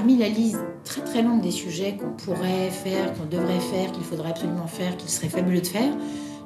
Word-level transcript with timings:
parmi 0.00 0.16
la 0.16 0.30
liste 0.30 0.58
très 0.82 1.02
très 1.02 1.20
longue 1.20 1.42
des 1.42 1.50
sujets 1.50 1.98
qu'on 1.98 2.12
pourrait 2.12 2.70
faire, 2.70 3.12
qu'on 3.12 3.26
devrait 3.26 3.60
faire, 3.60 3.92
qu'il 3.92 4.02
faudrait 4.02 4.30
absolument 4.30 4.66
faire, 4.66 4.96
qu'il 4.96 5.10
serait 5.10 5.28
fabuleux 5.28 5.60
de 5.60 5.66
faire, 5.66 5.92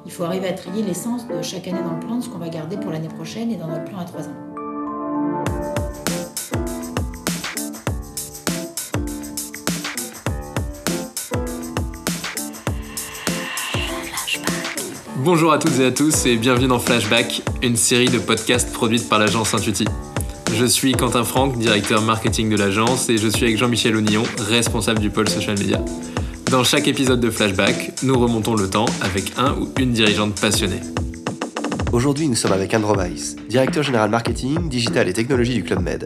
il 0.05 0.11
faut 0.11 0.25
arriver 0.25 0.49
à 0.49 0.51
trier 0.51 0.83
l'essence 0.83 1.25
de 1.25 1.41
chaque 1.41 1.65
année 1.69 1.81
dans 1.81 1.93
le 1.93 2.01
plan, 2.01 2.17
de 2.17 2.21
ce 2.21 2.27
qu'on 2.27 2.37
va 2.37 2.49
garder 2.49 2.75
pour 2.75 2.91
l'année 2.91 3.07
prochaine 3.07 3.49
et 3.51 3.55
dans 3.55 3.67
notre 3.67 3.85
plan 3.85 3.99
à 3.99 4.03
trois 4.03 4.23
ans. 4.23 4.35
Bonjour 15.19 15.53
à 15.53 15.59
toutes 15.59 15.79
et 15.79 15.85
à 15.85 15.91
tous 15.93 16.25
et 16.25 16.35
bienvenue 16.35 16.67
dans 16.67 16.79
Flashback, 16.79 17.41
une 17.63 17.77
série 17.77 18.09
de 18.09 18.19
podcasts 18.19 18.73
produite 18.73 19.07
par 19.07 19.17
l'agence 19.19 19.53
Intuiti. 19.53 19.85
Je 20.57 20.63
suis 20.65 20.93
Quentin 20.93 21.25
Franck, 21.25 21.57
directeur 21.57 22.01
marketing 22.01 22.49
de 22.49 22.55
l'agence, 22.55 23.09
et 23.09 23.17
je 23.17 23.27
suis 23.27 23.43
avec 23.43 23.57
Jean-Michel 23.57 23.93
Onillon, 23.93 24.23
responsable 24.37 25.01
du 25.01 25.09
pôle 25.09 25.27
social 25.27 25.59
media. 25.59 25.83
Dans 26.49 26.63
chaque 26.63 26.87
épisode 26.87 27.19
de 27.19 27.29
Flashback, 27.29 27.91
nous 28.03 28.17
remontons 28.17 28.55
le 28.55 28.69
temps 28.69 28.85
avec 29.01 29.33
un 29.35 29.51
ou 29.55 29.67
une 29.77 29.91
dirigeante 29.91 30.39
passionnée. 30.39 30.79
Aujourd'hui, 31.91 32.29
nous 32.29 32.35
sommes 32.35 32.53
avec 32.53 32.73
Anne 32.73 32.85
Weiss, 32.85 33.35
directeur 33.49 33.83
général 33.83 34.09
marketing, 34.09 34.69
digital 34.69 35.09
et 35.09 35.13
technologie 35.13 35.55
du 35.55 35.63
Club 35.63 35.81
Med. 35.81 36.05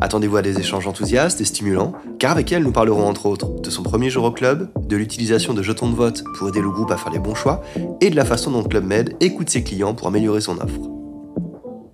Attendez-vous 0.00 0.38
à 0.38 0.42
des 0.42 0.58
échanges 0.58 0.86
enthousiastes 0.86 1.42
et 1.42 1.44
stimulants, 1.44 1.92
car 2.18 2.32
avec 2.32 2.50
elle, 2.52 2.62
nous 2.62 2.72
parlerons 2.72 3.06
entre 3.06 3.26
autres 3.26 3.60
de 3.60 3.68
son 3.68 3.82
premier 3.82 4.08
jour 4.08 4.24
au 4.24 4.32
club, 4.32 4.70
de 4.80 4.96
l'utilisation 4.96 5.52
de 5.52 5.62
jetons 5.62 5.90
de 5.90 5.94
vote 5.94 6.24
pour 6.38 6.48
aider 6.48 6.62
le 6.62 6.70
groupe 6.70 6.90
à 6.90 6.96
faire 6.96 7.12
les 7.12 7.18
bons 7.18 7.34
choix, 7.34 7.62
et 8.00 8.08
de 8.08 8.16
la 8.16 8.24
façon 8.24 8.50
dont 8.50 8.62
Club 8.62 8.84
Med 8.84 9.14
écoute 9.20 9.50
ses 9.50 9.62
clients 9.62 9.92
pour 9.92 10.08
améliorer 10.08 10.40
son 10.40 10.56
offre. 10.56 10.93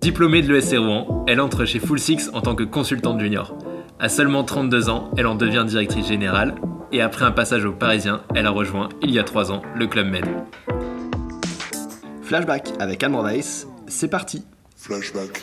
Diplômée 0.01 0.41
de 0.41 0.51
l'ESC 0.51 0.77
Rouen, 0.79 1.23
elle 1.27 1.39
entre 1.39 1.63
chez 1.63 1.77
Full 1.77 1.99
Six 1.99 2.31
en 2.33 2.41
tant 2.41 2.55
que 2.55 2.63
consultante 2.63 3.19
junior. 3.19 3.55
À 3.99 4.09
seulement 4.09 4.43
32 4.43 4.89
ans, 4.89 5.11
elle 5.15 5.27
en 5.27 5.35
devient 5.35 5.63
directrice 5.67 6.07
générale, 6.07 6.55
et 6.91 7.01
après 7.01 7.23
un 7.23 7.29
passage 7.29 7.65
au 7.65 7.71
Parisien, 7.71 8.23
elle 8.33 8.47
a 8.47 8.49
rejoint, 8.49 8.89
il 9.03 9.11
y 9.11 9.19
a 9.19 9.23
3 9.23 9.51
ans, 9.51 9.61
le 9.75 9.85
Club 9.85 10.07
Med. 10.07 10.25
Flashback 12.23 12.69
avec 12.79 13.03
Anne 13.03 13.15
Weiss, 13.15 13.67
c'est 13.85 14.07
parti 14.07 14.43
Flashback. 14.75 15.39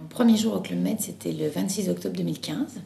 Mon 0.00 0.06
premier 0.06 0.36
jour 0.36 0.54
au 0.54 0.60
Club 0.60 0.78
Med, 0.78 1.00
c'était 1.00 1.32
le 1.32 1.48
26 1.48 1.88
octobre 1.88 2.16
2015. 2.16 2.82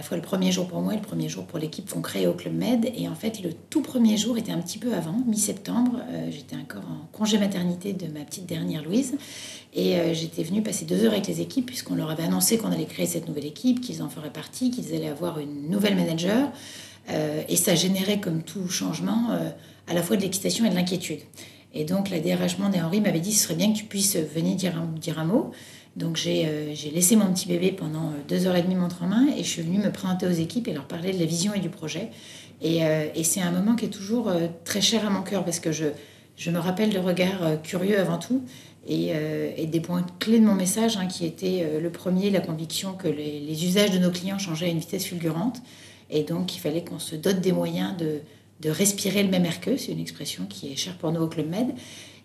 Euh, 0.00 0.02
la 0.02 0.02
fois 0.02 0.16
le 0.16 0.22
premier 0.22 0.50
jour 0.50 0.66
pour 0.66 0.80
moi 0.80 0.94
et 0.94 0.96
le 0.96 1.02
premier 1.02 1.28
jour 1.28 1.44
pour 1.44 1.58
l'équipe 1.58 1.90
qu'on 1.90 2.00
crée 2.00 2.26
au 2.26 2.32
Club 2.32 2.54
Med. 2.54 2.90
Et 2.96 3.08
en 3.08 3.14
fait, 3.14 3.42
le 3.42 3.52
tout 3.52 3.82
premier 3.82 4.16
jour 4.16 4.38
était 4.38 4.52
un 4.52 4.60
petit 4.60 4.78
peu 4.78 4.94
avant, 4.94 5.16
mi-septembre. 5.26 6.00
Euh, 6.10 6.30
j'étais 6.30 6.56
encore 6.56 6.82
en 6.88 7.06
congé 7.12 7.38
maternité 7.38 7.92
de 7.92 8.06
ma 8.06 8.20
petite 8.20 8.46
dernière 8.46 8.82
Louise. 8.82 9.16
Et 9.74 9.96
euh, 9.96 10.14
j'étais 10.14 10.42
venue 10.42 10.62
passer 10.62 10.84
deux 10.84 11.04
heures 11.04 11.12
avec 11.12 11.26
les 11.26 11.40
équipes, 11.40 11.66
puisqu'on 11.66 11.94
leur 11.94 12.10
avait 12.10 12.22
annoncé 12.22 12.58
qu'on 12.58 12.72
allait 12.72 12.86
créer 12.86 13.06
cette 13.06 13.28
nouvelle 13.28 13.46
équipe, 13.46 13.80
qu'ils 13.80 14.02
en 14.02 14.08
feraient 14.08 14.32
partie, 14.32 14.70
qu'ils 14.70 14.94
allaient 14.94 15.08
avoir 15.08 15.38
une 15.38 15.68
nouvelle 15.68 15.96
manager. 15.96 16.50
et 17.48 17.56
ça 17.56 17.74
générait, 17.74 18.20
comme 18.20 18.42
tout 18.42 18.68
changement, 18.68 19.30
à 19.88 19.94
la 19.94 20.02
fois 20.02 20.16
de 20.16 20.22
l'excitation 20.22 20.64
et 20.64 20.70
de 20.70 20.74
l'inquiétude. 20.74 21.20
Et 21.72 21.84
donc, 21.84 22.10
la 22.10 22.20
DRH 22.20 22.56
et 22.74 22.80
Henri 22.80 23.00
m'avait 23.00 23.20
dit 23.20 23.32
ce 23.32 23.44
serait 23.44 23.54
bien 23.54 23.72
que 23.72 23.78
tu 23.78 23.84
puisses 23.84 24.16
venir 24.16 24.56
dire 24.56 25.18
un 25.18 25.24
mot. 25.24 25.52
Donc 25.96 26.16
j'ai 26.16 26.74
laissé 26.94 27.16
mon 27.16 27.32
petit 27.32 27.48
bébé 27.48 27.72
pendant 27.72 28.12
deux 28.28 28.46
heures 28.46 28.56
et 28.56 28.62
demie 28.62 28.76
montre 28.76 29.02
en 29.02 29.08
main 29.08 29.26
et 29.36 29.42
je 29.42 29.48
suis 29.48 29.62
venue 29.62 29.78
me 29.78 29.90
présenter 29.90 30.26
aux 30.26 30.30
équipes 30.30 30.68
et 30.68 30.72
leur 30.72 30.86
parler 30.86 31.12
de 31.12 31.18
la 31.18 31.24
vision 31.24 31.52
et 31.52 31.58
du 31.58 31.68
projet. 31.68 32.10
Et, 32.62 32.78
et 32.78 33.24
c'est 33.24 33.40
un 33.40 33.50
moment 33.50 33.74
qui 33.74 33.86
est 33.86 33.90
toujours 33.90 34.30
très 34.64 34.80
cher 34.80 35.06
à 35.06 35.10
mon 35.10 35.22
cœur 35.22 35.44
parce 35.44 35.58
que 35.58 35.72
je, 35.72 35.86
je 36.36 36.50
me 36.50 36.58
rappelle 36.58 36.92
le 36.92 37.00
regard 37.00 37.60
curieux 37.62 37.98
avant 37.98 38.18
tout 38.18 38.44
et, 38.86 39.12
et, 39.56 39.66
des 39.66 39.80
points 39.80 40.06
clés 40.20 40.38
de 40.38 40.44
mon 40.44 40.54
message 40.54 40.96
hein, 40.96 41.06
qui 41.06 41.26
étaient 41.26 41.80
le 41.82 41.90
premier, 41.90 42.30
la 42.30 42.40
conviction 42.40 42.92
que 42.92 43.08
les, 43.08 43.40
les, 43.40 43.64
usages 43.64 43.90
de 43.90 43.98
nos 43.98 44.10
clients 44.10 44.38
changeaient 44.38 44.66
à 44.66 44.70
une 44.70 44.78
vitesse 44.78 45.06
fulgurante 45.06 45.60
et 46.08 46.22
donc 46.22 46.54
il 46.54 46.60
fallait 46.60 46.84
qu'on 46.84 46.98
se 46.98 47.16
dote 47.16 47.40
des 47.40 47.52
moyens 47.52 47.96
de, 47.96 48.20
de 48.60 48.70
respirer 48.70 49.22
le 49.22 49.30
même 49.30 49.44
air 49.44 49.60
qu'eux, 49.60 49.76
c'est 49.76 49.92
une 49.92 50.00
expression 50.00 50.44
qui 50.46 50.72
est 50.72 50.76
chère 50.76 50.96
pour 50.96 51.12
nous 51.12 51.20
au 51.20 51.28
Club 51.28 51.48
Med. 51.48 51.68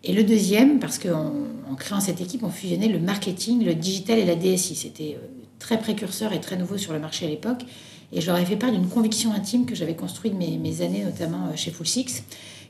Et 0.05 0.13
le 0.13 0.23
deuxième, 0.23 0.79
parce 0.79 0.99
qu'en 0.99 1.33
en 1.69 1.75
créant 1.75 1.99
cette 1.99 2.21
équipe, 2.21 2.43
on 2.43 2.49
fusionnait 2.49 2.87
le 2.87 2.99
marketing, 2.99 3.65
le 3.65 3.73
digital 3.73 4.19
et 4.19 4.25
la 4.25 4.35
DSI. 4.35 4.75
C'était 4.75 5.17
très 5.57 5.79
précurseur 5.79 6.31
et 6.31 6.39
très 6.39 6.57
nouveau 6.57 6.77
sur 6.77 6.93
le 6.93 6.99
marché 6.99 7.25
à 7.25 7.29
l'époque. 7.29 7.65
Et 8.13 8.21
je 8.21 8.27
leur 8.27 8.37
ai 8.37 8.45
fait 8.45 8.55
part 8.55 8.71
d'une 8.71 8.87
conviction 8.87 9.33
intime 9.33 9.65
que 9.65 9.73
j'avais 9.73 9.95
construite 9.95 10.35
mes, 10.35 10.81
années, 10.81 11.03
notamment 11.03 11.55
chez 11.55 11.71
Full 11.71 11.87
Six, 11.87 12.23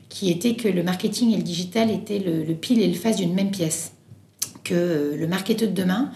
qui 0.08 0.30
était 0.30 0.54
que 0.54 0.68
le 0.68 0.82
marketing 0.82 1.34
et 1.34 1.36
le 1.36 1.42
digital 1.42 1.90
étaient 1.90 2.20
le, 2.20 2.42
le 2.42 2.54
pile 2.54 2.80
et 2.80 2.88
le 2.88 2.94
face 2.94 3.16
d'une 3.16 3.34
même 3.34 3.50
pièce. 3.50 3.92
Que 4.64 5.14
le 5.14 5.26
marketeur 5.28 5.68
de 5.68 5.74
demain, 5.74 6.10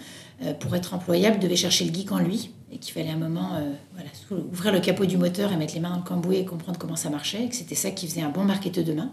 pour 0.59 0.75
être 0.75 0.95
employable, 0.95 1.37
devait 1.37 1.55
chercher 1.55 1.85
le 1.85 1.93
geek 1.93 2.11
en 2.11 2.17
lui, 2.17 2.49
et 2.71 2.77
qu'il 2.77 2.93
fallait 2.93 3.09
un 3.09 3.17
moment 3.17 3.55
euh, 3.55 4.35
ouvrir 4.51 4.71
le 4.71 4.79
capot 4.79 5.05
du 5.05 5.17
moteur 5.17 5.51
et 5.51 5.57
mettre 5.57 5.73
les 5.73 5.81
mains 5.81 5.91
dans 5.91 5.97
le 5.97 6.03
cambouis 6.03 6.37
et 6.37 6.45
comprendre 6.45 6.79
comment 6.79 6.95
ça 6.95 7.09
marchait, 7.09 7.45
et 7.45 7.49
que 7.49 7.55
c'était 7.55 7.75
ça 7.75 7.91
qui 7.91 8.07
faisait 8.07 8.21
un 8.21 8.29
bon 8.29 8.43
marketeur 8.43 8.83
demain. 8.83 9.11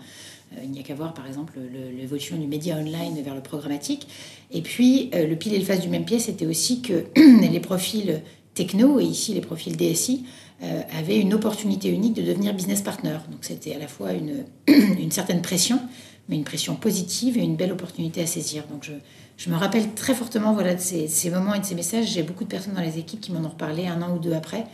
Euh, 0.53 0.61
il 0.65 0.71
n'y 0.71 0.81
a 0.81 0.83
qu'à 0.83 0.95
voir 0.95 1.15
par 1.15 1.27
exemple 1.27 1.55
l'évolution 1.97 2.37
du 2.37 2.47
média 2.47 2.77
online 2.77 3.21
vers 3.23 3.35
le 3.35 3.43
programmatique. 3.43 4.09
Et 4.51 4.63
puis 4.63 5.11
euh, 5.15 5.27
le 5.27 5.37
pile 5.37 5.55
et 5.55 5.59
le 5.59 5.65
face 5.65 5.81
du 5.81 5.89
même 5.89 6.05
pied, 6.05 6.19
c'était 6.19 6.47
aussi 6.47 6.83
que 6.83 7.05
les 7.17 7.61
profils 7.61 8.23
techno, 8.55 8.99
et 9.01 9.05
ici 9.05 9.35
les 9.35 9.41
profils 9.41 9.77
DSI, 9.77 10.25
euh, 10.63 10.83
avaient 10.99 11.19
une 11.19 11.35
opportunité 11.35 11.89
unique 11.89 12.15
de 12.15 12.23
devenir 12.23 12.55
business 12.55 12.83
partner. 12.83 13.19
Donc 13.31 13.41
c'était 13.43 13.75
à 13.75 13.79
la 13.79 13.89
fois 13.89 14.13
une, 14.13 14.45
une 14.67 15.11
certaine 15.11 15.43
pression, 15.43 15.81
mais 16.29 16.37
une 16.37 16.45
pression 16.45 16.75
positive 16.75 17.39
et 17.39 17.43
une 17.43 17.57
belle 17.57 17.73
opportunité 17.73 18.21
à 18.23 18.27
saisir. 18.27 18.65
Donc 18.69 18.85
je, 18.85 18.93
je 19.39 19.51
me 19.51 19.57
rappelle 19.57 19.95
très 19.95 20.15
fortement 20.15 20.53
voilà, 20.53 20.75
de 20.75 20.81
ces, 20.81 21.09
ces 21.09 21.31
moments 21.31 21.55
et 21.55 21.61
de 21.61 21.65
ces 21.65 21.77
messages. 21.77 22.07
J'ai 22.07 22.25
beaucoup 22.25 22.45
de 22.45 22.51
personnes 22.51 22.75
dans 22.75 22.83
les 22.83 22.99
équipes 22.99 23.21
qui 23.21 23.33
m'en 23.33 23.41
ont 23.41 23.51
reparlé 23.51 23.87
un 23.87 24.03
an 24.03 24.15
ou 24.15 24.19
deux 24.19 24.35
après, 24.35 24.67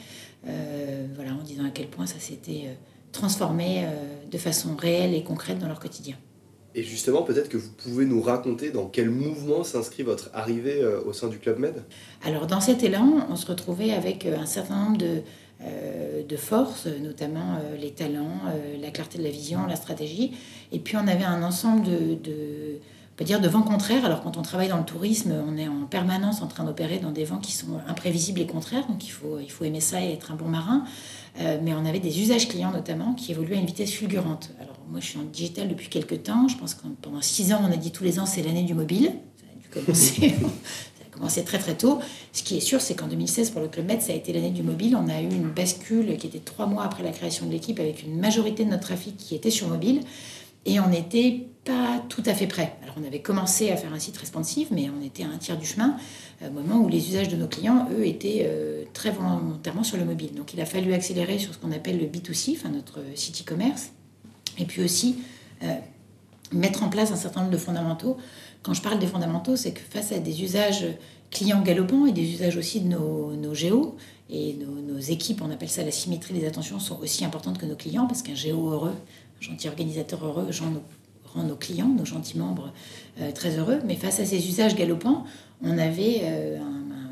euh, 0.48 1.06
voilà, 1.14 1.32
en 1.34 1.42
disant 1.42 1.66
à 1.66 1.70
quel 1.70 1.86
point 1.86 2.06
ça 2.06 2.18
s'était 2.18 2.62
euh, 2.64 2.74
transformé 3.12 3.84
euh, 3.84 3.90
de 4.28 4.38
façon 4.38 4.74
réelle 4.74 5.14
et 5.14 5.22
concrète 5.22 5.58
dans 5.58 5.68
leur 5.68 5.78
quotidien. 5.78 6.16
Et 6.74 6.82
justement, 6.82 7.22
peut-être 7.22 7.48
que 7.48 7.56
vous 7.56 7.70
pouvez 7.70 8.04
nous 8.04 8.20
raconter 8.20 8.70
dans 8.70 8.86
quel 8.86 9.08
mouvement 9.08 9.62
s'inscrit 9.62 10.02
votre 10.02 10.30
arrivée 10.32 10.80
euh, 10.80 11.00
au 11.04 11.12
sein 11.12 11.28
du 11.28 11.38
Club 11.38 11.58
Med? 11.58 11.84
Alors, 12.24 12.46
dans 12.46 12.60
cet 12.60 12.82
élan, 12.82 13.26
on 13.30 13.36
se 13.36 13.46
retrouvait 13.46 13.92
avec 13.92 14.26
un 14.26 14.46
certain 14.46 14.82
nombre 14.82 14.98
de, 14.98 15.20
euh, 15.62 16.24
de 16.26 16.36
forces, 16.36 16.86
notamment 16.86 17.56
euh, 17.56 17.76
les 17.76 17.92
talents, 17.92 18.40
la 18.80 18.90
clarté 18.90 19.18
de 19.18 19.22
la 19.22 19.30
vision, 19.30 19.66
la 19.66 19.76
stratégie. 19.76 20.32
Et 20.72 20.80
puis, 20.80 20.96
on 20.96 21.06
avait 21.06 21.22
un 21.24 21.42
ensemble 21.42 21.84
de, 21.84 22.14
de 22.14 22.78
on 23.14 23.16
peut 23.16 23.24
dire 23.24 23.40
de 23.40 23.48
vents 23.48 23.62
contraires. 23.62 24.04
Alors 24.04 24.22
quand 24.22 24.36
on 24.36 24.42
travaille 24.42 24.68
dans 24.68 24.78
le 24.78 24.84
tourisme, 24.84 25.32
on 25.46 25.56
est 25.56 25.68
en 25.68 25.86
permanence 25.88 26.42
en 26.42 26.48
train 26.48 26.64
d'opérer 26.64 26.98
dans 26.98 27.12
des 27.12 27.24
vents 27.24 27.38
qui 27.38 27.52
sont 27.52 27.78
imprévisibles 27.86 28.40
et 28.40 28.46
contraires, 28.46 28.88
donc 28.88 29.06
il 29.06 29.10
faut, 29.10 29.38
il 29.38 29.50
faut 29.50 29.64
aimer 29.64 29.80
ça 29.80 30.02
et 30.02 30.12
être 30.12 30.32
un 30.32 30.34
bon 30.34 30.48
marin. 30.48 30.84
Euh, 31.40 31.58
mais 31.62 31.74
on 31.74 31.84
avait 31.84 32.00
des 32.00 32.20
usages 32.20 32.48
clients 32.48 32.72
notamment 32.72 33.14
qui 33.14 33.30
évoluaient 33.30 33.56
à 33.56 33.60
une 33.60 33.66
vitesse 33.66 33.92
fulgurante. 33.92 34.50
Alors 34.60 34.76
moi 34.90 34.98
je 34.98 35.06
suis 35.06 35.18
en 35.18 35.22
digital 35.22 35.68
depuis 35.68 35.88
quelques 35.88 36.24
temps, 36.24 36.48
je 36.48 36.56
pense 36.56 36.74
que 36.74 36.82
pendant 37.02 37.20
six 37.20 37.52
ans 37.52 37.60
on 37.62 37.72
a 37.72 37.76
dit 37.76 37.92
tous 37.92 38.02
les 38.02 38.18
ans 38.18 38.26
c'est 38.26 38.42
l'année 38.42 38.64
du 38.64 38.74
mobile, 38.74 39.12
ça 39.36 39.46
a 39.48 39.60
dû 39.60 39.84
commencer... 39.84 40.30
ça 40.40 41.04
a 41.06 41.16
commencé 41.16 41.44
très 41.44 41.58
très 41.58 41.76
tôt. 41.76 42.00
Ce 42.32 42.42
qui 42.42 42.56
est 42.56 42.60
sûr, 42.60 42.80
c'est 42.80 42.96
qu'en 42.96 43.06
2016, 43.06 43.50
pour 43.50 43.60
le 43.60 43.68
Club 43.68 43.86
Med, 43.86 44.02
ça 44.02 44.12
a 44.12 44.16
été 44.16 44.32
l'année 44.32 44.50
du 44.50 44.64
mobile. 44.64 44.96
On 44.96 45.08
a 45.08 45.20
eu 45.20 45.28
une 45.28 45.50
bascule 45.50 46.16
qui 46.16 46.26
était 46.26 46.40
trois 46.40 46.66
mois 46.66 46.82
après 46.82 47.04
la 47.04 47.10
création 47.10 47.46
de 47.46 47.52
l'équipe, 47.52 47.78
avec 47.78 48.02
une 48.02 48.18
majorité 48.18 48.64
de 48.64 48.70
notre 48.70 48.82
trafic 48.82 49.16
qui 49.16 49.36
était 49.36 49.50
sur 49.50 49.68
mobile. 49.68 50.00
Et 50.66 50.80
on 50.80 50.88
n'était 50.88 51.46
pas 51.64 52.02
tout 52.08 52.22
à 52.26 52.34
fait 52.34 52.46
prêt. 52.46 52.76
Alors 52.82 52.96
on 53.00 53.06
avait 53.06 53.20
commencé 53.20 53.70
à 53.70 53.76
faire 53.76 53.92
un 53.92 53.98
site 53.98 54.16
responsive, 54.16 54.68
mais 54.70 54.88
on 54.90 55.04
était 55.04 55.24
à 55.24 55.28
un 55.28 55.38
tiers 55.38 55.58
du 55.58 55.66
chemin, 55.66 55.96
au 56.44 56.50
moment 56.50 56.76
où 56.76 56.88
les 56.88 57.08
usages 57.08 57.28
de 57.28 57.36
nos 57.36 57.48
clients, 57.48 57.88
eux, 57.92 58.06
étaient 58.06 58.42
euh, 58.44 58.84
très 58.92 59.10
volontairement 59.10 59.84
sur 59.84 59.96
le 59.96 60.04
mobile. 60.04 60.34
Donc 60.34 60.52
il 60.52 60.60
a 60.60 60.66
fallu 60.66 60.92
accélérer 60.92 61.38
sur 61.38 61.54
ce 61.54 61.58
qu'on 61.58 61.72
appelle 61.72 61.98
le 61.98 62.06
B2C, 62.06 62.56
enfin 62.56 62.68
notre 62.68 62.98
site 63.14 63.42
e-commerce, 63.42 63.92
et 64.58 64.64
puis 64.64 64.82
aussi 64.82 65.16
euh, 65.62 65.74
mettre 66.52 66.82
en 66.82 66.88
place 66.88 67.12
un 67.12 67.16
certain 67.16 67.40
nombre 67.40 67.52
de 67.52 67.58
fondamentaux. 67.58 68.16
Quand 68.62 68.74
je 68.74 68.82
parle 68.82 68.98
des 68.98 69.06
fondamentaux, 69.06 69.56
c'est 69.56 69.72
que 69.72 69.80
face 69.80 70.12
à 70.12 70.18
des 70.18 70.42
usages 70.42 70.86
clients 71.30 71.62
galopants 71.62 72.06
et 72.06 72.12
des 72.12 72.30
usages 72.30 72.56
aussi 72.56 72.80
de 72.80 72.88
nos, 72.88 73.32
nos 73.32 73.54
géos, 73.54 73.96
et 74.30 74.54
nos, 74.54 74.80
nos, 74.80 74.98
équipes, 74.98 75.42
on 75.42 75.50
appelle 75.50 75.68
ça 75.68 75.84
la 75.84 75.90
symétrie 75.90 76.32
des 76.32 76.46
attentions, 76.46 76.78
sont 76.78 76.98
aussi 77.00 77.24
importantes 77.24 77.58
que 77.58 77.66
nos 77.66 77.76
clients, 77.76 78.06
parce 78.06 78.22
qu'un 78.22 78.34
géo 78.34 78.70
heureux, 78.70 78.94
gentil 79.40 79.68
organisateur 79.68 80.24
heureux, 80.24 80.48
rend 81.34 81.42
nos, 81.42 81.56
clients, 81.56 81.88
nos 81.88 82.04
gentils 82.04 82.38
membres 82.38 82.72
euh, 83.20 83.32
très 83.32 83.58
heureux. 83.58 83.80
Mais 83.84 83.96
face 83.96 84.20
à 84.20 84.24
ces 84.24 84.46
usages 84.48 84.74
galopants, 84.76 85.24
on 85.62 85.78
avait 85.78 86.20
euh, 86.22 86.58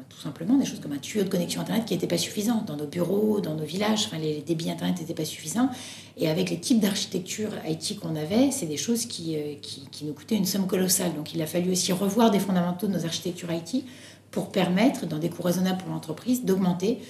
tout 0.09 0.21
simplement 0.21 0.57
des 0.57 0.65
choses 0.65 0.81
comme 0.81 0.93
un 0.93 0.99
tuyau 0.99 1.25
de 1.25 1.29
connexion 1.29 1.61
Internet 1.61 1.85
qui 1.85 1.95
n'était 1.95 2.07
pas 2.07 2.19
suffisant. 2.19 2.63
Dans 2.67 2.77
nos 2.77 2.87
bureaux, 2.87 3.41
dans 3.41 3.55
nos 3.55 3.65
villages, 3.65 4.09
les 4.21 4.43
débits 4.43 4.71
Internet 4.71 5.01
n'étaient 5.01 5.15
pas 5.15 5.25
suffisants. 5.25 5.71
Et 6.17 6.29
avec 6.29 6.51
les 6.51 6.59
types 6.59 6.81
d'architecture 6.81 7.51
IT 7.67 7.99
qu'on 8.01 8.17
avait, 8.17 8.51
c'est 8.51 8.67
des 8.67 8.77
choses 8.77 9.07
qui, 9.07 9.37
euh, 9.37 9.55
qui, 9.61 9.89
qui 9.91 10.05
nous 10.05 10.13
coûtaient 10.13 10.37
une 10.37 10.47
somme 10.47 10.67
colossale. 10.67 11.15
Donc 11.15 11.35
il 11.35 11.43
a 11.43 11.47
fallu 11.47 11.73
aussi 11.73 11.93
revoir 11.93 12.31
des 12.31 12.41
fondamentaux 12.41 12.87
de 12.87 12.93
nos 12.93 13.05
architectures 13.05 13.51
IT 13.53 13.85
pour 14.31 14.51
permettre, 14.51 15.07
dans 15.07 15.19
des 15.19 15.29
coûts 15.29 15.43
raisonnables 15.43 15.79
pour 15.79 15.91
l'entreprise, 15.91 16.43
d'augmenter 16.43 17.01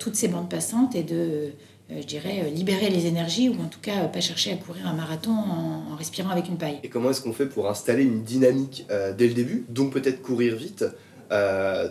toutes 0.00 0.16
ces 0.16 0.26
bandes 0.26 0.48
passantes 0.48 0.96
et 0.96 1.04
de, 1.04 1.52
je 1.90 2.04
dirais, 2.04 2.50
libérer 2.50 2.90
les 2.90 3.06
énergies 3.06 3.48
ou 3.48 3.54
en 3.62 3.68
tout 3.68 3.80
cas 3.80 4.06
pas 4.08 4.20
chercher 4.20 4.52
à 4.52 4.56
courir 4.56 4.86
un 4.86 4.94
marathon 4.94 5.30
en, 5.30 5.92
en 5.92 5.96
respirant 5.96 6.30
avec 6.30 6.48
une 6.48 6.58
paille. 6.58 6.80
Et 6.82 6.88
comment 6.88 7.10
est-ce 7.10 7.20
qu'on 7.20 7.32
fait 7.32 7.46
pour 7.46 7.68
installer 7.68 8.02
une 8.02 8.22
dynamique 8.22 8.86
euh, 8.90 9.12
dès 9.12 9.28
le 9.28 9.34
début, 9.34 9.64
donc 9.68 9.92
peut-être 9.92 10.22
courir 10.22 10.56
vite 10.56 10.84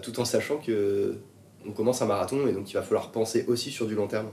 tout 0.01 0.19
en 0.21 0.25
sachant 0.25 0.57
que 0.57 1.18
on 1.68 1.71
commence 1.71 2.01
un 2.01 2.06
marathon 2.06 2.47
et 2.47 2.53
donc 2.53 2.71
il 2.71 2.74
va 2.75 2.81
falloir 2.81 3.12
penser 3.12 3.44
aussi 3.47 3.69
sur 3.69 3.86
du 3.86 3.95
long 3.95 4.07
terme? 4.07 4.27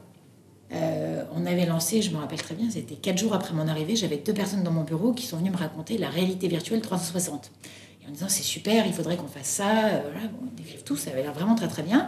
on 1.34 1.46
avait 1.46 1.66
lancé, 1.66 2.02
je 2.02 2.10
me 2.10 2.16
rappelle 2.18 2.40
très 2.40 2.54
bien, 2.54 2.70
c'était 2.70 2.94
quatre 2.94 3.18
jours 3.18 3.34
après 3.34 3.54
mon 3.54 3.68
arrivée, 3.68 3.96
j'avais 3.96 4.16
deux 4.16 4.34
personnes 4.34 4.62
dans 4.62 4.70
mon 4.70 4.84
bureau 4.84 5.12
qui 5.12 5.26
sont 5.26 5.38
venues 5.38 5.50
me 5.50 5.56
raconter 5.56 5.98
la 5.98 6.08
réalité 6.08 6.48
virtuelle 6.48 6.80
360. 6.80 7.50
Et 8.02 8.08
en 8.08 8.12
disant 8.12 8.26
c'est 8.28 8.42
super, 8.42 8.86
il 8.86 8.92
faudrait 8.92 9.16
qu'on 9.16 9.28
fasse 9.28 9.46
ça, 9.46 9.64
voilà, 9.64 10.28
bon, 10.28 10.48
on 10.50 10.56
décrive 10.56 10.82
tout, 10.82 10.96
ça 10.96 11.10
avait 11.10 11.22
l'air 11.22 11.32
vraiment 11.32 11.54
très 11.54 11.68
très 11.68 11.82
bien. 11.82 12.06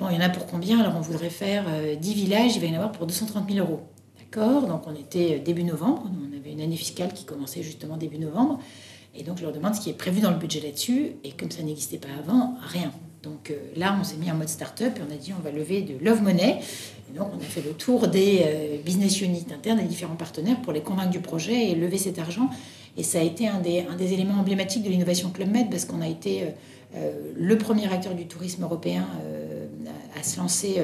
Bon, 0.00 0.08
il 0.08 0.14
y 0.14 0.16
en 0.16 0.22
a 0.22 0.30
pour 0.30 0.46
combien? 0.46 0.80
Alors 0.80 0.94
on 0.96 1.02
voudrait 1.02 1.28
faire 1.28 1.66
10 2.00 2.14
villages, 2.14 2.56
il 2.56 2.60
va 2.60 2.66
y 2.68 2.70
en 2.70 2.76
avoir 2.76 2.90
pour 2.90 3.06
230 3.06 3.52
000 3.52 3.66
euros. 3.66 3.82
D'accord? 4.18 4.66
Donc 4.66 4.84
on 4.86 4.94
était 4.94 5.40
début 5.40 5.62
novembre, 5.62 6.04
on 6.06 6.34
avait 6.38 6.52
une 6.52 6.62
année 6.62 6.76
fiscale 6.76 7.12
qui 7.12 7.26
commençait 7.26 7.62
justement 7.62 7.98
début 7.98 8.18
novembre. 8.18 8.60
Et 9.14 9.24
donc 9.24 9.36
je 9.36 9.42
leur 9.42 9.52
demande 9.52 9.74
ce 9.74 9.82
qui 9.82 9.90
est 9.90 9.98
prévu 9.98 10.22
dans 10.22 10.30
le 10.30 10.38
budget 10.38 10.60
là-dessus. 10.60 11.12
Et 11.22 11.32
comme 11.32 11.50
ça 11.50 11.62
n'existait 11.62 11.98
pas 11.98 12.08
avant, 12.18 12.54
rien. 12.62 12.92
Donc 13.22 13.50
euh, 13.50 13.56
là, 13.76 13.94
on 14.00 14.02
s'est 14.02 14.16
mis 14.16 14.30
en 14.30 14.36
mode 14.36 14.48
start-up 14.48 14.96
et 14.96 15.02
on 15.06 15.12
a 15.12 15.18
dit 15.18 15.34
on 15.38 15.42
va 15.42 15.50
lever 15.50 15.82
de 15.82 16.02
Love 16.02 16.22
Money. 16.22 16.60
Et 17.12 17.18
donc 17.18 17.28
on 17.34 17.38
a 17.38 17.44
fait 17.44 17.60
le 17.60 17.72
tour 17.72 18.08
des 18.08 18.40
euh, 18.42 18.76
business 18.82 19.20
units 19.20 19.48
internes, 19.54 19.80
des 19.80 19.84
différents 19.84 20.16
partenaires 20.16 20.62
pour 20.62 20.72
les 20.72 20.80
convaincre 20.80 21.10
du 21.10 21.20
projet 21.20 21.72
et 21.72 21.74
lever 21.74 21.98
cet 21.98 22.18
argent. 22.18 22.48
Et 22.96 23.02
ça 23.02 23.18
a 23.18 23.22
été 23.22 23.48
un 23.48 23.60
des, 23.60 24.14
éléments 24.14 24.40
emblématiques 24.40 24.82
de 24.82 24.88
l'innovation 24.88 25.28
Club 25.28 25.50
Med 25.50 25.68
parce 25.68 25.84
qu'on 25.84 26.00
a 26.00 26.08
été 26.08 26.44
euh, 26.96 27.32
le 27.36 27.58
premier 27.58 27.92
acteur 27.92 28.14
du 28.14 28.26
tourisme 28.26 28.62
européen 28.62 29.06
à, 30.18 30.22
se 30.22 30.38
lancer 30.38 30.80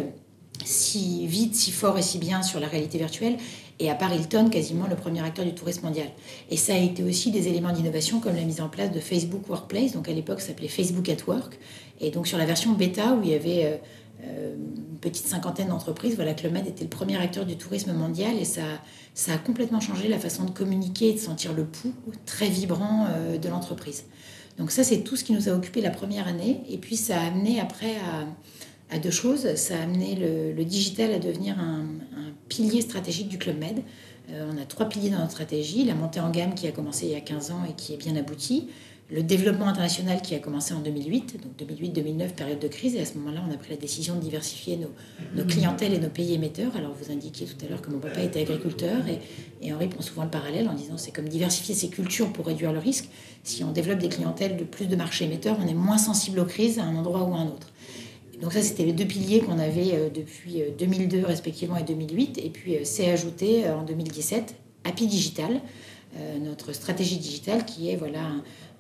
si 0.65 1.27
vite, 1.27 1.55
si 1.55 1.71
fort 1.71 1.99
et 1.99 2.03
si 2.03 2.19
bien 2.19 2.43
sur 2.43 2.61
la 2.61 2.69
réalité 2.69 2.99
virtuelle. 2.99 3.37
Et 3.79 3.91
à 3.91 3.95
part 3.95 4.13
Hilton, 4.15 4.49
quasiment 4.49 4.87
le 4.89 4.97
premier 4.97 5.23
acteur 5.23 5.45
du 5.45 5.55
tourisme 5.55 5.87
mondial. 5.87 6.09
Et 6.51 6.57
ça 6.57 6.73
a 6.73 6.79
été 6.79 7.03
aussi 7.03 7.31
des 7.31 7.49
éléments 7.49 7.73
d'innovation 7.73 8.21
comme 8.21 8.35
la 8.35 8.43
mise 8.43 8.61
en 8.61 8.69
place 8.69 8.91
de 8.91 9.01
Facebook 9.01 9.49
Workplace, 9.51 9.93
donc 9.93 10.09
à 10.09 10.13
l'époque 10.13 10.41
ça 10.41 10.49
s'appelait 10.49 10.69
Facebook 10.69 11.09
at 11.11 11.27
Work, 11.27 11.59
et 12.01 12.11
donc 12.11 12.27
sur 12.27 12.39
la 12.39 12.47
version 12.47 12.73
bêta 12.73 13.13
où 13.13 13.23
il 13.23 13.31
y 13.31 13.35
avait 13.35 13.65
euh, 13.67 13.77
euh, 14.25 14.55
une 14.55 14.99
petite 14.99 15.27
cinquantaine 15.27 15.69
d'entreprises, 15.69 16.15
voilà, 16.17 16.33
Club 16.33 16.53
Med 16.53 16.67
était 16.67 16.85
le 16.85 16.91
premier 16.91 17.17
acteur 17.19 17.45
du 17.45 17.57
tourisme 17.57 17.93
mondial. 17.93 18.37
Et 18.41 18.47
ça, 18.47 18.63
ça 19.15 19.35
a 19.35 19.39
complètement 19.39 19.81
changé 19.81 20.09
la 20.09 20.19
façon 20.19 20.45
de 20.45 20.51
communiquer 20.51 21.11
et 21.11 21.13
de 21.13 21.19
sentir 21.19 21.53
le 21.53 21.65
pouls 21.65 21.93
très 22.25 22.49
vibrant 22.49 23.07
euh, 23.11 23.37
de 23.37 23.49
l'entreprise. 23.49 24.05
Donc 24.59 24.71
ça 24.71 24.85
c'est 24.85 25.01
tout 25.01 25.17
ce 25.17 25.25
qui 25.25 25.35
nous 25.35 25.51
a 25.51 25.53
occupé 25.53 25.83
la 25.83 25.91
première 25.91 26.27
année, 26.27 26.63
et 26.71 26.79
puis 26.79 26.97
ça 26.97 27.21
a 27.21 27.27
amené 27.27 27.61
après 27.61 27.97
à 27.97 28.25
à 28.91 28.99
deux 28.99 29.11
choses. 29.11 29.55
Ça 29.57 29.79
a 29.79 29.83
amené 29.83 30.17
le, 30.17 30.65
digital 30.65 31.13
à 31.13 31.19
devenir 31.19 31.59
un, 31.59 31.85
pilier 32.49 32.81
stratégique 32.81 33.29
du 33.29 33.39
Club 33.39 33.59
Med. 33.59 33.83
Euh, 34.31 34.49
on 34.53 34.61
a 34.61 34.65
trois 34.65 34.89
piliers 34.89 35.11
dans 35.11 35.19
notre 35.19 35.33
stratégie. 35.33 35.85
La 35.85 35.95
montée 35.95 36.21
en 36.21 36.31
gamme 36.31 36.55
qui 36.55 36.69
a 36.69 36.73
commencé 36.73 37.07
il 37.07 37.13
y 37.13 37.17
a 37.17 37.21
15 37.21 37.51
ans 37.51 37.65
et 37.69 37.73
qui 37.73 37.93
est 37.93 37.97
bien 37.97 38.15
aboutie. 38.15 38.69
Le 39.09 39.23
développement 39.23 39.69
international 39.69 40.21
qui 40.21 40.35
a 40.35 40.41
commencé 40.41 40.75
en 40.75 40.81
2008, 40.81 41.37
donc 41.41 41.71
2008-2009, 41.71 42.31
période 42.31 42.59
de 42.59 42.67
crise. 42.67 42.97
Et 42.97 43.01
à 43.01 43.05
ce 43.05 43.15
moment-là, 43.19 43.41
on 43.49 43.53
a 43.53 43.57
pris 43.57 43.71
la 43.71 43.77
décision 43.77 44.17
de 44.17 44.21
diversifier 44.21 44.79
nos, 45.37 45.45
clientèles 45.45 45.95
et 45.95 46.01
nos 46.01 46.09
pays 46.09 46.35
émetteurs. 46.35 46.75
Alors, 46.77 46.93
vous 46.93 47.13
indiquiez 47.13 47.47
tout 47.47 47.65
à 47.65 47.69
l'heure 47.69 47.83
que 47.83 47.91
mon 47.91 48.01
papa 48.01 48.21
était 48.21 48.41
agriculteur. 48.41 49.07
Et, 49.07 49.21
et 49.65 49.73
Henri 49.73 49.87
prend 49.87 50.03
souvent 50.03 50.25
le 50.25 50.31
parallèle 50.31 50.69
en 50.69 50.75
disant 50.75 50.97
c'est 50.97 51.13
comme 51.13 51.29
diversifier 51.29 51.75
ses 51.77 51.89
cultures 51.89 52.33
pour 52.33 52.47
réduire 52.47 52.73
le 52.73 52.81
risque. 52.81 53.09
Si 53.45 53.63
on 53.63 53.71
développe 53.71 54.01
des 54.01 54.09
clientèles 54.09 54.57
de 54.57 54.65
plus 54.65 54.87
de 54.87 54.97
marchés 54.97 55.25
émetteurs, 55.25 55.57
on 55.65 55.69
est 55.69 55.75
moins 55.75 55.99
sensible 55.99 56.41
aux 56.41 56.45
crises 56.45 56.81
à 56.81 56.85
un 56.85 56.97
endroit 56.97 57.23
ou 57.23 57.35
à 57.35 57.39
un 57.39 57.47
autre. 57.47 57.69
Donc 58.41 58.53
ça, 58.53 58.63
c'était 58.63 58.85
les 58.85 58.93
deux 58.93 59.07
piliers 59.07 59.41
qu'on 59.41 59.59
avait 59.59 59.95
euh, 59.95 60.11
depuis 60.11 60.63
2002 60.79 61.19
euh, 61.19 61.27
respectivement 61.27 61.77
et 61.77 61.83
2008. 61.83 62.39
Et 62.39 62.51
puis 62.51 62.77
c'est 62.85 63.09
euh, 63.09 63.15
ajouté 63.15 63.69
en 63.69 63.83
2017 63.83 64.55
Happy 64.85 65.07
Digital, 65.07 65.61
notre 66.41 66.73
stratégie 66.73 67.19
digitale 67.19 67.67
qui 67.67 67.91
est 67.91 67.97
voilà 67.97 68.21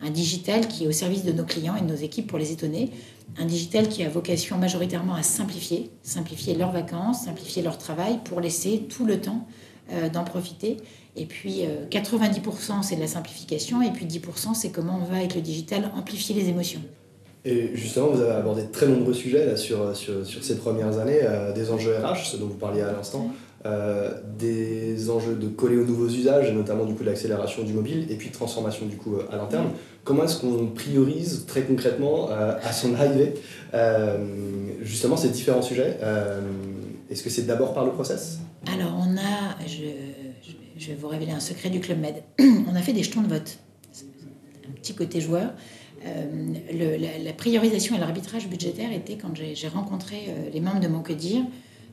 un, 0.00 0.10
digital 0.10 0.68
qui 0.68 0.84
est 0.84 0.86
au 0.86 0.92
service 0.92 1.22
de 1.24 1.32
nos 1.32 1.44
clients 1.44 1.74
et 1.76 1.82
de 1.82 1.86
nos 1.86 1.96
équipes 1.96 2.28
pour 2.28 2.38
les 2.38 2.52
étonner. 2.52 2.90
Un 3.36 3.44
digital 3.44 3.88
qui 3.88 4.04
a 4.04 4.08
vocation 4.08 4.56
majoritairement 4.56 5.14
à 5.14 5.22
simplifier, 5.22 5.90
simplifier 6.02 6.54
leurs 6.54 6.70
vacances, 6.70 7.24
simplifier 7.24 7.62
leur 7.62 7.76
travail 7.76 8.20
pour 8.24 8.40
laisser 8.40 8.86
tout 8.88 9.04
le 9.04 9.20
temps 9.20 9.46
d'en 10.14 10.24
profiter. 10.24 10.78
Et 11.16 11.26
puis 11.26 11.64
90% 11.90 12.84
c'est 12.84 12.96
de 12.96 13.00
la 13.00 13.08
simplification 13.08 13.82
et 13.82 13.90
puis 13.90 14.06
10% 14.06 14.54
c'est 14.54 14.70
comment 14.70 15.00
on 15.02 15.04
va 15.04 15.16
avec 15.16 15.34
le 15.34 15.42
digital 15.42 15.90
amplifier 15.96 16.34
les 16.34 16.48
émotions. 16.48 16.82
Et 17.46 17.70
justement, 17.74 18.08
vous 18.08 18.20
avez 18.20 18.32
abordé 18.32 18.62
de 18.62 18.72
très 18.72 18.88
nombreux 18.88 19.14
sujets 19.14 19.46
là, 19.46 19.56
sur, 19.56 19.96
sur, 19.96 20.26
sur 20.26 20.42
ces 20.42 20.56
premières 20.56 20.98
années, 20.98 21.20
euh, 21.22 21.52
des 21.52 21.70
enjeux 21.70 21.94
RH, 21.96 22.32
ce 22.32 22.36
dont 22.38 22.46
vous 22.46 22.56
parliez 22.56 22.80
à 22.80 22.90
l'instant, 22.90 23.30
euh, 23.64 24.10
des 24.36 25.10
enjeux 25.10 25.36
de 25.36 25.46
coller 25.46 25.76
aux 25.76 25.84
nouveaux 25.84 26.08
usages, 26.08 26.52
notamment 26.52 26.84
du 26.84 26.94
coup 26.94 27.04
l'accélération 27.04 27.62
du 27.62 27.72
mobile, 27.72 28.08
et 28.10 28.16
puis 28.16 28.30
de 28.30 28.34
transformation 28.34 28.86
du 28.86 28.96
coup 28.96 29.14
euh, 29.14 29.28
à 29.30 29.36
l'interne. 29.36 29.68
Comment 30.02 30.24
est-ce 30.24 30.40
qu'on 30.40 30.66
priorise 30.66 31.44
très 31.46 31.62
concrètement 31.62 32.28
à 32.30 32.72
son 32.72 32.94
arrivée 32.94 33.34
justement 34.82 35.16
ces 35.16 35.30
différents 35.30 35.62
sujets 35.62 35.98
Est-ce 37.10 37.24
que 37.24 37.30
c'est 37.30 37.42
d'abord 37.42 37.74
par 37.74 37.84
le 37.84 37.90
process? 37.90 38.38
Alors 38.72 38.94
on 38.96 39.16
a, 39.16 39.66
je, 39.66 39.82
je, 40.78 40.86
vais 40.86 40.94
vous 40.94 41.08
révéler 41.08 41.32
un 41.32 41.40
secret 41.40 41.70
du 41.70 41.80
Club 41.80 41.98
Med, 41.98 42.22
on 42.38 42.76
a 42.76 42.82
fait 42.82 42.92
des 42.92 43.02
jetons 43.02 43.22
de 43.22 43.26
vote, 43.26 43.58
un 44.68 44.80
petit 44.80 44.94
côté 44.94 45.20
joueur. 45.20 45.50
Euh, 46.04 47.18
la, 47.24 47.32
priorisation 47.32 47.96
et 47.96 47.98
l'arbitrage 47.98 48.48
budgétaire 48.48 48.92
était 48.92 49.16
quand 49.16 49.34
j'ai 49.34 49.68
rencontré 49.68 50.26
euh, 50.28 50.50
les 50.52 50.60
membres 50.60 50.80
de 50.80 50.88
mon 50.88 51.00
Dire, 51.00 51.42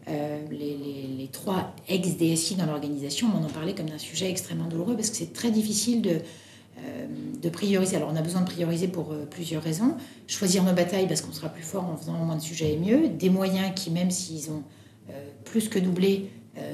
euh, 0.09 0.39
les, 0.51 1.29
trois 1.31 1.73
ex-DSI 1.87 2.55
dans 2.55 2.65
l'organisation 2.65 3.27
m'en 3.27 3.39
ont 3.39 3.49
parlé 3.49 3.73
comme 3.73 3.89
d'un 3.89 3.97
sujet 3.97 4.29
extrêmement 4.29 4.67
douloureux 4.67 4.95
parce 4.95 5.09
que 5.09 5.15
c'est 5.15 5.33
très 5.33 5.51
difficile 5.51 6.01
de, 6.01 6.19
prioriser. 7.49 7.95
Alors 7.95 8.09
on 8.11 8.15
a 8.15 8.21
besoin 8.21 8.41
de 8.41 8.45
prioriser 8.45 8.87
pour 8.87 9.13
plusieurs 9.29 9.61
raisons. 9.61 9.95
Choisir 10.27 10.63
nos 10.63 10.73
batailles 10.73 11.07
parce 11.07 11.21
qu'on 11.21 11.31
sera 11.31 11.49
plus 11.49 11.63
fort 11.63 11.85
en 11.85 11.95
faisant 11.95 12.13
moins 12.13 12.35
de 12.35 12.41
sujets 12.41 12.73
et 12.73 12.77
mieux. 12.77 13.09
Des 13.09 13.29
moyens 13.29 13.71
qui, 13.75 13.91
même 13.91 14.11
s'ils 14.11 14.49
ont 14.49 14.63
plus 15.45 15.69
que 15.69 15.79
doublé, 15.79 16.29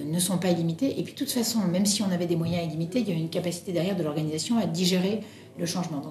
ne 0.06 0.20
sont 0.20 0.38
pas 0.38 0.50
illimités. 0.50 1.00
Et 1.00 1.04
puis 1.04 1.14
de 1.14 1.18
toute 1.18 1.32
façon, 1.32 1.60
même 1.60 1.86
si 1.86 2.02
on 2.02 2.12
avait 2.12 2.28
des 2.28 2.36
moyens 2.36 2.66
illimités, 2.66 3.00
il 3.00 3.10
y 3.10 3.12
a 3.12 3.16
une 3.16 3.30
capacité 3.30 3.72
derrière 3.72 3.96
de 3.96 4.04
l'organisation 4.04 4.58
à 4.58 4.66
digérer 4.66 5.22
le 5.58 5.66
changement. 5.66 6.02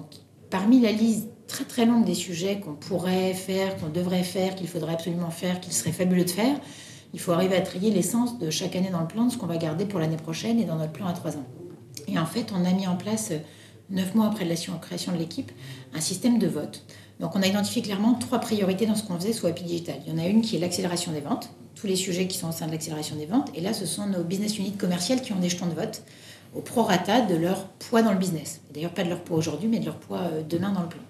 Parmi 0.49 0.79
la 0.79 0.91
liste 0.91 1.27
très 1.47 1.65
très 1.65 1.85
longue 1.85 2.05
des 2.05 2.15
sujets 2.15 2.59
qu'on 2.59 2.73
pourrait 2.73 3.33
faire, 3.33 3.77
qu'on 3.77 3.89
devrait 3.89 4.23
faire, 4.23 4.55
qu'il 4.55 4.67
faudrait 4.67 4.93
absolument 4.93 5.31
faire, 5.31 5.59
qu'il 5.59 5.73
serait 5.73 5.91
fabuleux 5.91 6.25
de 6.25 6.29
faire, 6.29 6.55
il 7.13 7.19
faut 7.19 7.31
arriver 7.31 7.55
à 7.55 7.61
trier 7.61 7.91
l'essence 7.91 8.37
de 8.37 8.49
chaque 8.49 8.75
année 8.75 8.89
dans 8.91 9.01
le 9.01 9.07
plan, 9.07 9.25
de 9.25 9.31
ce 9.31 9.37
qu'on 9.37 9.47
va 9.47 9.57
garder 9.57 9.85
pour 9.85 9.99
l'année 9.99 10.17
prochaine 10.17 10.59
et 10.59 10.65
dans 10.65 10.75
notre 10.75 10.91
plan 10.91 11.07
à 11.07 11.13
trois 11.13 11.37
ans. 11.37 11.45
Et 12.07 12.19
en 12.19 12.25
fait, 12.25 12.51
on 12.55 12.65
a 12.65 12.71
mis 12.71 12.87
en 12.87 12.95
place, 12.95 13.31
euh, 13.31 13.39
neuf 13.89 14.13
mois 14.13 14.27
après 14.27 14.45
la 14.45 14.55
création 14.55 15.11
de 15.11 15.17
l'équipe, 15.17 15.51
un 15.93 16.01
système 16.01 16.37
de 16.37 16.47
vote. 16.47 16.83
Donc 17.19 17.35
on 17.35 17.41
a 17.41 17.47
identifié 17.47 17.81
clairement 17.81 18.13
trois 18.13 18.39
priorités 18.39 18.85
dans 18.85 18.95
ce 18.95 19.03
qu'on 19.03 19.15
faisait 19.15 19.33
sous 19.33 19.47
Happy 19.47 19.63
Digital. 19.63 19.95
Il 20.05 20.13
y 20.13 20.15
en 20.15 20.23
a 20.23 20.27
une 20.27 20.41
qui 20.41 20.55
est 20.55 20.59
l'accélération 20.59 21.11
des 21.11 21.19
ventes, 21.19 21.49
tous 21.75 21.87
les 21.87 21.95
sujets 21.95 22.27
qui 22.27 22.37
sont 22.37 22.49
au 22.49 22.51
sein 22.51 22.67
de 22.67 22.71
l'accélération 22.71 23.15
des 23.15 23.25
ventes. 23.25 23.51
Et 23.55 23.61
là, 23.61 23.73
ce 23.73 23.85
sont 23.85 24.05
nos 24.05 24.23
business 24.23 24.57
units 24.57 24.73
commerciales 24.73 25.21
qui 25.21 25.33
ont 25.33 25.39
des 25.39 25.49
jetons 25.49 25.67
de 25.67 25.73
vote 25.73 26.03
au 26.55 26.61
prorata 26.61 27.21
de 27.21 27.35
leur 27.35 27.67
poids 27.67 28.01
dans 28.01 28.11
le 28.11 28.17
business. 28.17 28.61
D'ailleurs, 28.73 28.91
pas 28.91 29.03
de 29.03 29.09
leur 29.09 29.21
poids 29.21 29.37
aujourd'hui, 29.37 29.67
mais 29.67 29.79
de 29.79 29.85
leur 29.85 29.97
poids 29.97 30.21
euh, 30.21 30.41
demain 30.47 30.71
dans 30.71 30.81
le 30.81 30.89
plan. 30.89 31.01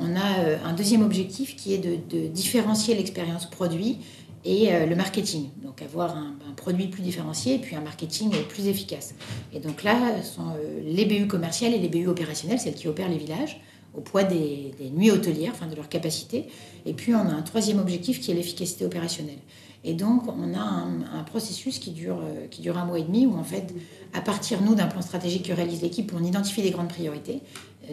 On 0.00 0.14
a 0.14 0.38
euh, 0.40 0.56
un 0.64 0.72
deuxième 0.72 1.02
objectif 1.02 1.56
qui 1.56 1.74
est 1.74 1.78
de, 1.78 2.28
différencier 2.28 2.94
l'expérience 2.94 3.46
produit 3.46 3.98
et 4.44 4.72
euh, 4.72 4.86
le 4.86 4.94
marketing. 4.94 5.48
Donc 5.62 5.82
avoir 5.82 6.16
un, 6.16 6.34
produit 6.56 6.86
plus 6.86 7.02
différencié 7.02 7.56
et 7.56 7.58
puis 7.58 7.74
un 7.76 7.80
marketing 7.80 8.30
plus 8.48 8.66
efficace. 8.66 9.14
Et 9.52 9.60
donc 9.60 9.82
là, 9.82 10.22
sont 10.22 10.54
les 10.84 11.04
BU 11.04 11.26
commerciales 11.26 11.72
et 11.72 11.78
les 11.78 11.88
BU 11.88 12.08
opérationnelles, 12.08 12.58
celles 12.58 12.74
qui 12.74 12.88
opèrent 12.88 13.08
les 13.08 13.18
villages, 13.18 13.60
au 13.96 14.00
poids 14.00 14.24
des, 14.24 14.72
nuits 14.92 15.10
hôtelières, 15.10 15.52
enfin 15.54 15.66
de 15.66 15.76
leur 15.76 15.88
capacité. 15.88 16.46
Et 16.84 16.94
puis 16.94 17.14
on 17.14 17.20
a 17.20 17.32
un 17.32 17.42
troisième 17.42 17.78
objectif 17.78 18.20
qui 18.20 18.30
est 18.30 18.34
l'efficacité 18.34 18.84
opérationnelle. 18.84 19.38
Et 19.84 19.94
donc, 19.94 20.24
on 20.26 20.54
a 20.54 20.60
un, 20.60 21.22
processus 21.24 21.78
qui 21.78 21.90
dure, 21.90 22.20
euh, 22.20 22.46
qui 22.48 22.62
dure 22.62 22.78
un 22.78 22.84
mois 22.84 22.98
et 22.98 23.04
demi 23.04 23.26
où, 23.26 23.36
en 23.36 23.44
fait, 23.44 23.74
à 24.12 24.20
partir, 24.20 24.60
nous, 24.60 24.74
d'un 24.74 24.86
plan 24.86 25.02
stratégique 25.02 25.46
que 25.46 25.52
réalise 25.52 25.82
l'équipe, 25.82 26.12
on 26.18 26.24
identifie 26.24 26.62
des 26.62 26.70
grandes 26.70 26.88
priorités. 26.88 27.42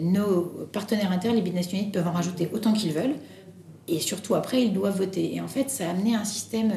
Nos 0.02 0.42
partenaires 0.72 1.12
internes, 1.12 1.36
les 1.36 1.42
business 1.42 1.72
units, 1.72 1.90
peuvent 1.90 2.08
en 2.08 2.12
rajouter 2.12 2.48
autant 2.52 2.72
qu'ils 2.72 2.92
veulent. 2.92 3.14
Et 3.88 4.00
surtout, 4.00 4.34
après, 4.34 4.62
ils 4.62 4.72
doivent 4.72 4.98
voter. 4.98 5.34
Et 5.34 5.40
en 5.40 5.48
fait, 5.48 5.70
ça 5.70 5.86
a 5.86 5.90
amené 5.90 6.16
un 6.16 6.24
système 6.24 6.72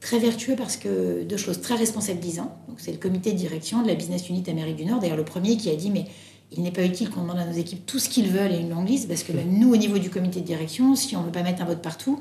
très 0.00 0.18
vertueux 0.18 0.54
parce 0.56 0.76
que 0.76 1.22
deux 1.24 1.36
choses 1.36 1.60
très 1.60 1.74
responsabilisantes. 1.74 2.50
Donc, 2.68 2.78
c'est 2.78 2.92
le 2.92 2.98
comité 2.98 3.32
de 3.32 3.38
direction 3.38 3.82
de 3.82 3.88
la 3.88 3.94
business 3.94 4.28
unit 4.28 4.44
Amérique 4.48 4.76
du 4.76 4.86
Nord, 4.86 5.00
d'ailleurs 5.00 5.16
le 5.16 5.24
premier 5.24 5.56
qui 5.56 5.70
a 5.70 5.76
dit 5.76 5.90
mais 5.90 6.04
il 6.52 6.62
n'est 6.62 6.70
pas 6.70 6.84
utile 6.84 7.10
qu'on 7.10 7.22
demande 7.22 7.38
à 7.38 7.46
nos 7.46 7.56
équipes 7.56 7.84
tout 7.86 7.98
ce 7.98 8.08
qu'ils 8.08 8.28
veulent 8.28 8.52
et 8.52 8.58
une 8.58 8.70
longue 8.70 8.88
liste 8.88 9.08
parce 9.08 9.22
que 9.22 9.32
nous, 9.32 9.72
au 9.72 9.76
niveau 9.76 9.98
du 9.98 10.10
comité 10.10 10.40
de 10.40 10.46
direction, 10.46 10.94
si 10.94 11.16
on 11.16 11.20
ne 11.20 11.26
veut 11.26 11.32
pas 11.32 11.42
mettre 11.42 11.62
un 11.62 11.64
vote 11.64 11.82
partout, 11.82 12.20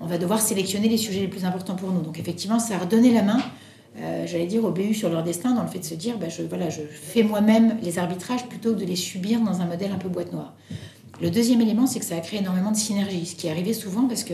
on 0.00 0.06
va 0.06 0.18
devoir 0.18 0.40
sélectionner 0.40 0.88
les 0.88 0.96
sujets 0.96 1.20
les 1.20 1.28
plus 1.28 1.44
importants 1.44 1.76
pour 1.76 1.90
nous. 1.90 2.00
Donc 2.00 2.18
effectivement, 2.18 2.58
ça 2.58 2.76
a 2.76 2.78
redonné 2.78 3.12
la 3.12 3.22
main, 3.22 3.40
euh, 3.98 4.26
j'allais 4.26 4.46
dire, 4.46 4.64
au 4.64 4.70
BU 4.70 4.94
sur 4.94 5.10
leur 5.10 5.22
destin, 5.22 5.54
dans 5.54 5.62
le 5.62 5.68
fait 5.68 5.80
de 5.80 5.84
se 5.84 5.94
dire, 5.94 6.18
bah, 6.18 6.28
je, 6.28 6.42
voilà, 6.42 6.70
je 6.70 6.80
fais 6.80 7.22
moi-même 7.22 7.76
les 7.82 7.98
arbitrages 7.98 8.46
plutôt 8.46 8.74
que 8.74 8.80
de 8.80 8.84
les 8.84 8.96
subir 8.96 9.40
dans 9.40 9.60
un 9.60 9.66
modèle 9.66 9.92
un 9.92 9.98
peu 9.98 10.08
boîte 10.08 10.32
noire. 10.32 10.54
Le 11.20 11.30
deuxième 11.30 11.60
élément, 11.60 11.86
c'est 11.86 11.98
que 11.98 12.04
ça 12.04 12.16
a 12.16 12.20
créé 12.20 12.40
énormément 12.40 12.72
de 12.72 12.76
synergie, 12.76 13.26
ce 13.26 13.36
qui 13.36 13.46
est 13.46 13.50
arrivé 13.50 13.74
souvent 13.74 14.08
parce 14.08 14.24
que 14.24 14.32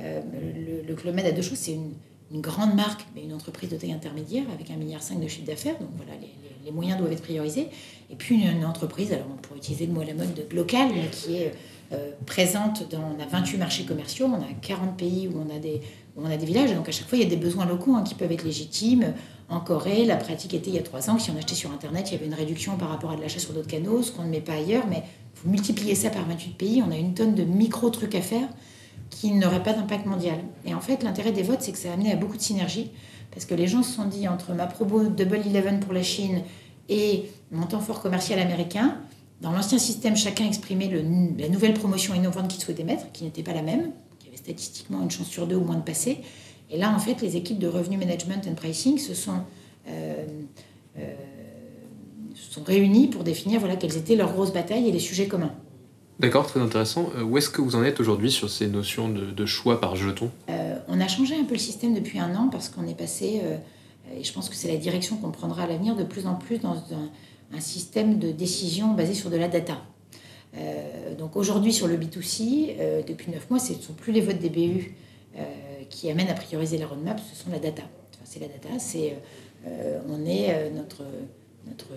euh, 0.00 0.20
le, 0.86 0.94
Club 0.94 1.14
Med 1.14 1.24
a 1.24 1.32
deux 1.32 1.42
choses, 1.42 1.58
c'est 1.58 1.72
une, 1.72 2.40
grande 2.42 2.74
marque, 2.74 3.06
mais 3.14 3.22
une 3.22 3.32
entreprise 3.32 3.70
de 3.70 3.76
taille 3.76 3.92
intermédiaire 3.92 4.44
avec 4.52 4.70
un 4.70 4.76
milliard 4.76 5.00
de 5.00 5.28
chiffre 5.28 5.46
d'affaires. 5.46 5.78
Donc 5.78 5.88
voilà, 5.96 6.12
les, 6.64 6.70
moyens 6.72 6.98
doivent 6.98 7.12
être 7.12 7.22
priorisés. 7.22 7.68
Et 8.10 8.16
puis 8.16 8.34
une, 8.34 8.64
entreprise, 8.66 9.12
alors 9.12 9.26
on 9.32 9.36
pourrait 9.36 9.58
utiliser 9.58 9.86
le 9.86 9.92
mot 9.92 10.00
à 10.02 10.04
la 10.04 10.12
mode 10.12 10.34
de 10.34 10.54
local, 10.54 10.88
mais 10.94 11.08
qui 11.10 11.36
est 11.36 11.52
euh, 11.92 12.10
présente 12.26 12.90
dans, 12.90 13.14
on 13.16 13.22
a 13.22 13.26
28 13.26 13.58
marchés 13.58 13.84
commerciaux, 13.84 14.26
on 14.26 14.42
a 14.42 14.52
40 14.62 14.96
pays 14.96 15.28
où 15.28 15.38
on 15.38 15.54
a 15.54 15.58
des, 15.58 15.80
où 16.16 16.22
on 16.24 16.30
a 16.30 16.36
des 16.36 16.46
villages. 16.46 16.74
donc 16.74 16.88
à 16.88 16.92
chaque 16.92 17.08
fois, 17.08 17.18
il 17.18 17.24
y 17.24 17.26
a 17.26 17.30
des 17.30 17.36
besoins 17.36 17.66
locaux 17.66 17.94
hein, 17.94 18.02
qui 18.02 18.14
peuvent 18.14 18.32
être 18.32 18.44
légitimes. 18.44 19.14
En 19.48 19.60
Corée, 19.60 20.04
la 20.04 20.16
pratique 20.16 20.54
était 20.54 20.70
il 20.70 20.74
y 20.74 20.78
a 20.78 20.82
trois 20.82 21.08
ans 21.08 21.16
que 21.16 21.22
si 21.22 21.30
on 21.30 21.36
achetait 21.36 21.54
sur 21.54 21.70
Internet, 21.70 22.10
il 22.10 22.14
y 22.14 22.16
avait 22.16 22.26
une 22.26 22.34
réduction 22.34 22.76
par 22.76 22.88
rapport 22.88 23.12
à 23.12 23.16
de 23.16 23.20
l'achat 23.20 23.38
sur 23.38 23.52
d'autres 23.52 23.68
canaux, 23.68 24.02
ce 24.02 24.10
qu'on 24.10 24.24
ne 24.24 24.30
met 24.30 24.40
pas 24.40 24.54
ailleurs. 24.54 24.86
Mais 24.88 25.04
vous 25.36 25.50
multipliez 25.50 25.94
ça 25.94 26.10
par 26.10 26.26
28 26.26 26.56
pays, 26.56 26.82
on 26.86 26.90
a 26.90 26.96
une 26.96 27.14
tonne 27.14 27.34
de 27.34 27.44
micro-trucs 27.44 28.16
à 28.16 28.22
faire 28.22 28.48
qui 29.10 29.30
n'auraient 29.30 29.62
pas 29.62 29.72
d'impact 29.72 30.06
mondial. 30.06 30.38
Et 30.64 30.74
en 30.74 30.80
fait, 30.80 31.04
l'intérêt 31.04 31.30
des 31.30 31.42
votes, 31.42 31.62
c'est 31.62 31.72
que 31.72 31.78
ça 31.78 31.90
a 31.90 31.94
amené 31.94 32.12
à 32.12 32.16
beaucoup 32.16 32.36
de 32.36 32.42
synergies. 32.42 32.90
Parce 33.30 33.46
que 33.46 33.54
les 33.54 33.66
gens 33.66 33.82
se 33.82 33.92
sont 33.92 34.06
dit, 34.06 34.26
entre 34.26 34.52
ma 34.52 34.66
probo 34.66 35.04
Double 35.04 35.42
Eleven 35.46 35.78
pour 35.80 35.92
la 35.92 36.02
Chine 36.02 36.42
et 36.88 37.26
mon 37.50 37.66
temps 37.66 37.80
fort 37.80 38.00
commercial 38.00 38.38
américain, 38.38 38.96
dans 39.40 39.52
l'ancien 39.52 39.78
système, 39.78 40.16
chacun 40.16 40.46
exprimait 40.46 40.88
le, 40.88 41.02
la 41.38 41.48
nouvelle 41.48 41.74
promotion 41.74 42.14
innovante 42.14 42.48
qu'il 42.48 42.60
souhaitait 42.60 42.84
mettre, 42.84 43.12
qui 43.12 43.24
n'était 43.24 43.42
pas 43.42 43.52
la 43.52 43.62
même, 43.62 43.90
qui 44.18 44.28
avait 44.28 44.36
statistiquement 44.36 45.02
une 45.02 45.10
chance 45.10 45.28
sur 45.28 45.46
deux 45.46 45.56
ou 45.56 45.64
moins 45.64 45.76
de 45.76 45.82
passer. 45.82 46.18
Et 46.70 46.78
là, 46.78 46.92
en 46.94 46.98
fait, 46.98 47.20
les 47.20 47.36
équipes 47.36 47.58
de 47.58 47.68
revenu 47.68 47.96
management 47.96 48.46
and 48.48 48.54
pricing 48.54 48.98
se 48.98 49.14
sont, 49.14 49.40
euh, 49.88 50.24
euh, 50.98 51.14
sont 52.34 52.64
réunies 52.64 53.08
pour 53.08 53.24
définir 53.24 53.60
voilà, 53.60 53.76
quelles 53.76 53.96
étaient 53.96 54.16
leurs 54.16 54.32
grosses 54.32 54.52
batailles 54.52 54.88
et 54.88 54.92
les 54.92 54.98
sujets 54.98 55.28
communs. 55.28 55.52
D'accord, 56.18 56.46
très 56.46 56.60
intéressant. 56.60 57.10
Euh, 57.16 57.22
où 57.22 57.36
est-ce 57.36 57.50
que 57.50 57.60
vous 57.60 57.76
en 57.76 57.84
êtes 57.84 58.00
aujourd'hui 58.00 58.30
sur 58.30 58.48
ces 58.48 58.68
notions 58.68 59.08
de, 59.10 59.46
choix 59.46 59.80
par 59.80 59.96
jeton? 59.96 60.30
On 60.88 61.00
a 61.00 61.08
changé 61.08 61.34
un 61.34 61.44
peu 61.44 61.54
le 61.54 61.60
système 61.60 61.94
depuis 61.94 62.20
un 62.20 62.34
an 62.36 62.48
parce 62.48 62.68
qu'on 62.68 62.86
est 62.86 62.96
passé, 62.96 63.42
et 64.16 64.22
je 64.22 64.32
pense 64.32 64.48
que 64.48 64.54
c'est 64.54 64.68
la 64.68 64.76
direction 64.76 65.16
qu'on 65.16 65.32
prendra 65.32 65.64
à 65.64 65.66
l'avenir, 65.66 65.96
de 65.96 66.04
plus 66.04 66.28
en 66.28 66.36
plus 66.36 66.58
dans 66.58 66.76
un, 66.76 67.10
système 67.60 68.18
de 68.18 68.32
décision 68.32 68.94
basé 68.94 69.14
sur 69.14 69.30
de 69.30 69.36
la 69.36 69.48
data. 69.48 69.82
donc 71.18 71.36
aujourd'hui 71.36 71.72
sur 71.72 71.86
le 71.86 71.96
B2C, 71.96 73.04
depuis 73.06 73.30
9 73.30 73.50
mois, 73.50 73.58
ce 73.58 73.72
ne 73.72 73.78
sont 73.78 73.92
plus 73.92 74.12
les 74.12 74.20
votes 74.20 74.38
des 74.38 74.50
BU 74.50 74.94
qui 75.88 76.10
amènent 76.10 76.28
à 76.28 76.34
prioriser 76.34 76.78
la 76.78 76.86
roadmap, 76.86 77.20
ce 77.20 77.36
sont 77.36 77.50
la 77.50 77.58
data. 77.58 77.82
c'est 78.24 78.40
la 78.40 78.48
data, 78.48 78.78
c'est 78.78 79.16
euh, 79.66 79.98
on 80.08 80.24
est 80.26 80.50
euh, 80.50 80.70
notre, 80.70 81.02
notre 81.66 81.88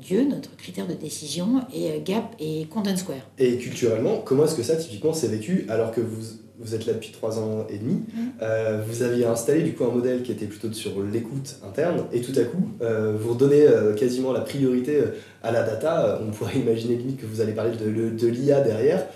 Dieu, 0.00 0.24
notre 0.24 0.56
critère 0.56 0.86
de 0.86 0.94
décision, 0.94 1.62
et 1.74 1.90
euh, 1.90 1.98
Gap 2.04 2.34
et 2.38 2.66
Content 2.66 2.96
Square. 2.96 3.28
Et 3.38 3.58
culturellement, 3.58 4.18
comment 4.24 4.44
est-ce 4.44 4.54
que 4.54 4.62
ça, 4.62 4.76
typiquement, 4.76 5.12
s'est 5.12 5.28
vécu 5.28 5.66
alors 5.68 5.92
que 5.92 6.00
vous, 6.00 6.22
vous 6.60 6.74
êtes 6.74 6.86
là 6.86 6.92
depuis 6.92 7.10
trois 7.10 7.38
ans 7.38 7.66
et 7.68 7.78
demi 7.78 7.94
mmh. 7.94 8.44
Vous 8.86 9.02
aviez 9.02 9.24
installé 9.26 9.62
du 9.62 9.74
coup 9.74 9.84
un 9.84 9.90
modèle 9.90 10.22
qui 10.22 10.32
était 10.32 10.46
plutôt 10.46 10.72
sur 10.72 11.02
l'écoute 11.02 11.56
interne, 11.66 12.04
et 12.12 12.20
tout 12.20 12.32
à 12.36 12.44
coup, 12.44 12.68
vous 12.80 13.32
redonnez 13.32 13.66
quasiment 13.96 14.32
la 14.32 14.40
priorité 14.40 15.02
à 15.42 15.52
la 15.52 15.62
data. 15.62 16.20
On 16.26 16.30
pourrait 16.30 16.56
imaginer 16.56 16.96
limite 16.96 17.20
que 17.20 17.26
vous 17.26 17.40
allez 17.40 17.52
parler 17.52 17.76
de, 17.76 18.10
de 18.10 18.26
l'IA 18.26 18.60
derrière, 18.60 19.06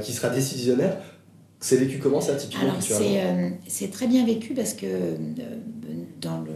qui 0.00 0.12
sera 0.12 0.30
décisionnaire. 0.30 0.96
C'est 1.60 1.76
vécu 1.76 1.98
comment 1.98 2.20
ça, 2.20 2.34
typiquement 2.34 2.70
Alors, 2.70 2.82
c'est 3.66 3.90
très 3.90 4.06
bien 4.06 4.24
vécu 4.24 4.54
parce 4.54 4.74
que 4.74 4.86
dans 6.20 6.40
le 6.40 6.52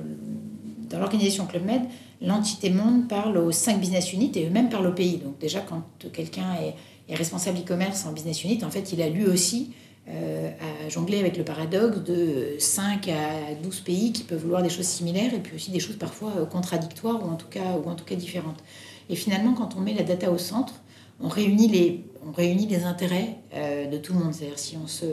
dans 0.91 0.99
l'organisation 0.99 1.47
Club 1.47 1.65
Med, 1.65 1.83
l'entité 2.21 2.69
monde 2.69 3.09
parle 3.09 3.39
aux 3.39 3.53
cinq 3.53 3.81
business 3.81 4.13
units 4.13 4.33
et 4.35 4.47
eux-mêmes 4.47 4.69
parlent 4.69 4.89
au 4.89 4.93
pays. 4.93 5.19
Donc 5.19 5.39
déjà, 5.39 5.61
quand 5.61 5.83
quelqu'un 6.13 6.57
est, 6.63 6.75
responsable 7.15 7.59
e-commerce 7.59 8.07
en 8.07 8.13
business 8.13 8.45
unit, 8.45 8.63
en 8.65 8.71
fait, 8.71 8.93
il 8.93 9.03
a 9.03 9.09
lui 9.09 9.27
aussi 9.27 9.73
euh, 9.73 9.80
à 10.07 10.89
jongler 10.89 11.19
avec 11.19 11.37
le 11.37 11.45
paradoxe 11.45 11.99
de 11.99 12.57
5 12.59 13.09
à 13.09 13.55
12 13.63 13.81
pays 13.81 14.13
qui 14.13 14.25
peuvent 14.25 14.41
vouloir 14.41 14.63
des 14.63 14.69
choses 14.69 14.87
similaires 14.87 15.33
et 15.33 15.39
puis 15.39 15.55
aussi 15.55 15.71
des 15.71 15.81
choses 15.81 15.97
parfois 15.97 16.33
euh, 16.37 16.45
contradictoires 16.45 17.25
ou 17.25 17.31
en 17.31 17.37
tout 17.37 17.47
cas, 17.49 17.79
ou 17.83 17.89
en 17.89 17.95
tout 17.95 18.05
cas 18.05 18.17
différentes. 18.17 18.63
Et 19.09 19.17
finalement, 19.17 19.55
quand 19.55 19.77
on 19.77 19.81
met 19.81 19.95
la 19.95 20.03
data 20.03 20.31
au 20.31 20.39
centre, 20.39 20.75
on 21.21 21.29
réunit 21.29 21.69
les, 21.69 22.05
on 22.27 22.33
réunit 22.33 22.67
les 22.67 22.85
intérêts 22.85 23.37
euh, 23.55 23.87
de 23.87 23.99
tout 23.99 24.13
le 24.13 24.21
monde. 24.21 24.35
C'est-à-dire 24.35 24.59
si 24.59 24.77
on 24.83 24.87
se 24.87 25.07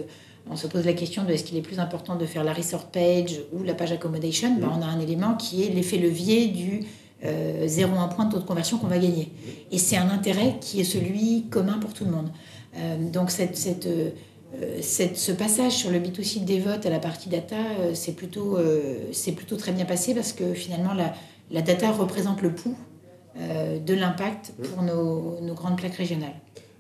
on 0.50 0.56
se 0.56 0.65
pose 0.65 0.86
la 0.86 0.94
question 0.94 1.25
de 1.25 1.34
est-ce 1.34 1.44
qu'il 1.44 1.58
est 1.58 1.62
plus 1.62 1.77
important 1.77 2.15
de 2.15 2.25
faire 2.25 2.46
la 2.46 2.53
resort 2.53 2.86
page 2.86 3.41
ou 3.51 3.63
la 3.63 3.74
page 3.74 3.91
accommodation, 3.91 4.56
ben, 4.56 4.72
on 4.74 4.82
a 4.82 4.86
un 4.86 5.01
élément 5.01 5.36
qui 5.36 5.63
est 5.63 5.70
l'effet 5.70 5.98
levier 5.98 6.48
du 6.48 6.86
0,1 7.22 7.25
euh, 7.25 8.08
point 8.08 8.24
de 8.24 8.32
taux 8.32 8.39
de 8.39 8.46
conversion 8.46 8.77
qu'on 8.77 8.88
va 8.88 8.98
gagner. 8.98 9.29
Et 9.72 9.77
c'est 9.77 9.98
un 9.98 10.10
intérêt 10.10 10.56
qui 10.62 10.79
est 10.79 10.86
celui 10.86 11.48
commun 11.50 11.79
pour 11.79 11.94
tout 11.94 12.06
le 12.06 12.12
monde. 12.12 12.29
Euh, 12.77 13.10
donc 13.10 13.29
cette, 13.29 13.58
cette, 13.58 13.89
euh, 14.56 14.77
cette, 14.82 15.18
ce 15.18 15.32
passage 15.32 15.74
sur 15.74 15.92
le 15.92 16.00
B2C 16.00 16.44
des 16.46 16.60
votes 16.60 16.86
à 16.86 16.89
la 16.89 17.00
partie 17.00 17.30
data, 17.30 17.56
c'est 17.94 18.13
plutôt, 18.13 18.58
c'est 19.12 19.34
plutôt 19.34 19.58
très 19.58 19.72
bien 19.72 19.86
passé 19.86 20.16
parce 20.16 20.34
que 20.34 20.54
finalement 20.54 20.94
la, 20.94 21.13
la 21.51 21.62
data 21.62 21.92
représente 21.92 22.42
le 22.42 22.54
pouls 22.54 22.77
de 23.36 23.94
l'impact 23.94 24.54
pour 24.63 24.84
nos, 24.84 25.39
nos 25.42 25.54
grandes 25.54 25.77
plaques 25.77 25.96
régionales. 25.96 26.34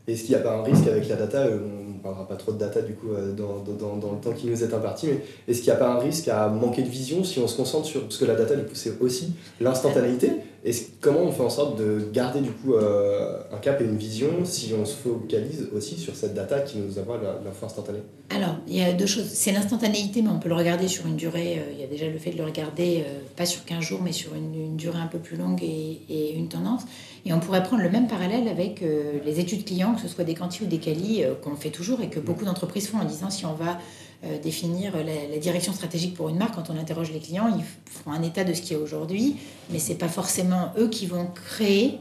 Est-ce 0.07 0.23
qu'il 0.23 0.35
n'y 0.35 0.41
a 0.41 0.43
pas 0.43 0.53
un 0.55 0.63
risque 0.63 0.87
avec 0.87 1.09
la 1.09 1.17
data 1.17 1.47
On 1.47 1.93
ne 1.93 1.99
parlera 1.99 2.25
pas 2.25 2.37
trop 2.37 2.53
de 2.53 2.57
data 2.57 2.81
du 2.81 2.93
coup 2.93 3.11
euh, 3.11 3.33
dans, 3.33 3.57
dans, 3.57 3.97
dans 3.97 4.11
le 4.13 4.19
temps 4.19 4.31
qui 4.31 4.47
nous 4.47 4.63
est 4.63 4.73
imparti, 4.73 5.07
mais 5.07 5.19
est-ce 5.49 5.59
qu'il 5.59 5.67
n'y 5.67 5.75
a 5.75 5.79
pas 5.79 5.89
un 5.89 5.99
risque 5.99 6.29
à 6.29 6.47
manquer 6.47 6.81
de 6.81 6.87
vision 6.87 7.25
si 7.25 7.39
on 7.39 7.47
se 7.47 7.57
concentre 7.57 7.85
sur. 7.85 8.03
Parce 8.03 8.15
que 8.17 8.23
la 8.23 8.35
data, 8.35 8.55
du 8.55 8.63
coup, 8.63 8.75
c'est 8.75 9.01
aussi 9.01 9.33
l'instantanéité. 9.59 10.31
Et 10.67 10.71
comment 10.99 11.21
on 11.21 11.31
fait 11.31 11.43
en 11.43 11.49
sorte 11.49 11.79
de 11.79 12.09
garder 12.11 12.41
du 12.41 12.51
coup 12.51 12.73
euh, 12.73 13.39
un 13.53 13.57
cap 13.57 13.79
et 13.79 13.85
une 13.85 13.95
vision 13.95 14.43
si 14.43 14.73
on 14.77 14.83
se 14.83 14.97
focalise 14.97 15.69
aussi 15.73 15.95
sur 15.95 16.13
cette 16.13 16.33
data 16.33 16.59
qui 16.59 16.77
nous 16.77 16.99
envoie 16.99 17.21
l'info 17.45 17.65
instantanée? 17.65 18.01
Alors, 18.29 18.57
il 18.67 18.75
y 18.75 18.83
a 18.83 18.91
deux 18.91 19.05
choses. 19.05 19.29
C'est 19.31 19.53
l'instantanéité, 19.53 20.21
mais 20.21 20.27
on 20.27 20.39
peut 20.39 20.49
le 20.49 20.55
regarder 20.55 20.89
sur 20.89 21.07
une 21.07 21.15
durée. 21.15 21.59
Euh, 21.59 21.71
il 21.71 21.79
y 21.79 21.85
a 21.85 21.87
déjà 21.87 22.09
le 22.09 22.17
fait 22.17 22.31
de 22.31 22.37
le 22.37 22.43
regarder, 22.43 23.05
pas 23.37 23.45
sur 23.45 23.63
15 23.63 23.81
jours, 23.81 24.01
mais 24.03 24.11
sur 24.11 24.35
une, 24.35 24.75
durée 24.75 24.99
un 24.99 25.07
peu 25.07 25.19
plus 25.19 25.37
longue 25.37 25.63
et, 25.63 26.01
et, 26.09 26.35
une 26.35 26.49
tendance. 26.49 26.81
Et 27.25 27.31
on 27.31 27.39
pourrait 27.39 27.63
prendre 27.63 27.81
le 27.81 27.89
même 27.89 28.07
parallèle 28.07 28.49
avec 28.49 28.83
les 29.25 29.39
études 29.39 29.63
clients, 29.63 29.95
que 29.95 30.01
ce 30.01 30.09
soit 30.09 30.25
des 30.25 30.33
quanti 30.33 30.63
ou 30.63 30.65
des 30.65 30.79
quali, 30.79 31.23
qu'on 31.43 31.55
fait 31.55 31.69
toujours 31.69 32.01
et 32.01 32.09
que 32.09 32.19
beaucoup 32.19 32.45
d'entreprises 32.45 32.89
font 32.89 32.99
en 32.99 33.05
disant 33.05 33.29
si 33.29 33.45
on 33.45 33.53
va 33.53 33.79
euh, 34.23 34.39
définir 34.39 34.93
la, 34.97 35.37
direction 35.37 35.73
stratégique 35.73 36.15
pour 36.15 36.29
une 36.29 36.37
marque, 36.37 36.55
quand 36.55 36.71
on 36.71 36.77
interroge 36.77 37.11
les 37.11 37.19
clients, 37.19 37.53
ils 37.55 37.63
font 37.85 38.09
un 38.09 38.23
état 38.23 38.43
de 38.43 38.51
ce 38.51 38.63
qu'il 38.63 38.75
y 38.75 38.79
a 38.79 38.81
aujourd'hui, 38.81 39.35
mais 39.69 39.77
ce 39.77 39.89
n'est 39.89 39.97
pas 39.97 40.07
forcément 40.07 40.71
eux 40.79 40.87
qui 40.89 41.05
vont 41.05 41.27
créer 41.27 41.99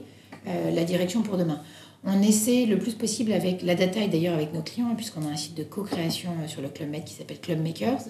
euh, 0.49 0.71
la 0.71 0.85
direction 0.85 1.21
pour 1.21 1.37
demain. 1.37 1.61
On 2.05 2.23
essaie 2.23 2.65
le 2.65 2.79
plus 2.79 2.95
possible 2.95 3.33
avec 3.33 3.63
la 3.63 3.75
data 3.75 4.01
et 4.01 4.09
d'ailleurs 4.09 4.35
avec 4.35 4.55
nos 4.55 4.63
clients, 4.63 4.95
puisqu'on 4.97 5.27
a 5.27 5.31
un 5.31 5.37
site 5.37 5.59
de 5.59 5.63
co-création 5.63 6.31
euh, 6.43 6.49
sur 6.49 6.63
le 6.63 6.69
Club 6.69 6.89
Med 6.89 7.05
qui 7.05 7.13
s'appelle 7.13 7.39
Club 7.39 7.63
Makers. 7.63 8.05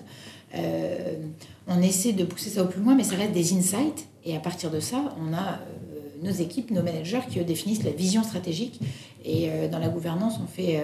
on 1.67 1.83
essaie 1.83 2.13
de 2.13 2.25
pousser 2.25 2.51
ça 2.51 2.63
au 2.63 2.67
plus 2.67 2.81
loin, 2.81 2.95
mais 2.95 3.03
ça 3.03 3.17
reste 3.17 3.33
des 3.33 3.55
insights. 3.55 4.07
Et 4.25 4.37
à 4.37 4.41
partir 4.41 4.71
de 4.71 4.79
ça, 4.79 5.17
on 5.21 5.35
a 5.35 5.59
nos 6.23 6.31
équipes, 6.31 6.71
nos 6.71 6.83
managers 6.83 7.23
qui 7.29 7.41
définissent 7.41 7.83
la 7.83 7.91
vision 7.91 8.23
stratégique. 8.23 8.81
Et 9.25 9.51
dans 9.71 9.81
la 9.81 9.89
gouvernance, 9.89 10.35
on 10.43 10.47
fait 10.47 10.83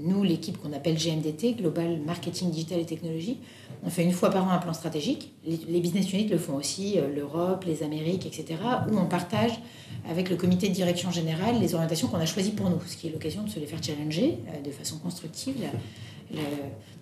nous, 0.00 0.22
l'équipe 0.22 0.58
qu'on 0.58 0.72
appelle 0.72 0.96
GMDT, 0.96 1.54
Global 1.54 2.00
Marketing 2.04 2.50
Digital 2.50 2.80
et 2.80 2.86
Technologie, 2.86 3.38
on 3.84 3.90
fait 3.90 4.04
une 4.04 4.12
fois 4.12 4.30
par 4.30 4.44
an 4.46 4.50
un 4.50 4.58
plan 4.58 4.72
stratégique. 4.72 5.32
Les, 5.44 5.80
business 5.80 6.12
units 6.12 6.28
le 6.28 6.38
font 6.38 6.54
aussi, 6.54 6.98
euh, 6.98 7.12
l'Europe, 7.14 7.64
les 7.66 7.82
Amériques, 7.82 8.26
etc., 8.26 8.60
où 8.90 8.98
on 8.98 9.06
partage 9.06 9.52
avec 10.08 10.30
le 10.30 10.36
comité 10.36 10.68
de 10.68 10.74
direction 10.74 11.10
générale 11.10 11.60
les 11.60 11.74
orientations 11.74 12.08
qu'on 12.08 12.18
a 12.18 12.26
choisies 12.26 12.52
pour 12.52 12.70
nous, 12.70 12.80
ce 12.86 12.96
qui 12.96 13.08
est 13.08 13.10
l'occasion 13.10 13.42
de 13.42 13.48
se 13.48 13.58
les 13.58 13.66
faire 13.66 13.82
challenger 13.82 14.38
euh, 14.48 14.62
de 14.64 14.70
façon 14.70 14.98
constructive. 14.98 15.56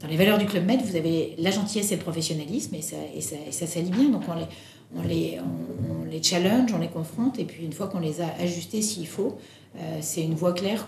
dans 0.00 0.08
les 0.08 0.16
valeurs 0.16 0.38
du 0.38 0.46
Club 0.46 0.66
Med, 0.66 0.80
vous 0.82 0.96
avez 0.96 1.34
la 1.38 1.50
gentillesse 1.50 1.92
et 1.92 1.96
le 1.96 2.02
professionnalisme, 2.02 2.74
et 2.74 2.82
ça, 2.82 2.96
et 3.14 3.20
ça, 3.20 3.36
et 3.46 3.52
ça 3.52 3.66
s'allie 3.66 3.90
bien. 3.90 4.08
Donc 4.08 4.22
on 4.28 4.34
les, 4.34 4.46
on 4.96 5.02
les, 5.02 5.38
on, 5.38 6.04
les 6.04 6.22
challenge, 6.22 6.72
on 6.74 6.78
les 6.78 6.88
confronte, 6.88 7.38
et 7.38 7.44
puis 7.44 7.64
une 7.64 7.72
fois 7.72 7.86
qu'on 7.88 8.00
les 8.00 8.20
a 8.20 8.34
ajustés 8.40 8.82
s'il 8.82 9.06
faut, 9.06 9.38
c'est 10.00 10.22
une 10.22 10.34
voie 10.34 10.52
claire 10.52 10.86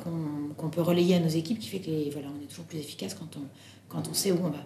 qu'on 0.56 0.68
peut 0.68 0.82
relayer 0.82 1.14
à 1.14 1.20
nos 1.20 1.28
équipes 1.28 1.58
qui 1.58 1.68
fait 1.68 1.78
que 1.78 2.12
voilà, 2.12 2.28
on 2.36 2.42
est 2.42 2.46
toujours 2.46 2.64
plus 2.64 2.78
efficace 2.78 3.14
quand 3.14 3.36
on, 3.36 3.42
quand 3.88 4.08
on 4.08 4.14
sait 4.14 4.32
où 4.32 4.38
on 4.42 4.50
va. 4.50 4.64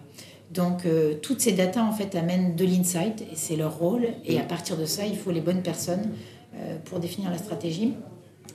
Donc 0.51 0.85
euh, 0.85 1.15
toutes 1.21 1.41
ces 1.41 1.51
datas 1.51 1.83
en 1.83 1.91
fait 1.91 2.15
amènent 2.15 2.55
de 2.55 2.65
l'insight 2.65 3.21
et 3.21 3.35
c'est 3.35 3.55
leur 3.55 3.77
rôle. 3.77 4.07
Et 4.25 4.39
à 4.39 4.43
partir 4.43 4.77
de 4.77 4.85
ça, 4.85 5.05
il 5.05 5.17
faut 5.17 5.31
les 5.31 5.41
bonnes 5.41 5.61
personnes 5.61 6.11
euh, 6.55 6.77
pour 6.85 6.99
définir 6.99 7.29
la 7.29 7.37
stratégie. 7.37 7.93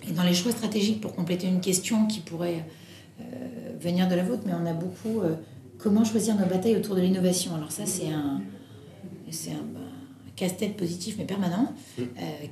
Et 0.08 0.12
dans 0.12 0.22
les 0.22 0.34
choix 0.34 0.52
stratégiques, 0.52 1.00
pour 1.00 1.14
compléter 1.14 1.46
une 1.46 1.60
question 1.60 2.06
qui 2.06 2.20
pourrait 2.20 2.64
venir 3.80 4.08
de 4.08 4.16
la 4.16 4.24
vôtre, 4.24 4.42
mais 4.46 4.52
on 4.52 4.66
a 4.66 4.72
beaucoup 4.72 5.22
comment 5.78 6.04
choisir 6.04 6.34
nos 6.36 6.46
batailles 6.46 6.76
autour 6.76 6.96
de 6.96 7.00
l'innovation. 7.00 7.54
Alors 7.54 7.70
ça, 7.70 7.86
c'est 7.86 8.08
un, 8.08 8.40
c'est 9.30 9.52
un, 9.52 9.64
casse-tête 10.36 10.76
positif 10.76 11.16
mais 11.18 11.24
permanent, 11.24 11.74
mmh. 11.98 12.02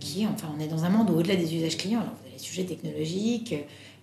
qui 0.00 0.26
enfin, 0.26 0.52
on 0.56 0.60
est 0.60 0.68
dans 0.68 0.84
un 0.84 0.90
monde 0.90 1.10
où 1.10 1.14
au-delà 1.14 1.36
des 1.36 1.54
usages 1.54 1.76
clients, 1.76 2.00
alors 2.00 2.14
sujets 2.40 2.64
technologiques. 2.64 3.54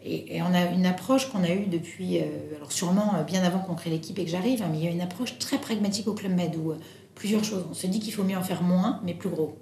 Et, 0.06 0.42
on 0.42 0.54
a 0.54 0.72
une 0.72 0.86
approche 0.86 1.30
qu'on 1.30 1.44
a 1.44 1.50
eue 1.50 1.66
depuis, 1.66 2.20
euh, 2.20 2.24
alors 2.56 2.72
sûrement 2.72 3.16
euh, 3.16 3.24
bien 3.24 3.44
avant 3.44 3.60
qu'on 3.60 3.76
crée 3.76 3.90
l'équipe 3.90 4.18
et 4.20 4.24
que 4.24 4.30
j'arrive, 4.30 4.62
hein, 4.62 4.68
mais 4.72 4.78
il 4.78 4.84
y 4.86 4.88
a 4.88 4.92
une 4.92 5.02
approche 5.02 5.38
très 5.38 5.58
pragmatique 5.58 6.08
au 6.08 6.14
Club 6.14 6.34
Med 6.34 6.56
où 6.56 6.72
euh, 6.72 6.78
plusieurs 7.16 7.44
choses. 7.44 7.66
On 7.70 7.74
se 7.74 7.88
dit 7.88 8.00
qu'il 8.00 8.14
faut 8.14 8.24
mieux 8.24 8.38
en 8.38 8.44
faire 8.44 8.62
moins, 8.62 9.02
mais 9.04 9.14
plus 9.14 9.30
gros. 9.30 9.58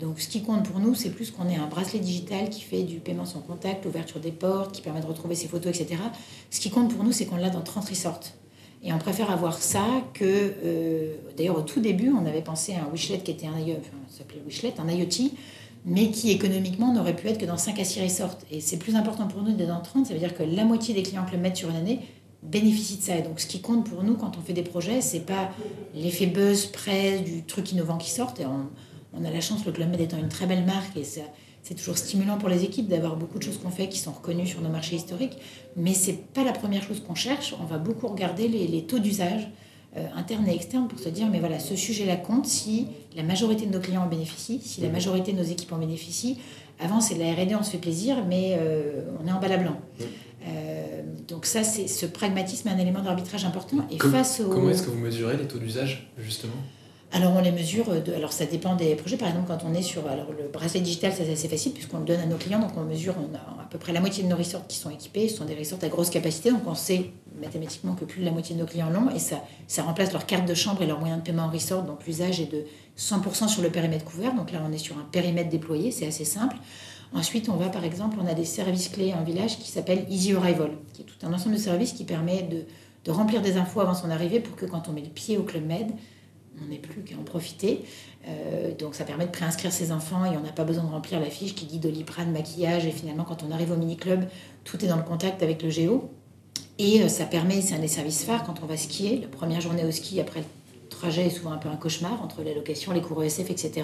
donc 0.00 0.20
ce 0.20 0.28
qui 0.28 0.42
compte 0.42 0.64
pour 0.68 0.78
nous, 0.80 0.94
c'est 0.94 1.10
plus 1.10 1.30
qu'on 1.32 1.48
ait 1.48 1.56
un 1.56 1.66
bracelet 1.66 1.98
digital 1.98 2.48
qui 2.50 2.62
fait 2.62 2.84
du 2.84 2.98
paiement 2.98 3.26
sans 3.26 3.40
contact, 3.40 3.84
l'ouverture 3.84 4.20
des 4.20 4.32
portes, 4.32 4.72
qui 4.72 4.80
permet 4.80 5.00
de 5.00 5.06
retrouver 5.06 5.34
ses 5.34 5.48
photos, 5.48 5.78
etc. 5.78 6.00
Ce 6.50 6.60
qui 6.60 6.70
compte 6.70 6.94
pour 6.94 7.04
nous, 7.04 7.12
c'est 7.12 7.26
qu'on 7.26 7.36
l'a 7.36 7.50
dans 7.50 7.62
30 7.62 7.88
resorts. 7.88 8.20
Et 8.86 8.92
on 8.92 8.98
préfère 8.98 9.30
avoir 9.32 9.60
ça 9.60 9.84
que. 10.14 10.24
Euh, 10.24 11.16
d'ailleurs, 11.36 11.58
au 11.58 11.62
tout 11.62 11.80
début, 11.80 12.10
on 12.10 12.24
avait 12.24 12.40
pensé 12.40 12.74
à 12.74 12.84
un 12.84 12.92
Wishlet 12.92 13.18
qui 13.18 13.32
était 13.32 13.46
un, 13.46 13.50
enfin, 13.50 13.96
s'appelait 14.08 14.40
Wishlet, 14.46 14.74
un 14.78 14.88
IoT, 14.88 15.32
mais 15.84 16.10
qui 16.12 16.30
économiquement 16.30 16.94
n'aurait 16.94 17.16
pu 17.16 17.26
être 17.26 17.38
que 17.38 17.46
dans 17.46 17.56
5 17.56 17.80
à 17.80 17.84
6 17.84 18.02
resorts. 18.02 18.38
Et 18.52 18.60
c'est 18.60 18.76
plus 18.76 18.94
important 18.94 19.26
pour 19.26 19.42
nous 19.42 19.52
d'être 19.52 19.68
dans 19.68 19.80
30, 19.80 20.06
ça 20.06 20.14
veut 20.14 20.20
dire 20.20 20.36
que 20.36 20.44
la 20.44 20.64
moitié 20.64 20.94
des 20.94 21.02
clients 21.02 21.26
que 21.26 21.32
le 21.32 21.42
mettent 21.42 21.56
sur 21.56 21.68
une 21.68 21.76
année 21.76 22.00
bénéficient 22.44 22.98
de 22.98 23.02
ça. 23.02 23.16
Et 23.16 23.22
donc, 23.22 23.40
ce 23.40 23.48
qui 23.48 23.60
compte 23.60 23.84
pour 23.90 24.04
nous 24.04 24.14
quand 24.14 24.38
on 24.38 24.40
fait 24.40 24.52
des 24.52 24.62
projets, 24.62 25.00
c'est 25.00 25.26
pas 25.26 25.50
l'effet 25.92 26.26
buzz, 26.26 26.66
presse, 26.66 27.24
du 27.24 27.42
truc 27.42 27.72
innovant 27.72 27.98
qui 27.98 28.10
sort. 28.10 28.34
Et 28.38 28.46
on, 28.46 28.68
on 29.14 29.24
a 29.24 29.30
la 29.30 29.40
chance, 29.40 29.66
le 29.66 29.72
Club 29.72 29.90
Med 29.90 30.00
étant 30.00 30.18
une 30.18 30.28
très 30.28 30.46
belle 30.46 30.64
marque, 30.64 30.96
et 30.96 31.02
ça 31.02 31.22
c'est 31.66 31.74
toujours 31.74 31.98
stimulant 31.98 32.38
pour 32.38 32.48
les 32.48 32.62
équipes 32.62 32.86
d'avoir 32.86 33.16
beaucoup 33.16 33.38
de 33.38 33.42
choses 33.42 33.58
qu'on 33.58 33.70
fait 33.70 33.88
qui 33.88 33.98
sont 33.98 34.12
reconnues 34.12 34.46
sur 34.46 34.60
nos 34.60 34.68
marchés 34.68 34.94
historiques, 34.94 35.36
mais 35.74 35.94
c'est 35.94 36.12
pas 36.32 36.44
la 36.44 36.52
première 36.52 36.80
chose 36.80 37.02
qu'on 37.04 37.16
cherche. 37.16 37.56
On 37.60 37.64
va 37.64 37.78
beaucoup 37.78 38.06
regarder 38.06 38.46
les, 38.46 38.82
taux 38.84 39.00
d'usage 39.00 39.48
euh, 39.96 40.06
internes 40.14 40.46
et 40.46 40.54
externes 40.54 40.86
pour 40.86 41.00
se 41.00 41.08
dire 41.08 41.26
mais 41.28 41.40
voilà, 41.40 41.58
ce 41.58 41.74
sujet-là 41.74 42.14
compte 42.18 42.46
si 42.46 42.86
la 43.16 43.24
majorité 43.24 43.66
de 43.66 43.72
nos 43.72 43.80
clients 43.80 44.04
en 44.04 44.06
bénéficient, 44.06 44.60
si 44.62 44.80
la 44.80 44.90
majorité 44.90 45.32
de 45.32 45.38
nos 45.38 45.42
équipes 45.42 45.72
en 45.72 45.78
bénéficient. 45.78 46.38
Avant, 46.78 47.00
c'est 47.00 47.16
de 47.16 47.20
la 47.20 47.32
R&D, 47.32 47.56
on 47.58 47.64
se 47.64 47.70
fait 47.70 47.78
plaisir, 47.78 48.18
mais 48.28 48.56
euh, 48.60 49.02
on 49.20 49.26
est 49.26 49.32
en 49.32 49.40
à 49.40 49.56
blanc. 49.56 49.80
Euh, 50.46 51.02
donc 51.26 51.46
ça, 51.46 51.64
c'est 51.64 51.88
ce 51.88 52.06
pragmatisme 52.06 52.68
est 52.68 52.70
un 52.70 52.78
élément 52.78 53.02
d'arbitrage 53.02 53.44
important. 53.44 53.78
Et 53.90 53.98
face 53.98 54.40
Comment 54.48 54.70
est-ce 54.70 54.84
que 54.84 54.90
vous 54.90 55.00
mesurez 55.00 55.36
les 55.36 55.48
taux 55.48 55.58
d'usage 55.58 56.12
justement? 56.16 56.62
Alors 57.16 57.34
on 57.34 57.40
les 57.40 57.50
mesure, 57.50 57.86
alors 58.14 58.32
ça 58.32 58.44
dépend 58.44 58.76
des 58.76 58.94
projets. 58.94 59.16
Par 59.16 59.28
exemple, 59.28 59.46
quand 59.48 59.66
on 59.66 59.72
est 59.72 59.82
sur 59.82 60.06
alors 60.06 60.32
le 60.36 60.48
bracelet 60.48 60.80
digital, 60.80 61.12
c'est 61.16 61.30
assez 61.32 61.48
facile 61.48 61.72
puisqu'on 61.72 62.00
le 62.00 62.04
donne 62.04 62.20
à 62.20 62.26
nos 62.26 62.36
clients. 62.36 62.58
Donc 62.58 62.72
on 62.76 62.82
mesure, 62.82 63.14
on 63.18 63.34
a 63.34 63.62
à 63.62 63.66
peu 63.70 63.78
près 63.78 63.94
la 63.94 64.00
moitié 64.00 64.22
de 64.22 64.28
nos 64.28 64.36
resorts 64.36 64.66
qui 64.66 64.76
sont 64.76 64.90
équipés. 64.90 65.28
Ce 65.28 65.38
sont 65.38 65.46
des 65.46 65.54
resorts 65.54 65.78
à 65.82 65.88
grosse 65.88 66.10
capacité. 66.10 66.50
Donc 66.50 66.66
on 66.66 66.74
sait 66.74 67.10
mathématiquement 67.40 67.94
que 67.94 68.04
plus 68.04 68.20
de 68.20 68.26
la 68.26 68.32
moitié 68.32 68.54
de 68.54 68.60
nos 68.60 68.66
clients 68.66 68.90
l'ont. 68.90 69.08
Et 69.14 69.18
ça, 69.18 69.42
ça 69.66 69.82
remplace 69.82 70.12
leur 70.12 70.26
carte 70.26 70.46
de 70.46 70.52
chambre 70.52 70.82
et 70.82 70.86
leur 70.86 71.00
moyen 71.00 71.16
de 71.16 71.22
paiement 71.22 71.44
en 71.44 71.50
resort. 71.50 71.84
Donc 71.84 72.04
l'usage 72.06 72.38
est 72.38 72.52
de 72.52 72.64
100% 72.98 73.48
sur 73.48 73.62
le 73.62 73.70
périmètre 73.70 74.04
couvert. 74.04 74.34
Donc 74.34 74.52
là 74.52 74.60
on 74.68 74.70
est 74.70 74.78
sur 74.78 74.98
un 74.98 75.06
périmètre 75.10 75.48
déployé, 75.48 75.92
c'est 75.92 76.06
assez 76.06 76.26
simple. 76.26 76.56
Ensuite, 77.14 77.48
on 77.48 77.56
va 77.56 77.70
par 77.70 77.84
exemple, 77.84 78.18
on 78.22 78.26
a 78.26 78.34
des 78.34 78.44
services 78.44 78.88
clés 78.90 79.14
en 79.14 79.24
village 79.24 79.58
qui 79.58 79.70
s'appellent 79.70 80.04
Easy 80.10 80.34
Arrival, 80.34 80.72
qui 80.92 81.00
est 81.00 81.04
tout 81.06 81.26
un 81.26 81.32
ensemble 81.32 81.54
de 81.54 81.60
services 81.60 81.92
qui 81.92 82.04
permet 82.04 82.42
de, 82.42 82.64
de 83.04 83.10
remplir 83.10 83.40
des 83.40 83.56
infos 83.56 83.80
avant 83.80 83.94
son 83.94 84.10
arrivée 84.10 84.40
pour 84.40 84.54
que 84.56 84.66
quand 84.66 84.88
on 84.88 84.92
met 84.92 85.02
le 85.02 85.08
pied 85.08 85.38
au 85.38 85.44
Club 85.44 85.64
Med, 85.64 85.92
on 86.62 86.68
n'est 86.68 86.78
plus 86.78 87.02
qu'à 87.02 87.16
en 87.16 87.22
profiter. 87.22 87.84
Euh, 88.28 88.74
donc 88.74 88.94
ça 88.94 89.04
permet 89.04 89.26
de 89.26 89.30
préinscrire 89.30 89.72
ses 89.72 89.92
enfants 89.92 90.24
et 90.24 90.36
on 90.36 90.40
n'a 90.40 90.52
pas 90.52 90.64
besoin 90.64 90.84
de 90.84 90.90
remplir 90.90 91.20
la 91.20 91.30
fiche 91.30 91.54
qui 91.54 91.66
dit 91.66 91.78
doliprane, 91.78 92.32
maquillage. 92.32 92.86
Et 92.86 92.90
finalement, 92.90 93.24
quand 93.24 93.42
on 93.42 93.50
arrive 93.50 93.72
au 93.72 93.76
mini-club, 93.76 94.26
tout 94.64 94.84
est 94.84 94.88
dans 94.88 94.96
le 94.96 95.02
contact 95.02 95.42
avec 95.42 95.62
le 95.62 95.70
géo. 95.70 96.10
Et 96.78 97.02
euh, 97.02 97.08
ça 97.08 97.24
permet, 97.24 97.60
c'est 97.60 97.74
un 97.74 97.78
des 97.78 97.88
services 97.88 98.24
phares 98.24 98.44
quand 98.44 98.62
on 98.62 98.66
va 98.66 98.76
skier. 98.76 99.20
La 99.20 99.28
première 99.28 99.60
journée 99.60 99.84
au 99.84 99.90
ski, 99.90 100.20
après 100.20 100.40
le 100.40 100.88
trajet 100.88 101.26
est 101.26 101.30
souvent 101.30 101.52
un 101.52 101.58
peu 101.58 101.68
un 101.68 101.76
cauchemar 101.76 102.22
entre 102.22 102.42
la 102.42 102.54
location, 102.54 102.92
les 102.92 103.00
cours 103.00 103.22
ESF, 103.22 103.50
etc. 103.50 103.82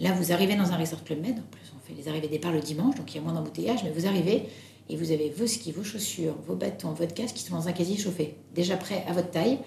Là, 0.00 0.12
vous 0.12 0.32
arrivez 0.32 0.56
dans 0.56 0.72
un 0.72 0.76
resort 0.76 1.04
Club 1.04 1.20
Med. 1.20 1.38
En 1.38 1.50
plus, 1.50 1.72
on 1.74 1.86
fait 1.86 1.94
les 1.94 2.08
arrivées 2.08 2.28
départ 2.28 2.52
le 2.52 2.60
dimanche, 2.60 2.96
donc 2.96 3.12
il 3.12 3.16
y 3.16 3.20
a 3.20 3.22
moins 3.22 3.32
d'embouteillage. 3.32 3.84
Mais 3.84 3.90
vous 3.90 4.06
arrivez 4.06 4.48
et 4.88 4.96
vous 4.96 5.12
avez 5.12 5.30
vos 5.30 5.46
skis, 5.46 5.72
vos 5.72 5.84
chaussures, 5.84 6.34
vos 6.46 6.56
bâtons, 6.56 6.90
votre 6.90 7.14
casque 7.14 7.36
qui 7.36 7.42
sont 7.42 7.54
dans 7.54 7.68
un 7.68 7.72
casier 7.72 7.96
chauffé, 7.96 8.34
déjà 8.54 8.76
prêt 8.76 9.04
à 9.08 9.12
votre 9.12 9.30
taille. 9.30 9.58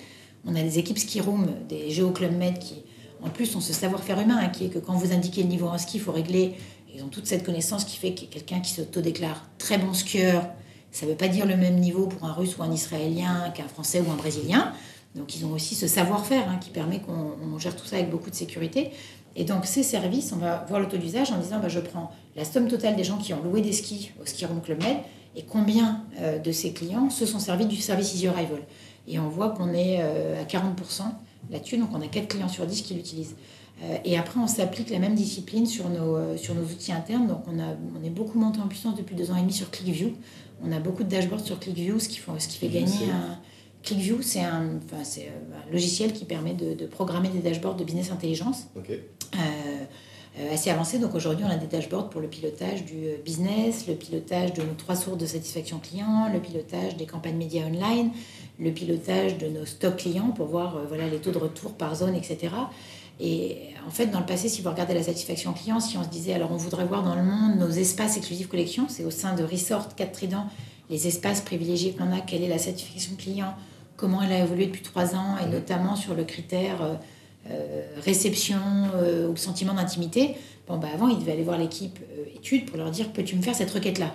On 0.46 0.56
a 0.56 0.62
des 0.62 0.80
équipes 0.80 0.98
ski 0.98 1.22
room, 1.22 1.48
des 1.68 1.90
Géo 1.90 2.12
Club 2.12 2.36
Med 2.38 2.60
qui, 2.60 2.84
en 3.24 3.30
plus, 3.30 3.56
ont 3.56 3.62
ce 3.62 3.74
savoir-faire 3.74 4.20
humain 4.20 4.40
hein, 4.42 4.50
qui 4.50 4.66
est 4.66 4.70
que 4.70 4.80
quand 4.80 4.94
vous 4.94 5.12
indiquez 5.12 5.44
le 5.44 5.50
niveau 5.50 5.68
en 5.68 5.78
ski, 5.78 5.98
il 5.98 6.02
faut 6.02 6.12
régler. 6.12 6.56
Ils 6.94 7.04
ont 7.04 7.10
toute 7.10 7.28
cette 7.28 7.44
connaissance 7.44 7.84
qui 7.86 7.98
fait 7.98 8.14
que 8.14 8.26
quelqu'un 8.26 8.60
qui 8.60 8.72
s'auto-déclare 8.72 9.46
très 9.58 9.78
bon 9.78 9.94
skieur, 9.94 10.48
ça 10.92 11.06
ne 11.06 11.12
veut 11.12 11.18
pas 11.18 11.28
dire 11.28 11.46
le 11.46 11.56
même 11.56 11.76
niveau 11.76 12.08
pour 12.08 12.28
un 12.28 12.34
russe 12.34 12.58
ou 12.58 12.64
un 12.64 12.72
israélien 12.72 13.52
qu'un 13.52 13.68
français 13.68 14.02
ou 14.02 14.12
un 14.12 14.16
brésilien. 14.16 14.74
Donc 15.16 15.36
ils 15.36 15.46
ont 15.46 15.52
aussi 15.52 15.76
ce 15.76 15.88
savoir-faire 15.88 16.50
hein, 16.50 16.58
qui 16.62 16.70
permet 16.70 17.00
qu'on 17.00 17.58
gère 17.60 17.76
tout 17.76 17.86
ça 17.86 17.98
avec 17.98 18.10
beaucoup 18.10 18.30
de 18.30 18.36
sécurité. 18.36 18.92
Et 19.36 19.44
donc 19.44 19.66
ces 19.66 19.84
services, 19.84 20.32
on 20.34 20.38
va 20.38 20.66
voir 20.68 20.88
taux 20.88 20.98
d'usage 20.98 21.32
en 21.32 21.38
disant 21.38 21.60
bah, 21.60 21.70
je 21.70 21.80
prends 21.80 22.12
la 22.36 22.46
somme 22.46 22.68
totale 22.68 22.96
des 22.96 23.04
gens 23.04 23.18
qui 23.18 23.34
ont 23.34 23.44
loué 23.44 23.62
des 23.62 23.74
skis 23.74 24.12
au 24.22 24.26
Ski 24.26 24.46
Room 24.46 24.62
Club 24.62 24.82
Med 24.82 24.98
et 25.36 25.44
combien 25.44 26.04
euh, 26.20 26.40
de 26.40 26.52
ces 26.52 26.74
clients 26.74 27.10
se 27.10 27.26
sont 27.26 27.40
servis 27.40 27.68
du 27.68 27.78
service 27.78 28.14
Easy 28.16 28.28
Arrival. 28.28 28.60
Et 29.08 29.20
on 29.20 29.30
voit 29.30 29.50
qu'on 29.50 29.74
est 29.74 30.00
euh, 30.02 30.42
à 30.42 30.46
40% 30.46 31.04
là-dessus, 31.50 31.78
donc 31.78 31.90
on 31.94 32.02
a 32.02 32.08
4 32.08 32.28
clients 32.28 32.50
sur 32.50 32.66
10 32.66 32.82
qui 32.82 32.94
l'utilisent. 32.94 33.36
Euh, 33.84 33.98
et 34.04 34.18
après, 34.18 34.40
on 34.40 34.48
s'applique 34.48 34.90
la 34.90 35.00
même 35.00 35.16
discipline 35.16 35.66
sur 35.66 35.90
nos, 35.90 36.16
euh, 36.16 36.38
sur 36.38 36.56
nos 36.56 36.64
outils 36.64 36.92
internes. 36.92 37.28
Donc, 37.28 37.44
on, 37.48 37.60
a, 37.60 37.76
on 38.00 38.04
est 38.04 38.10
beaucoup 38.10 38.40
monté 38.40 38.60
en 38.60 38.68
puissance 38.68 38.96
depuis 38.96 39.16
deux 39.16 39.32
ans 39.32 39.38
et 39.38 39.42
demi 39.42 39.54
sur 39.54 39.70
ClickView. 39.70 40.14
On 40.64 40.72
a 40.72 40.80
beaucoup 40.80 41.04
de 41.04 41.10
dashboards 41.10 41.46
sur 41.46 41.60
ClickView, 41.60 42.00
ce 42.00 42.10
qui, 42.10 42.18
font, 42.18 42.34
ce 42.40 42.48
qui 42.48 42.58
fait 42.58 42.70
gagner 42.70 43.12
un. 43.12 43.40
ClickView, 43.84 44.22
c'est 44.22 44.42
un, 44.42 44.80
enfin, 44.84 45.04
c'est 45.04 45.28
un 45.28 45.72
logiciel 45.72 46.12
qui 46.12 46.26
permet 46.26 46.54
de, 46.54 46.74
de, 46.74 46.86
programmer 46.88 47.30
des 47.30 47.40
dashboards 47.40 47.76
de 47.76 47.84
business 47.84 48.12
intelligence. 48.12 48.68
Assez 50.52 50.70
avancé. 50.70 51.00
Donc 51.00 51.16
aujourd'hui, 51.16 51.46
on 51.48 51.50
a 51.50 51.58
des 51.58 51.68
dashboards 51.68 52.10
pour 52.10 52.22
le 52.22 52.28
pilotage 52.28 52.86
du 52.86 53.08
business, 53.24 53.88
le 53.88 53.96
pilotage 53.96 54.54
de 54.54 54.62
nos 54.62 54.74
trois 54.78 54.96
sources 54.96 55.18
de 55.18 55.26
satisfaction 55.26 55.80
client, 55.80 56.30
le 56.32 56.40
pilotage 56.40 56.96
des 56.98 57.06
campagnes 57.06 57.38
médias 57.38 57.66
online, 57.66 58.12
le 58.60 58.72
pilotage 58.72 59.38
de 59.38 59.48
nos 59.48 59.66
stocks 59.66 59.98
clients 59.98 60.32
pour 60.32 60.48
voir 60.48 60.78
euh, 60.78 60.86
voilà, 60.88 61.08
les 61.08 61.18
taux 61.18 61.32
de 61.32 61.38
retour 61.38 61.74
par 61.74 61.96
zone, 61.96 62.16
etc. 62.16 62.50
Et 63.20 63.58
en 63.88 63.90
fait, 63.90 64.08
dans 64.08 64.20
le 64.20 64.26
passé, 64.26 64.48
si 64.48 64.62
vous 64.62 64.70
regardez 64.70 64.94
la 64.94 65.04
satisfaction 65.04 65.54
client, 65.54 65.80
si 65.80 65.98
on 65.98 66.04
se 66.04 66.10
disait, 66.10 66.34
alors 66.34 66.52
on 66.52 66.58
voudrait 66.58 66.86
voir 66.86 67.04
dans 67.04 67.16
le 67.16 67.24
monde 67.24 67.58
nos 67.58 67.70
espaces 67.70 68.18
exclusifs 68.18 68.48
collection, 68.48 68.88
c'est 68.90 69.04
au 69.04 69.12
sein 69.12 69.36
de 69.36 69.44
Resort 69.44 69.96
4 69.96 70.12
Trident, 70.12 70.46
les 70.90 71.08
espaces 71.08 71.42
privilégiés 71.42 71.94
qu'on 71.94 72.12
a, 72.12 72.22
quelle 72.22 72.44
est 72.44 72.50
la 72.50 72.60
satisfaction 72.60 73.16
client, 73.16 73.56
comment 73.96 74.22
elle 74.22 74.32
a 74.32 74.40
évolué 74.40 74.68
depuis 74.68 74.84
trois 74.84 75.16
ans, 75.16 75.36
et 75.44 75.48
notamment 75.48 75.96
sur 75.96 76.14
le 76.14 76.24
critère 76.24 76.82
euh, 76.82 76.94
euh, 76.94 76.96
réception 78.04 78.60
ou 79.28 79.32
le 79.32 79.38
sentiment 79.38 79.74
d'intimité. 79.74 80.36
Bon, 80.68 80.78
bah 80.78 80.90
avant, 80.94 81.08
il 81.08 81.20
devait 81.20 81.32
aller 81.32 81.44
voir 81.44 81.58
l'équipe 81.58 82.00
études 82.36 82.66
pour 82.66 82.78
leur 82.78 82.92
dire, 82.92 83.12
peux-tu 83.12 83.36
me 83.36 83.42
faire 83.42 83.56
cette 83.56 83.72
requête-là? 83.72 84.14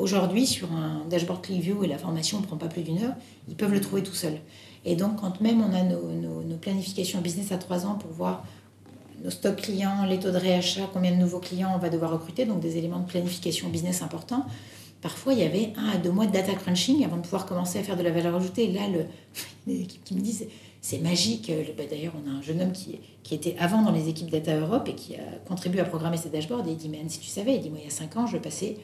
Aujourd'hui, 0.00 0.46
sur 0.46 0.72
un 0.72 1.04
dashboard 1.10 1.42
ClickView 1.42 1.84
et 1.84 1.86
la 1.86 1.98
formation 1.98 2.40
ne 2.40 2.46
prend 2.46 2.56
pas 2.56 2.68
plus 2.68 2.82
d'une 2.82 3.02
heure, 3.02 3.12
ils 3.48 3.54
peuvent 3.54 3.72
le 3.72 3.82
trouver 3.82 4.02
tout 4.02 4.14
seuls. 4.14 4.38
Et 4.86 4.96
donc, 4.96 5.20
quand 5.20 5.42
même 5.42 5.60
on 5.60 5.74
a 5.74 5.82
nos, 5.82 6.56
planifications 6.56 7.20
business 7.20 7.52
à 7.52 7.58
trois 7.58 7.86
ans 7.86 7.94
pour 7.94 8.10
voir 8.10 8.44
nos 9.22 9.30
stocks 9.30 9.56
clients, 9.56 10.06
les 10.08 10.18
taux 10.18 10.30
de 10.30 10.38
réachat, 10.38 10.88
combien 10.92 11.10
de 11.10 11.16
nouveaux 11.16 11.38
clients 11.38 11.72
on 11.74 11.78
va 11.78 11.90
devoir 11.90 12.12
recruter, 12.12 12.46
donc 12.46 12.60
des 12.60 12.78
éléments 12.78 13.00
de 13.00 13.06
planification 13.06 13.68
business 13.68 14.00
importants. 14.00 14.46
Parfois, 15.02 15.34
il 15.34 15.40
y 15.40 15.42
avait 15.42 15.72
un 15.76 15.90
à 15.90 15.96
deux 15.98 16.10
mois 16.10 16.26
de 16.26 16.32
data 16.32 16.54
crunching 16.54 17.04
avant 17.04 17.16
de 17.16 17.22
pouvoir 17.22 17.44
commencer 17.44 17.78
à 17.78 17.82
faire 17.82 17.96
de 17.96 18.02
la 18.02 18.10
valeur 18.10 18.34
ajoutée. 18.34 18.70
Et 18.70 18.72
là, 18.72 18.88
le, 18.88 19.04
les 19.66 19.82
équipes 19.82 20.04
qui 20.04 20.14
me 20.14 20.20
disent 20.20 20.46
c'est 20.80 20.98
magique. 20.98 21.52
Bah, 21.76 21.84
d'ailleurs, 21.88 22.14
on 22.24 22.30
a 22.30 22.32
un 22.32 22.42
jeune 22.42 22.60
homme 22.62 22.72
qui, 22.72 23.00
qui, 23.22 23.34
était 23.34 23.56
avant 23.58 23.82
dans 23.82 23.92
les 23.92 24.08
équipes 24.08 24.30
Data 24.30 24.56
Europe 24.56 24.88
et 24.88 24.94
qui 24.94 25.14
a 25.16 25.38
contribué 25.46 25.80
à 25.80 25.84
programmer 25.84 26.16
ces 26.16 26.30
dashboards. 26.30 26.66
Et 26.68 26.72
il 26.72 26.76
dit 26.76 26.88
Mais 26.88 27.02
si 27.08 27.20
tu 27.20 27.28
savais, 27.28 27.54
il 27.54 27.60
dit 27.60 27.70
Moi, 27.70 27.78
il 27.80 27.84
y 27.84 27.88
a 27.88 27.90
cinq 27.90 28.16
ans, 28.16 28.26
je 28.26 28.38
passais 28.38 28.76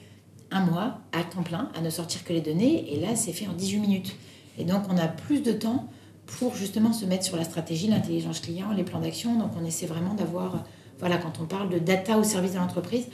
un 0.51 0.65
mois 0.65 0.99
à 1.13 1.25
temps 1.25 1.43
plein 1.43 1.71
à 1.77 1.81
ne 1.81 1.91
sortir 1.91 2.25
que 2.25 2.33
les 2.33 2.41
données. 2.41 2.93
Et 2.95 3.01
là, 3.01 3.17
c'est 3.17 3.33
fait 3.33 3.47
en 3.47 3.53
18 3.53 3.79
minutes. 3.79 4.17
Et 4.59 4.65
donc, 4.65 4.83
on 4.91 4.97
a 4.97 5.09
plus 5.09 5.43
de 5.43 5.53
temps 5.53 5.89
pour 6.27 6.55
justement 6.55 6.93
se 6.93 7.05
mettre 7.05 7.25
sur 7.25 7.37
la 7.37 7.45
stratégie, 7.45 7.89
l'intelligence 7.89 8.41
client, 8.41 8.73
les 8.73 8.85
plans 8.85 9.01
d'action. 9.01 9.39
Donc, 9.39 9.51
on 9.61 9.65
essaie 9.65 9.87
vraiment 9.87 10.15
d'avoir, 10.15 10.65
voilà, 10.99 11.19
quand 11.19 11.41
on 11.41 11.47
parle 11.47 11.71
de 11.71 11.79
data 11.79 12.19
au 12.19 12.25
service 12.25 12.53
de 12.53 12.59
l'entreprise, 12.59 13.07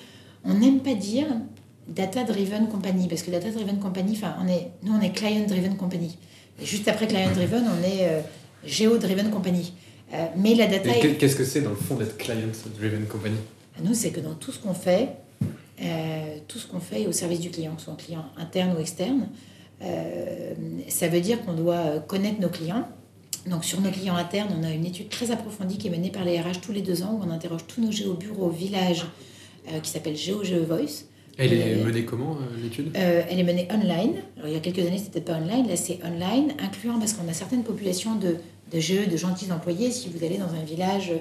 on 0.44 0.54
n'aime 0.54 0.80
pas 0.80 0.94
dire 0.94 1.26
data-driven 1.88 2.68
company, 2.68 3.08
parce 3.08 3.22
que 3.22 3.30
data-driven 3.30 3.78
company, 3.78 4.12
enfin, 4.16 4.34
on 4.42 4.48
est, 4.48 4.70
nous, 4.82 4.92
on 4.92 5.00
est 5.00 5.10
client-driven 5.10 5.76
company. 5.76 6.16
Et 6.60 6.66
juste 6.66 6.88
après 6.88 7.06
client-driven, 7.06 7.64
on 7.64 7.82
est 7.82 8.08
euh, 8.08 8.20
geo-driven 8.64 9.30
company. 9.30 9.72
Euh, 10.14 10.26
mais 10.36 10.54
la 10.54 10.66
data. 10.66 10.90
Qu'est-ce 10.92 11.36
que 11.36 11.44
c'est 11.44 11.62
dans 11.62 11.70
le 11.70 11.76
fond 11.76 11.96
d'être 11.96 12.18
client-driven 12.18 13.06
company? 13.06 13.36
Nous, 13.82 13.94
c'est 13.94 14.10
que 14.10 14.20
dans 14.20 14.34
tout 14.34 14.52
ce 14.52 14.58
qu'on 14.58 14.74
fait, 14.74 15.08
euh, 15.80 16.36
tout 16.48 16.58
ce 16.58 16.66
qu'on 16.66 16.80
fait 16.80 17.06
au 17.06 17.12
service 17.12 17.40
du 17.40 17.50
client, 17.50 17.74
que 17.74 17.80
ce 17.80 17.86
soit 17.86 17.94
un 17.94 17.96
client 17.96 18.24
interne 18.36 18.76
ou 18.76 18.80
externe. 18.80 19.28
Euh, 19.82 20.52
ça 20.88 21.08
veut 21.08 21.20
dire 21.20 21.42
qu'on 21.44 21.54
doit 21.54 22.00
connaître 22.06 22.40
nos 22.40 22.50
clients. 22.50 22.86
Donc 23.46 23.64
sur 23.64 23.80
nos 23.80 23.90
clients 23.90 24.14
internes, 24.14 24.50
on 24.56 24.62
a 24.62 24.70
une 24.70 24.84
étude 24.84 25.08
très 25.08 25.32
approfondie 25.32 25.78
qui 25.78 25.88
est 25.88 25.90
menée 25.90 26.10
par 26.10 26.24
les 26.24 26.38
RH 26.38 26.60
tous 26.62 26.72
les 26.72 26.82
deux 26.82 27.02
ans 27.02 27.18
où 27.18 27.26
on 27.26 27.30
interroge 27.30 27.66
tous 27.66 27.80
nos 27.80 27.90
géobureaux, 27.90 28.50
villages, 28.50 29.06
qui 29.82 29.90
s'appelle 29.90 30.16
Géo 30.16 30.42
Voice. 30.64 31.06
Elle 31.38 31.52
est 31.52 31.82
menée 31.82 32.04
comment 32.04 32.38
l'étude? 32.62 32.90
Elle 32.94 33.40
est 33.40 33.42
menée 33.42 33.66
online. 33.72 34.22
Alors, 34.36 34.48
il 34.48 34.52
y 34.52 34.56
a 34.56 34.60
quelques 34.60 34.86
années, 34.86 34.98
c'était 34.98 35.20
pas 35.20 35.32
online. 35.32 35.66
Là, 35.66 35.74
c'est 35.74 35.98
online, 36.04 36.52
incluant 36.60 37.00
parce 37.00 37.14
qu'on 37.14 37.26
a 37.26 37.32
certaines 37.32 37.64
populations 37.64 38.14
de, 38.14 38.36
de 38.72 38.80
jeux, 38.80 39.06
de 39.06 39.16
gentils 39.16 39.52
employés. 39.52 39.90
Si 39.90 40.08
vous 40.08 40.24
allez 40.24 40.38
dans 40.38 40.54
un 40.54 40.64
village 40.64 41.12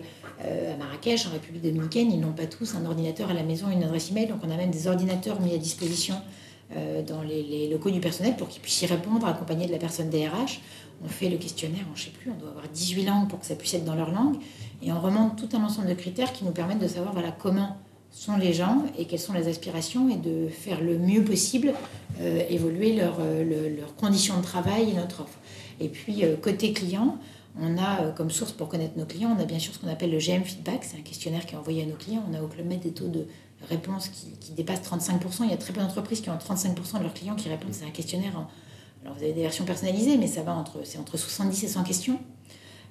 euh, 0.45 0.73
à 0.73 0.77
Marrakech, 0.77 1.27
en 1.27 1.31
République 1.31 1.63
dominicaine, 1.63 2.11
ils 2.11 2.19
n'ont 2.19 2.31
pas 2.31 2.45
tous 2.45 2.75
un 2.75 2.85
ordinateur 2.85 3.29
à 3.29 3.33
la 3.33 3.43
maison, 3.43 3.69
une 3.69 3.83
adresse 3.83 4.11
email. 4.11 4.27
Donc 4.27 4.39
on 4.43 4.49
a 4.49 4.57
même 4.57 4.71
des 4.71 4.87
ordinateurs 4.87 5.41
mis 5.41 5.53
à 5.53 5.57
disposition 5.57 6.15
euh, 6.75 7.01
dans 7.03 7.21
les, 7.21 7.69
locaux 7.69 7.91
du 7.91 7.99
personnel 7.99 8.35
pour 8.37 8.47
qu'ils 8.47 8.61
puissent 8.61 8.81
y 8.81 8.85
répondre, 8.85 9.27
accompagnés 9.27 9.67
de 9.67 9.71
la 9.71 9.77
personne 9.77 10.09
DRH. 10.09 10.61
On 11.03 11.07
fait 11.07 11.29
le 11.29 11.37
questionnaire 11.37 11.85
en 11.91 11.95
je 11.95 12.05
sais 12.05 12.11
plus, 12.11 12.31
on 12.31 12.39
doit 12.39 12.49
avoir 12.49 12.67
18 12.67 13.05
langues 13.05 13.27
pour 13.27 13.39
que 13.39 13.45
ça 13.45 13.55
puisse 13.55 13.73
être 13.73 13.85
dans 13.85 13.95
leur 13.95 14.11
langue. 14.11 14.35
Et 14.83 14.91
on 14.91 14.99
remonte 14.99 15.35
tout 15.35 15.55
un 15.57 15.63
ensemble 15.63 15.89
de 15.89 15.93
critères 15.93 16.31
qui 16.31 16.45
nous 16.45 16.51
permettent 16.51 16.79
de 16.79 16.87
savoir 16.87 17.13
voilà, 17.13 17.31
comment 17.31 17.77
sont 18.11 18.37
les 18.37 18.53
gens 18.53 18.83
et 18.97 19.05
quelles 19.05 19.19
sont 19.19 19.33
les 19.33 19.47
aspirations 19.47 20.09
et 20.09 20.17
de 20.17 20.49
faire 20.49 20.81
le 20.81 20.97
mieux 20.97 21.23
possible 21.23 21.73
évoluer 22.49 22.93
leurs 22.93 23.95
conditions 23.95 24.37
de 24.37 24.43
travail 24.43 24.89
et 24.89 24.93
notre 24.93 25.21
offre. 25.21 25.39
Et 25.79 25.87
puis, 25.87 26.23
côté 26.41 26.73
client, 26.73 27.17
on 27.59 27.77
a 27.77 28.01
euh, 28.01 28.11
comme 28.11 28.31
source 28.31 28.51
pour 28.51 28.69
connaître 28.69 28.97
nos 28.97 29.05
clients, 29.05 29.35
on 29.37 29.41
a 29.41 29.45
bien 29.45 29.59
sûr 29.59 29.73
ce 29.73 29.79
qu'on 29.79 29.87
appelle 29.87 30.11
le 30.11 30.19
GM 30.19 30.43
Feedback, 30.43 30.83
c'est 30.83 30.97
un 30.97 31.01
questionnaire 31.01 31.45
qui 31.45 31.55
est 31.55 31.57
envoyé 31.57 31.83
à 31.83 31.85
nos 31.85 31.95
clients. 31.95 32.23
On 32.29 32.33
a 32.33 32.41
au 32.41 32.47
Club 32.47 32.67
des 32.67 32.91
taux 32.91 33.07
de 33.07 33.25
réponse 33.69 34.09
qui, 34.09 34.51
dépassent 34.53 34.81
35%. 34.81 35.43
Il 35.43 35.49
y 35.49 35.53
a 35.53 35.57
très 35.57 35.73
peu 35.73 35.81
d'entreprises 35.81 36.21
qui 36.21 36.29
ont 36.29 36.37
35% 36.37 36.97
de 36.97 37.03
leurs 37.03 37.13
clients 37.13 37.35
qui 37.35 37.49
répondent. 37.49 37.73
C'est 37.73 37.85
un 37.85 37.91
questionnaire. 37.91 38.31
Alors 39.03 39.15
vous 39.15 39.23
avez 39.23 39.33
des 39.33 39.41
versions 39.41 39.65
personnalisées, 39.65 40.17
mais 40.17 40.27
ça 40.27 40.43
va 40.43 40.53
entre, 40.53 40.79
c'est 40.83 40.97
entre 40.97 41.17
70 41.17 41.63
et 41.63 41.67
100 41.67 41.83
questions. 41.83 42.19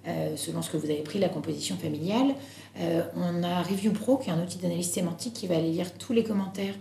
Euh, 0.09 0.35
selon 0.37 0.63
ce 0.63 0.71
que 0.71 0.79
vous 0.79 0.87
avez 0.87 1.03
pris, 1.03 1.19
la 1.19 1.29
composition 1.29 1.77
familiale. 1.77 2.35
Euh, 2.79 3.03
on 3.17 3.43
a 3.43 3.63
Review 3.63 3.93
Pro, 3.93 4.17
qui 4.17 4.31
est 4.31 4.33
un 4.33 4.43
outil 4.43 4.59
d'analyse 4.59 4.91
sémantique 4.91 5.35
qui 5.35 5.47
va 5.47 5.57
aller 5.57 5.71
lire 5.71 5.93
tous 5.95 6.15
les 6.15 6.25
commentaires 6.25 6.75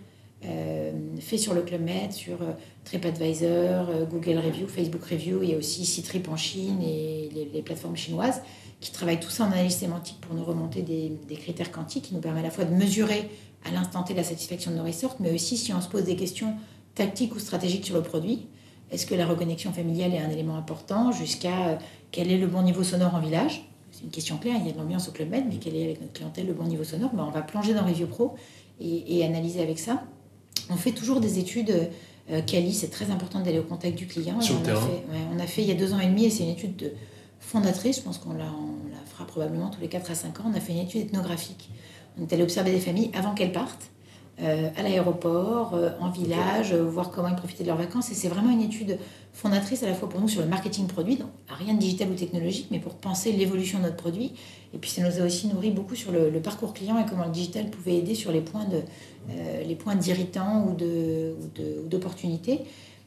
fait 1.30 1.38
sur 1.38 1.54
le 1.54 1.62
Club 1.62 1.82
Med, 1.82 2.12
sur 2.12 2.41
euh, 2.41 2.54
TripAdvisor, 2.86 3.89
euh, 3.89 4.06
Google 4.06 4.39
Review, 4.39 4.67
Facebook 4.67 5.04
Review. 5.04 5.43
Il 5.43 5.49
y 5.49 5.54
a 5.54 5.58
aussi 5.58 5.86
Citrip 5.86 6.28
en 6.30 6.38
Chine 6.38 6.82
et 6.82 7.30
les, 7.54 7.62
plateformes 7.62 7.95
chinoises 7.95 8.41
qui 8.80 8.91
travaillent 8.91 9.19
tout 9.19 9.30
ça 9.30 9.43
en 9.43 9.52
analyse 9.52 9.75
sémantique 9.75 10.19
pour 10.21 10.34
nous 10.34 10.43
remonter 10.43 10.82
des, 10.82 11.36
critères 11.36 11.71
quantiques 11.71 12.06
qui 12.06 12.15
nous 12.15 12.21
permettent 12.21 12.45
à 12.45 12.47
la 12.47 12.52
fois 12.52 12.65
de 12.65 12.73
mesurer 12.73 13.30
à 13.65 13.71
l'instant 13.71 14.04
T 14.04 14.13
la 14.13 14.23
satisfaction 14.23 14.71
de 14.71 14.78
nos 14.78 14.84
resorts, 14.84 15.17
mais 15.19 15.34
aussi 15.34 15.58
si 15.58 15.73
on 15.73 15.82
se 15.82 15.89
pose 15.89 16.04
des 16.04 16.15
questions 16.15 16.56
tactiques 16.95 17.36
ou 17.36 17.39
stratégiques 17.39 17.86
sur 17.86 17.95
le 17.95 18.02
produit. 18.02 18.47
Est-ce 18.91 19.06
que 19.06 19.15
la 19.15 19.28
reconnexion 19.28 19.71
familiale 19.73 20.13
est 20.13 20.19
un 20.19 20.30
élément 20.30 20.56
important 20.56 21.12
jusqu'à 21.12 21.78
quel 22.12 22.32
est 22.32 22.38
le 22.38 22.47
bon 22.47 22.63
niveau 22.63 22.84
sonore 22.84 23.13
en 23.13 23.19
village? 23.19 23.69
C'est 23.91 24.04
une 24.04 24.10
question 24.10 24.38
claire, 24.38 24.56
il 24.60 24.65
y 24.65 24.69
a 24.69 24.71
de 24.71 24.78
l'ambiance 24.78 25.10
au 25.10 25.12
Club 25.12 25.30
Med, 25.30 25.43
mais 25.47 25.58
quel 25.58 25.75
est 25.75 25.84
avec 25.84 26.02
notre 26.02 26.13
clientèle 26.13 26.47
le 26.47 26.54
bon 26.54 26.63
niveau 26.63 26.86
sonore? 26.86 27.12
Ben, 27.13 27.25
On 27.28 27.32
va 27.32 27.41
plonger 27.41 27.73
dans 27.73 27.86
Review 27.86 28.08
Pro 28.08 28.36
et 28.80 29.25
analyser 29.25 29.62
avec 29.62 29.78
ça. 29.78 30.06
On 30.69 30.76
fait 30.76 30.91
toujours 30.91 31.19
des 31.19 31.39
études. 31.39 31.89
Euh, 32.32 32.41
Cali, 32.41 32.74
c'est 32.74 32.89
très 32.89 33.10
important 33.10 33.39
d'aller 33.39 33.58
au 33.60 33.63
contact 33.63 33.98
du 33.98 34.06
client. 34.06 34.39
Sur 34.39 34.56
on, 34.56 34.69
A 34.69 34.76
fait, 34.76 35.04
on 35.36 35.39
a 35.39 35.48
fait 35.48 35.63
il 35.63 35.67
y 35.67 35.72
a 35.72 35.76
deux 35.76 35.93
ans 35.93 36.00
et 36.00 36.06
demi, 36.06 36.26
et 36.26 36.30
c'est 36.30 36.43
une 36.43 36.52
étude 36.52 36.93
fondatrice, 37.39 37.98
je 37.98 38.02
pense 38.02 38.17
qu'on 38.19 38.34
la, 38.34 38.45
la 38.45 39.06
fera 39.12 39.26
probablement 39.26 39.69
tous 39.69 39.82
les 39.82 39.88
4 39.88 40.12
à 40.12 40.15
5 40.15 40.39
ans. 40.41 40.43
On 40.54 40.54
a 40.56 40.60
fait 40.60 40.74
une 40.74 40.80
étude 40.80 41.02
ethnographique. 41.02 41.69
On 42.17 42.24
est 42.24 42.34
allé 42.34 42.43
observer 42.43 42.72
des 42.72 42.80
familles 42.80 43.10
avant 43.13 43.34
qu'elles 43.34 43.52
partent. 43.52 43.89
Euh, 44.41 44.69
à 44.78 44.84
l'aéroport, 44.84 45.73
euh, 45.73 45.89
en 45.99 46.10
village, 46.10 46.71
euh, 46.71 46.82
voir 46.86 47.12
comment 47.12 47.28
ils 47.28 47.36
profitaient 47.36 47.63
de 47.63 47.67
leurs 47.67 47.78
vacances. 47.78 48.10
Et 48.10 48.13
c'est 48.13 48.30
vraiment 48.30 48.52
une 48.52 48.62
étude 48.62 48.97
fondatrice 49.34 49.84
à 49.84 49.88
la 49.88 49.93
fois 49.93 50.08
pour 50.08 50.21
nous 50.21 50.30
sur 50.30 50.41
le 50.41 50.47
marketing 50.47 50.88
produit, 50.88 51.17
donc 51.17 51.28
rien 51.49 51.73
de 51.73 51.80
digital 51.80 52.10
ou 52.10 52.13
technologique, 52.13 52.67
mais 52.71 52.80
pour 52.80 52.93
penser 52.93 53.34
l'évolution 53.34 53.80
de 53.80 53.84
notre 53.84 53.97
produit. 53.97 54.32
Et 54.73 54.78
puis 54.78 54.89
ça 54.89 55.02
nous 55.02 55.19
a 55.19 55.25
aussi 55.25 55.47
nourri 55.47 55.71
beaucoup 55.71 55.95
sur 55.95 56.13
le, 56.13 56.32
parcours 56.39 56.73
client 56.73 56.97
et 56.97 57.06
comment 57.10 57.25
le 57.25 57.32
digital 57.32 57.69
pouvait 57.69 57.95
aider 57.95 58.15
sur 58.15 58.32
les 58.32 58.39
points 58.41 58.65
de 58.65 58.82
les 59.67 59.75
points 59.75 59.95
d'irritants 59.95 60.65
ou 60.67 60.75
de 60.75 61.34
ou 61.39 61.88
d'opportunités. 61.88 62.62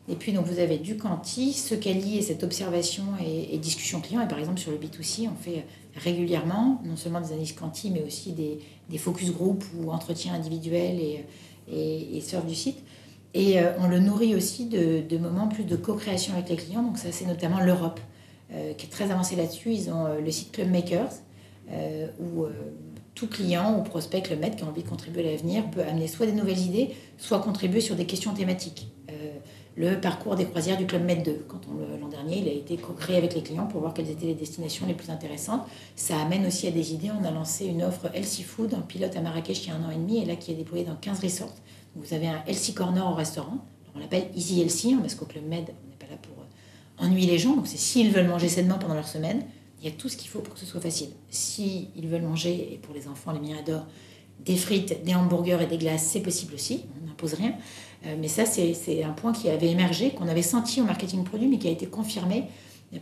Et 0.09 0.16
puis 0.16 0.33
donc 0.33 0.47
vous 0.47 0.59
avez 0.59 0.79
du 0.79 0.97
quanti, 0.97 1.53
ce 1.53 1.75
qu'elle 1.75 1.99
et 2.14 2.23
cette 2.23 2.42
observation 2.42 3.05
et, 3.25 3.55
et, 3.55 3.59
discussion 3.59 4.01
client. 4.01 4.21
Et 4.21 4.29
par 4.29 4.38
exemple 4.38 4.59
sur 4.59 4.71
le 4.71 4.77
B2C, 4.77 5.29
on 5.33 5.42
fait 5.42 5.64
régulièrement, 5.96 6.81
non 6.85 6.96
seulement 6.96 7.20
des 7.20 7.33
analyses 7.33 7.52
quanti, 7.52 7.90
mais 7.90 8.02
aussi 8.02 8.33
des, 8.33 8.59
des 8.88 8.98
focus 8.98 9.33
group 9.33 9.64
ou 9.76 9.90
entretiens 9.90 10.35
individuels 10.35 10.98
et, 10.98 11.24
et, 11.70 12.18
et 12.18 12.22
du 12.46 12.55
site. 12.55 12.78
Et 13.35 13.61
euh, 13.61 13.72
on 13.78 13.88
le 13.88 13.98
nourrit 13.98 14.35
aussi 14.35 14.66
de, 14.66 15.00
de, 15.00 15.18
moments 15.18 15.48
plus 15.48 15.64
de 15.64 15.76
co-création 15.76 16.35
avec 16.35 16.48
les 16.50 16.57
clients. 16.57 16.83
Donc 16.83 16.98
ça, 16.98 17.12
c'est 17.12 17.24
notamment 17.24 17.61
l'Europe, 17.61 18.00
euh, 18.52 18.74
qui 18.74 18.87
est 18.87 18.90
très 18.90 19.11
avancée 19.11 19.37
là-dessus. 19.37 19.72
Ils 19.72 19.90
ont 19.90 20.07
euh, 20.07 20.20
le 20.20 20.31
site 20.31 20.52
Club 20.52 20.70
Makers, 20.70 21.12
où 22.20 22.44
tout 23.14 23.26
client 23.26 23.78
ou 23.78 23.83
prospect 23.83 24.20
Club 24.20 24.40
Med 24.40 24.57
qui 24.57 24.64
a 24.64 24.66
envie 24.66 24.83
de 24.83 24.88
contribuer 24.88 25.26
à 25.26 25.31
l'avenir 25.33 25.70
peut 25.70 25.81
amener 25.81 26.07
soit 26.07 26.26
des 26.26 26.33
nouvelles 26.33 26.59
idées, 26.59 26.90
soit 27.16 27.38
contribuer 27.38 27.81
sur 27.81 27.96
des 27.96 28.05
questions 28.05 28.35
thématiques 28.35 28.88
le 29.76 30.00
parcours 30.00 30.37
des 30.37 30.44
croisières 30.44 30.76
du 30.76 30.87
Club 30.87 31.04
Med 31.04 31.22
2. 31.22 31.46
Quand 31.48 31.61
l'an 32.00 32.08
dernier, 32.08 32.38
il 32.38 32.48
a 32.48 32.52
été 32.52 32.76
co-créé 32.76 33.16
avec 33.16 33.35
les 33.35 33.42
clients 33.42 33.66
pour 33.66 33.80
voir 33.80 33.94
quelles 33.94 34.11
étaient 34.11 34.26
les 34.26 34.35
destinations 34.35 34.87
les 34.87 34.94
plus 34.94 35.11
intéressantes. 35.11 35.62
Ça 35.96 36.20
amène 36.20 36.46
aussi 36.46 36.66
à 36.66 36.70
des 36.70 36.92
idées. 36.92 37.11
On 37.11 37.24
a 37.24 37.30
lancé 37.30 37.66
une 37.66 37.82
offre 37.82 38.11
Healthy 38.14 38.42
Food 38.42 38.74
en 38.74 38.82
pilote 38.82 39.16
à 39.16 39.20
Marrakech 39.20 39.64
il 39.64 39.68
y 39.68 39.70
a 39.70 39.76
un 39.76 39.85
an 39.85 39.90
et 39.90 39.96
demi 39.96 40.18
et 40.18 40.24
là 40.26 40.37
qui 40.37 40.52
est 40.52 40.54
déployée 40.54 40.85
dans 40.85 40.96
15 40.96 41.20
resorts. 41.20 41.54
Vous 41.96 42.14
avez 42.14 42.28
un 42.28 42.42
Healthy 42.46 42.74
Corner 42.74 43.06
au 43.06 43.14
restaurant. 43.14 43.58
on 43.94 43.98
l'appelle 43.98 44.26
Easy 44.35 44.61
Healthy 44.61 44.94
hein, 44.94 44.98
parce 45.00 45.14
qu'au 45.14 45.26
Club 45.26 45.46
Med, 45.46 45.64
on 45.68 45.90
n'est 45.90 45.96
pas 45.96 46.06
là 46.11 46.18
pour 46.20 46.37
euh, 46.42 47.06
ennuyer 47.06 47.30
les 47.30 47.38
gens. 47.38 47.56
Donc 47.56 47.66
c'est 47.66 47.78
s'ils 47.78 48.11
veulent 48.11 48.28
manger 48.28 48.48
sainement 48.48 48.78
pendant 48.78 48.94
leur 48.94 49.08
semaine, 49.08 49.42
il 49.80 49.88
y 49.88 49.88
a 49.88 49.94
tout 49.94 50.08
ce 50.08 50.16
qu'il 50.16 50.28
faut 50.28 50.40
pour 50.40 50.54
que 50.54 50.61
ce 50.61 50.66
soit 50.66 50.80
facile. 50.80 51.08
S'ils 51.30 52.06
veulent 52.06 52.22
manger, 52.22 52.72
et 52.72 52.76
pour 52.76 52.94
les 52.94 53.08
enfants, 53.08 53.32
les 53.32 53.40
miens 53.40 53.58
adorent, 53.58 53.87
des 54.44 54.56
frites, 54.56 55.04
des 55.04 55.14
hamburgers 55.14 55.58
et 55.62 55.66
des 55.66 55.78
glaces, 55.78 56.04
c'est 56.04 56.20
possible 56.20 56.54
aussi. 56.54 56.85
On 57.00 57.06
n'impose 57.06 57.35
rien. 57.35 57.54
Euh, 58.07 58.17
mais 58.19 58.29
ça, 58.29 58.45
c'est 58.45 59.05
un 59.05 59.12
point 59.12 59.33
qui 59.33 59.49
avait 59.49 59.71
émergé, 59.71 60.11
qu'on 60.11 60.29
avait 60.29 60.43
senti 60.43 60.81
au 60.81 60.85
marketing 60.85 61.25
produit, 61.25 61.47
mais 61.47 61.59
qui 61.59 61.69
a 61.69 61.71
été 61.71 61.87
confirmé 61.87 62.45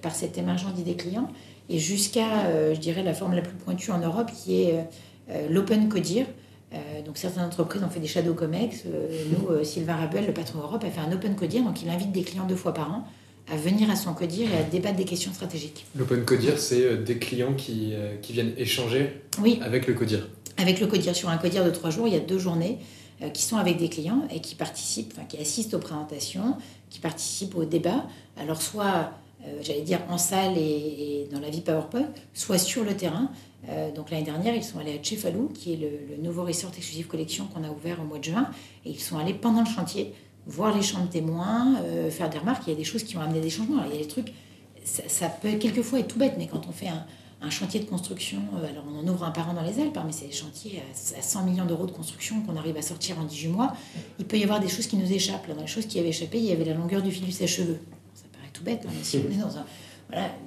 par 0.02 0.14
cette 0.14 0.38
émergence 0.38 0.74
d'idées 0.74 0.94
clients, 0.94 1.28
et 1.68 1.78
jusqu'à, 1.78 2.46
euh, 2.46 2.74
je 2.74 2.80
dirais, 2.80 3.02
la 3.02 3.14
forme 3.14 3.34
la 3.34 3.42
plus 3.42 3.56
pointue 3.56 3.90
en 3.90 3.98
Europe, 3.98 4.30
qui 4.32 4.62
est 4.62 4.86
euh, 5.30 5.48
l'open 5.48 5.88
codir. 5.88 6.26
donc 7.04 7.18
certaines 7.18 7.44
entreprises 7.44 7.82
ont 7.82 7.88
fait 7.88 8.00
des 8.00 8.06
shadow 8.06 8.34
comex. 8.34 8.84
nous, 9.32 9.64
Sylvain 9.64 9.96
Rabel, 9.96 10.26
le 10.26 10.32
patron 10.32 10.60
Europe, 10.60 10.84
a 10.84 10.90
fait 10.90 11.00
un 11.00 11.12
open 11.12 11.34
codir, 11.34 11.64
donc 11.64 11.82
il 11.82 11.88
invite 11.88 12.12
des 12.12 12.22
clients 12.22 12.46
deux 12.46 12.56
fois 12.56 12.74
par 12.74 12.92
an 12.92 13.04
à 13.52 13.56
venir 13.56 13.90
à 13.90 13.96
son 13.96 14.14
codir 14.14 14.48
et 14.52 14.58
à 14.58 14.62
débattre 14.62 14.96
des 14.96 15.04
questions 15.04 15.32
stratégiques. 15.32 15.86
L'open 15.96 16.24
codir, 16.24 16.58
c'est 16.58 17.02
des 17.02 17.18
clients 17.18 17.54
qui, 17.54 17.94
qui 18.22 18.32
viennent 18.32 18.52
échanger 18.56 19.22
oui. 19.42 19.58
avec 19.62 19.88
le 19.88 19.94
codir. 19.94 20.28
Avec 20.56 20.78
le 20.78 20.86
codir, 20.86 21.16
sur 21.16 21.28
un 21.28 21.38
codir 21.38 21.64
de 21.64 21.70
trois 21.70 21.90
jours, 21.90 22.06
il 22.06 22.14
y 22.14 22.16
a 22.16 22.20
deux 22.20 22.38
journées 22.38 22.78
qui 23.28 23.42
sont 23.42 23.56
avec 23.56 23.76
des 23.76 23.88
clients 23.88 24.22
et 24.30 24.40
qui 24.40 24.54
participent, 24.54 25.12
enfin, 25.14 25.26
qui 25.26 25.36
assistent 25.36 25.74
aux 25.74 25.78
présentations, 25.78 26.56
qui 26.88 27.00
participent 27.00 27.54
au 27.54 27.64
débat. 27.64 28.06
Alors 28.38 28.62
soit, 28.62 29.10
euh, 29.44 29.58
j'allais 29.62 29.82
dire, 29.82 30.00
en 30.08 30.18
salle 30.18 30.56
et, 30.56 31.28
dans 31.32 31.40
la 31.40 31.50
vie 31.50 31.60
PowerPoint, 31.60 32.08
soit 32.34 32.58
sur 32.58 32.84
le 32.84 32.96
terrain. 32.96 33.30
Euh, 33.68 33.92
donc 33.92 34.10
l'année 34.10 34.24
dernière, 34.24 34.54
ils 34.54 34.64
sont 34.64 34.78
allés 34.78 34.98
à 34.98 35.02
Chefalou, 35.02 35.48
qui 35.48 35.74
est 35.74 35.76
le, 35.76 36.22
nouveau 36.22 36.44
resort 36.44 36.72
exclusive 36.76 37.06
collection 37.06 37.46
qu'on 37.46 37.64
a 37.64 37.70
ouvert 37.70 38.00
au 38.00 38.04
mois 38.04 38.18
de 38.18 38.24
juin, 38.24 38.48
et 38.84 38.90
ils 38.90 39.00
sont 39.00 39.18
allés 39.18 39.34
pendant 39.34 39.60
le 39.60 39.68
chantier 39.68 40.14
voir 40.46 40.74
les 40.74 40.82
champs 40.82 41.04
de 41.04 41.10
témoins, 41.10 41.76
faire 42.10 42.30
des 42.30 42.38
remarques. 42.38 42.62
Il 42.66 42.70
y 42.70 42.72
a 42.72 42.76
des 42.76 42.84
choses 42.84 43.04
qui 43.04 43.16
ont 43.16 43.20
amené 43.20 43.40
des 43.40 43.50
changements. 43.50 43.84
il 43.84 43.94
y 43.94 43.98
a 43.98 44.02
des 44.02 44.08
trucs, 44.08 44.32
ça, 44.84 45.02
ça 45.06 45.28
peut 45.28 45.52
quelquefois 45.52 46.00
être 46.00 46.08
tout 46.08 46.18
bête, 46.18 46.34
mais 46.38 46.46
quand 46.46 46.66
on 46.66 46.72
fait 46.72 46.88
un, 46.88 47.04
un 47.42 47.50
chantier 47.50 47.80
de 47.80 47.86
construction, 47.86 48.38
euh, 48.54 48.68
alors 48.68 48.84
on 48.86 48.98
en 48.98 49.12
ouvre 49.12 49.24
un 49.24 49.30
par 49.30 49.48
an 49.48 49.54
dans 49.54 49.62
les 49.62 49.80
Alpes, 49.80 49.96
hein, 49.96 50.04
mais 50.04 50.12
c'est 50.12 50.26
des 50.26 50.32
chantiers 50.32 50.82
à 51.18 51.22
100 51.22 51.44
millions 51.44 51.64
d'euros 51.64 51.86
de 51.86 51.90
construction 51.90 52.42
qu'on 52.42 52.56
arrive 52.56 52.76
à 52.76 52.82
sortir 52.82 53.18
en 53.18 53.24
18 53.24 53.48
mois. 53.48 53.74
Il 54.18 54.26
peut 54.26 54.36
y 54.36 54.44
avoir 54.44 54.60
des 54.60 54.68
choses 54.68 54.86
qui 54.86 54.96
nous 54.96 55.10
échappent. 55.10 55.48
dans 55.48 55.62
les 55.62 55.66
choses 55.66 55.86
qui 55.86 55.98
avaient 55.98 56.10
échappé, 56.10 56.38
il 56.38 56.44
y 56.44 56.52
avait 56.52 56.64
la 56.64 56.74
longueur 56.74 57.02
du 57.02 57.10
fil 57.10 57.24
du 57.24 57.32
sèche-cheveux. 57.32 57.78
Ça 58.14 58.24
paraît 58.32 58.50
tout 58.52 58.62
bête, 58.62 58.82
hein, 58.86 58.90
mais 58.96 59.02
si 59.02 59.18
on 59.18 59.32
est 59.32 59.36
dans 59.36 59.56
une 59.56 59.64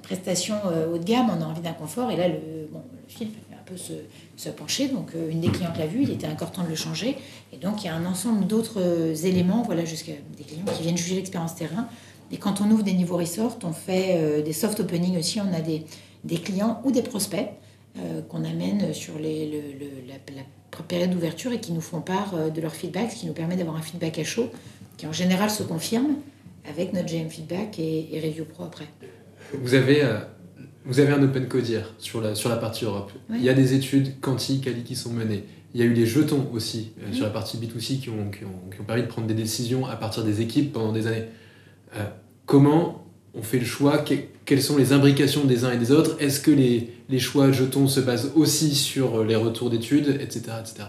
prestation 0.02 0.54
euh, 0.66 0.92
haut 0.92 0.98
de 0.98 1.04
gamme, 1.04 1.30
on 1.36 1.42
a 1.42 1.46
envie 1.46 1.62
d'un 1.62 1.72
confort, 1.72 2.10
et 2.12 2.16
là, 2.16 2.28
le, 2.28 2.68
bon, 2.70 2.82
le 2.92 3.12
fil 3.12 3.28
peut 3.28 3.40
un 3.52 3.64
peu 3.64 3.76
se, 3.76 3.94
se 4.36 4.50
pencher. 4.50 4.86
Donc, 4.86 5.16
euh, 5.16 5.30
une 5.30 5.40
des 5.40 5.48
clientes 5.48 5.76
l'a 5.78 5.86
vu, 5.86 6.02
il 6.02 6.10
était 6.12 6.28
encore 6.28 6.52
temps 6.52 6.62
de 6.62 6.68
le 6.68 6.76
changer. 6.76 7.16
Et 7.52 7.56
donc, 7.56 7.82
il 7.82 7.86
y 7.86 7.90
a 7.90 7.96
un 7.96 8.06
ensemble 8.06 8.46
d'autres 8.46 9.26
éléments, 9.26 9.62
voilà, 9.62 9.84
jusqu'à 9.84 10.12
des 10.36 10.44
clients 10.44 10.64
qui 10.76 10.82
viennent 10.82 10.96
juger 10.96 11.16
l'expérience 11.16 11.56
terrain. 11.56 11.88
Et 12.30 12.36
quand 12.36 12.60
on 12.60 12.70
ouvre 12.70 12.84
des 12.84 12.94
niveaux 12.94 13.16
resort, 13.16 13.58
on 13.64 13.72
fait 13.72 14.42
des 14.42 14.52
soft 14.52 14.80
opening 14.80 15.18
aussi. 15.18 15.40
On 15.40 15.52
a 15.52 15.60
des, 15.60 15.84
des 16.24 16.36
clients 16.36 16.80
ou 16.84 16.90
des 16.90 17.02
prospects 17.02 17.48
euh, 17.96 18.22
qu'on 18.22 18.44
amène 18.44 18.92
sur 18.92 19.18
les, 19.20 19.62
la, 20.08 20.14
période 20.88 21.10
d'ouverture 21.10 21.52
et 21.52 21.60
qui 21.60 21.72
nous 21.72 21.80
font 21.80 22.00
part 22.00 22.34
euh, 22.34 22.50
de 22.50 22.60
leur 22.60 22.74
feedback, 22.74 23.12
ce 23.12 23.20
qui 23.20 23.26
nous 23.26 23.32
permet 23.32 23.56
d'avoir 23.56 23.76
un 23.76 23.82
feedback 23.82 24.18
à 24.18 24.24
chaud 24.24 24.50
qui 24.96 25.06
en 25.06 25.12
général 25.12 25.48
se 25.48 25.62
confirme 25.62 26.16
avec 26.68 26.92
notre 26.92 27.06
GM 27.06 27.28
Feedback 27.28 27.78
et, 27.78 28.20
Review 28.24 28.46
Pro 28.46 28.64
après. 28.64 28.86
Vous 29.52 29.74
avez, 29.74 30.02
euh, 30.02 30.18
vous 30.84 30.98
avez 30.98 31.12
un 31.12 31.22
open 31.22 31.46
codir 31.46 31.94
sur 31.98 32.20
la, 32.20 32.34
sur 32.34 32.48
la 32.48 32.56
partie 32.56 32.84
Europe. 32.84 33.12
Il 33.30 33.42
y 33.42 33.48
a 33.48 33.54
des 33.54 33.74
études 33.74 34.18
quantiques 34.20 34.82
qui 34.84 34.96
sont 34.96 35.12
menées. 35.12 35.44
Il 35.72 35.80
y 35.80 35.84
a 35.84 35.86
eu 35.86 35.94
des 35.94 36.06
jetons 36.06 36.48
aussi 36.52 36.92
sur 37.12 37.24
la 37.24 37.30
partie 37.30 37.58
B2C 37.58 38.00
qui 38.00 38.10
ont, 38.10 38.30
qui, 38.30 38.44
ont, 38.44 38.70
qui 38.72 38.80
ont, 38.80 38.84
permis 38.84 39.02
de 39.02 39.08
prendre 39.08 39.26
des 39.26 39.34
décisions 39.34 39.86
à 39.86 39.96
partir 39.96 40.24
des 40.24 40.40
équipes 40.40 40.72
pendant 40.72 40.92
des 40.92 41.06
années. 41.08 41.26
comment 42.46 43.03
on 43.36 43.42
fait 43.42 43.58
le 43.58 43.64
choix 43.64 44.04
Quelles 44.44 44.62
sont 44.62 44.76
les 44.76 44.92
imbrications 44.92 45.44
des 45.44 45.64
uns 45.64 45.72
et 45.72 45.76
des 45.76 45.90
autres 45.90 46.16
Est-ce 46.20 46.40
que 46.40 46.50
les, 46.50 47.18
choix 47.18 47.52
jetons 47.52 47.88
se 47.88 48.00
basent 48.00 48.32
aussi 48.34 48.74
sur 48.74 49.24
les 49.24 49.36
retours 49.36 49.70
d'études, 49.70 50.18
etc., 50.20 50.56
etc. 50.60 50.84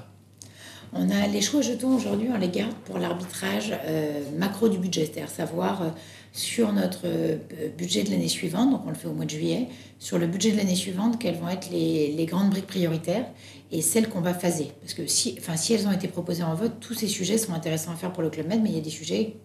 On 0.94 1.10
a 1.10 1.28
les 1.28 1.42
choix 1.42 1.62
jetons 1.62 1.96
aujourd'hui, 1.96 2.30
on 2.34 2.38
les 2.38 2.48
garde 2.48 2.74
pour 2.86 3.00
l'arbitrage 3.00 3.74
euh, 3.86 4.22
macro 4.38 4.70
du 4.70 4.78
budget, 4.78 5.12
savoir 5.28 5.82
euh, 5.82 5.90
sur 6.32 6.72
notre 6.72 7.02
euh, 7.06 7.38
budget 7.78 8.04
de 8.04 8.12
l'année 8.12 8.30
suivante, 8.30 8.72
donc 8.72 8.82
on 8.86 8.90
le 8.90 8.96
fait 8.96 9.08
au 9.08 9.14
mois 9.14 9.26
de 9.26 9.30
juillet, 9.30 9.68
sur 10.00 10.18
le 10.18 10.28
budget 10.28 10.52
de 10.52 10.58
l'année 10.58 10.76
suivante, 10.76 11.20
quelles 11.20 11.36
vont 11.36 11.50
être 11.50 11.70
les, 11.70 12.14
les, 12.14 12.26
grandes 12.26 12.50
briques 12.50 12.68
prioritaires 12.68 13.26
et 13.74 13.82
celles 13.82 14.08
qu'on 14.08 14.22
va 14.22 14.34
phaser. 14.34 14.70
Parce 14.80 14.94
que 14.94 15.06
si, 15.06 15.38
si 15.58 15.74
elles 15.74 15.86
ont 15.86 15.92
été 15.92 16.08
proposées 16.08 16.44
en 16.44 16.54
vote, 16.54 16.74
tous 16.80 16.94
ces 16.94 17.08
sujets 17.08 17.38
sont 17.38 17.54
intéressants 17.54 17.92
à 17.92 17.96
faire 17.96 18.14
pour 18.14 18.24
le 18.24 18.30
Club 18.30 18.48
Med, 18.48 18.62
mais 18.64 18.70
il 18.70 18.76
y 18.76 18.80
a 18.80 18.82
des 18.82 18.90
sujets 18.90 19.36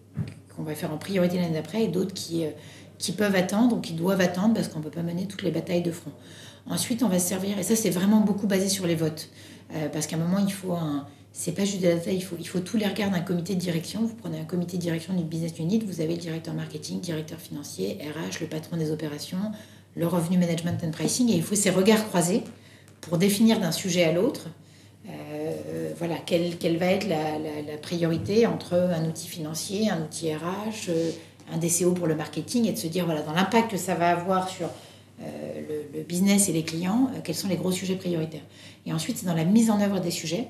qu'on 0.55 0.63
va 0.63 0.75
faire 0.75 0.93
en 0.93 0.97
priorité 0.97 1.35
l'année 1.35 1.53
d'après 1.53 1.83
et 1.83 1.87
d'autres 1.87 2.13
qui 2.13 2.45
qui 3.01 3.11
peuvent 3.11 3.35
attendre 3.35 3.75
ou 3.77 3.79
qui 3.79 3.93
doivent 3.93 4.21
attendre 4.21 4.53
parce 4.53 4.67
qu'on 4.67 4.79
ne 4.79 4.83
peut 4.83 4.91
pas 4.91 5.03
mener 5.03 5.25
toutes 5.25 5.41
les 5.41 5.51
batailles 5.51 5.81
de 5.81 5.91
front. 5.91 6.11
Ensuite, 6.69 7.01
on 7.03 7.07
va 7.07 7.19
se 7.19 7.27
servir, 7.27 7.57
et 7.57 7.63
ça 7.63 7.75
c'est 7.75 7.89
vraiment 7.89 8.21
beaucoup 8.21 8.47
basé 8.47 8.69
sur 8.69 8.85
les 8.85 8.95
votes, 8.95 9.29
euh, 9.73 9.89
parce 9.89 10.05
qu'à 10.05 10.15
un 10.15 10.19
moment, 10.19 10.37
il 10.37 10.53
faut 10.53 10.73
un, 10.73 11.07
c'est 11.33 11.53
pas 11.53 11.65
juste 11.65 11.81
de 11.81 11.91
il 12.11 12.23
faut, 12.23 12.35
il 12.39 12.47
faut 12.47 12.59
tous 12.59 12.77
les 12.77 12.85
regards 12.85 13.09
d'un 13.09 13.21
comité 13.21 13.55
de 13.55 13.59
direction. 13.59 14.01
Vous 14.01 14.13
prenez 14.13 14.39
un 14.39 14.45
comité 14.45 14.77
de 14.77 14.81
direction 14.81 15.13
d'une 15.13 15.27
business 15.27 15.53
unit, 15.57 15.79
vous 15.79 16.01
avez 16.01 16.13
le 16.13 16.21
directeur 16.21 16.53
marketing, 16.53 17.01
directeur 17.01 17.39
financier, 17.39 17.97
RH, 18.01 18.41
le 18.41 18.47
patron 18.47 18.77
des 18.77 18.91
opérations, 18.91 19.51
le 19.95 20.05
revenu 20.05 20.37
management 20.37 20.83
and 20.83 20.91
pricing, 20.91 21.29
et 21.29 21.35
il 21.35 21.43
faut 21.43 21.55
ces 21.55 21.71
regards 21.71 22.07
croisés 22.07 22.43
pour 23.01 23.17
définir 23.17 23.59
d'un 23.59 23.71
sujet 23.71 24.03
à 24.03 24.11
l'autre 24.11 24.49
euh, 25.09 25.93
voilà, 25.97 26.15
quelle, 26.25 26.57
quelle, 26.57 26.77
va 26.77 26.87
être 26.87 27.07
la, 27.07 27.39
la, 27.39 27.77
priorité 27.77 28.45
entre 28.45 28.73
un 28.75 29.05
outil 29.05 29.27
financier, 29.27 29.89
un 29.89 30.03
outil 30.03 30.33
RH, 30.33 30.89
euh, 30.89 31.11
un 31.51 31.57
DCO 31.57 31.91
pour 31.91 32.07
le 32.07 32.15
marketing, 32.15 32.67
et 32.67 32.71
de 32.71 32.77
se 32.77 32.87
dire, 32.87 33.05
voilà, 33.05 33.21
dans 33.21 33.33
l'impact 33.33 33.71
que 33.71 33.77
ça 33.77 33.95
va 33.95 34.11
avoir 34.11 34.49
sur 34.49 34.67
euh, 35.21 35.25
le, 35.93 36.01
business 36.03 36.49
et 36.49 36.53
les 36.53 36.63
clients, 36.63 37.09
quels 37.23 37.35
sont 37.35 37.47
les 37.47 37.57
gros 37.57 37.71
sujets 37.71 37.95
prioritaires. 37.95 38.43
Et 38.85 38.93
ensuite, 38.93 39.17
c'est 39.17 39.25
dans 39.25 39.35
la 39.35 39.45
mise 39.45 39.69
en 39.69 39.79
œuvre 39.79 39.99
des 39.99 40.11
sujets 40.11 40.47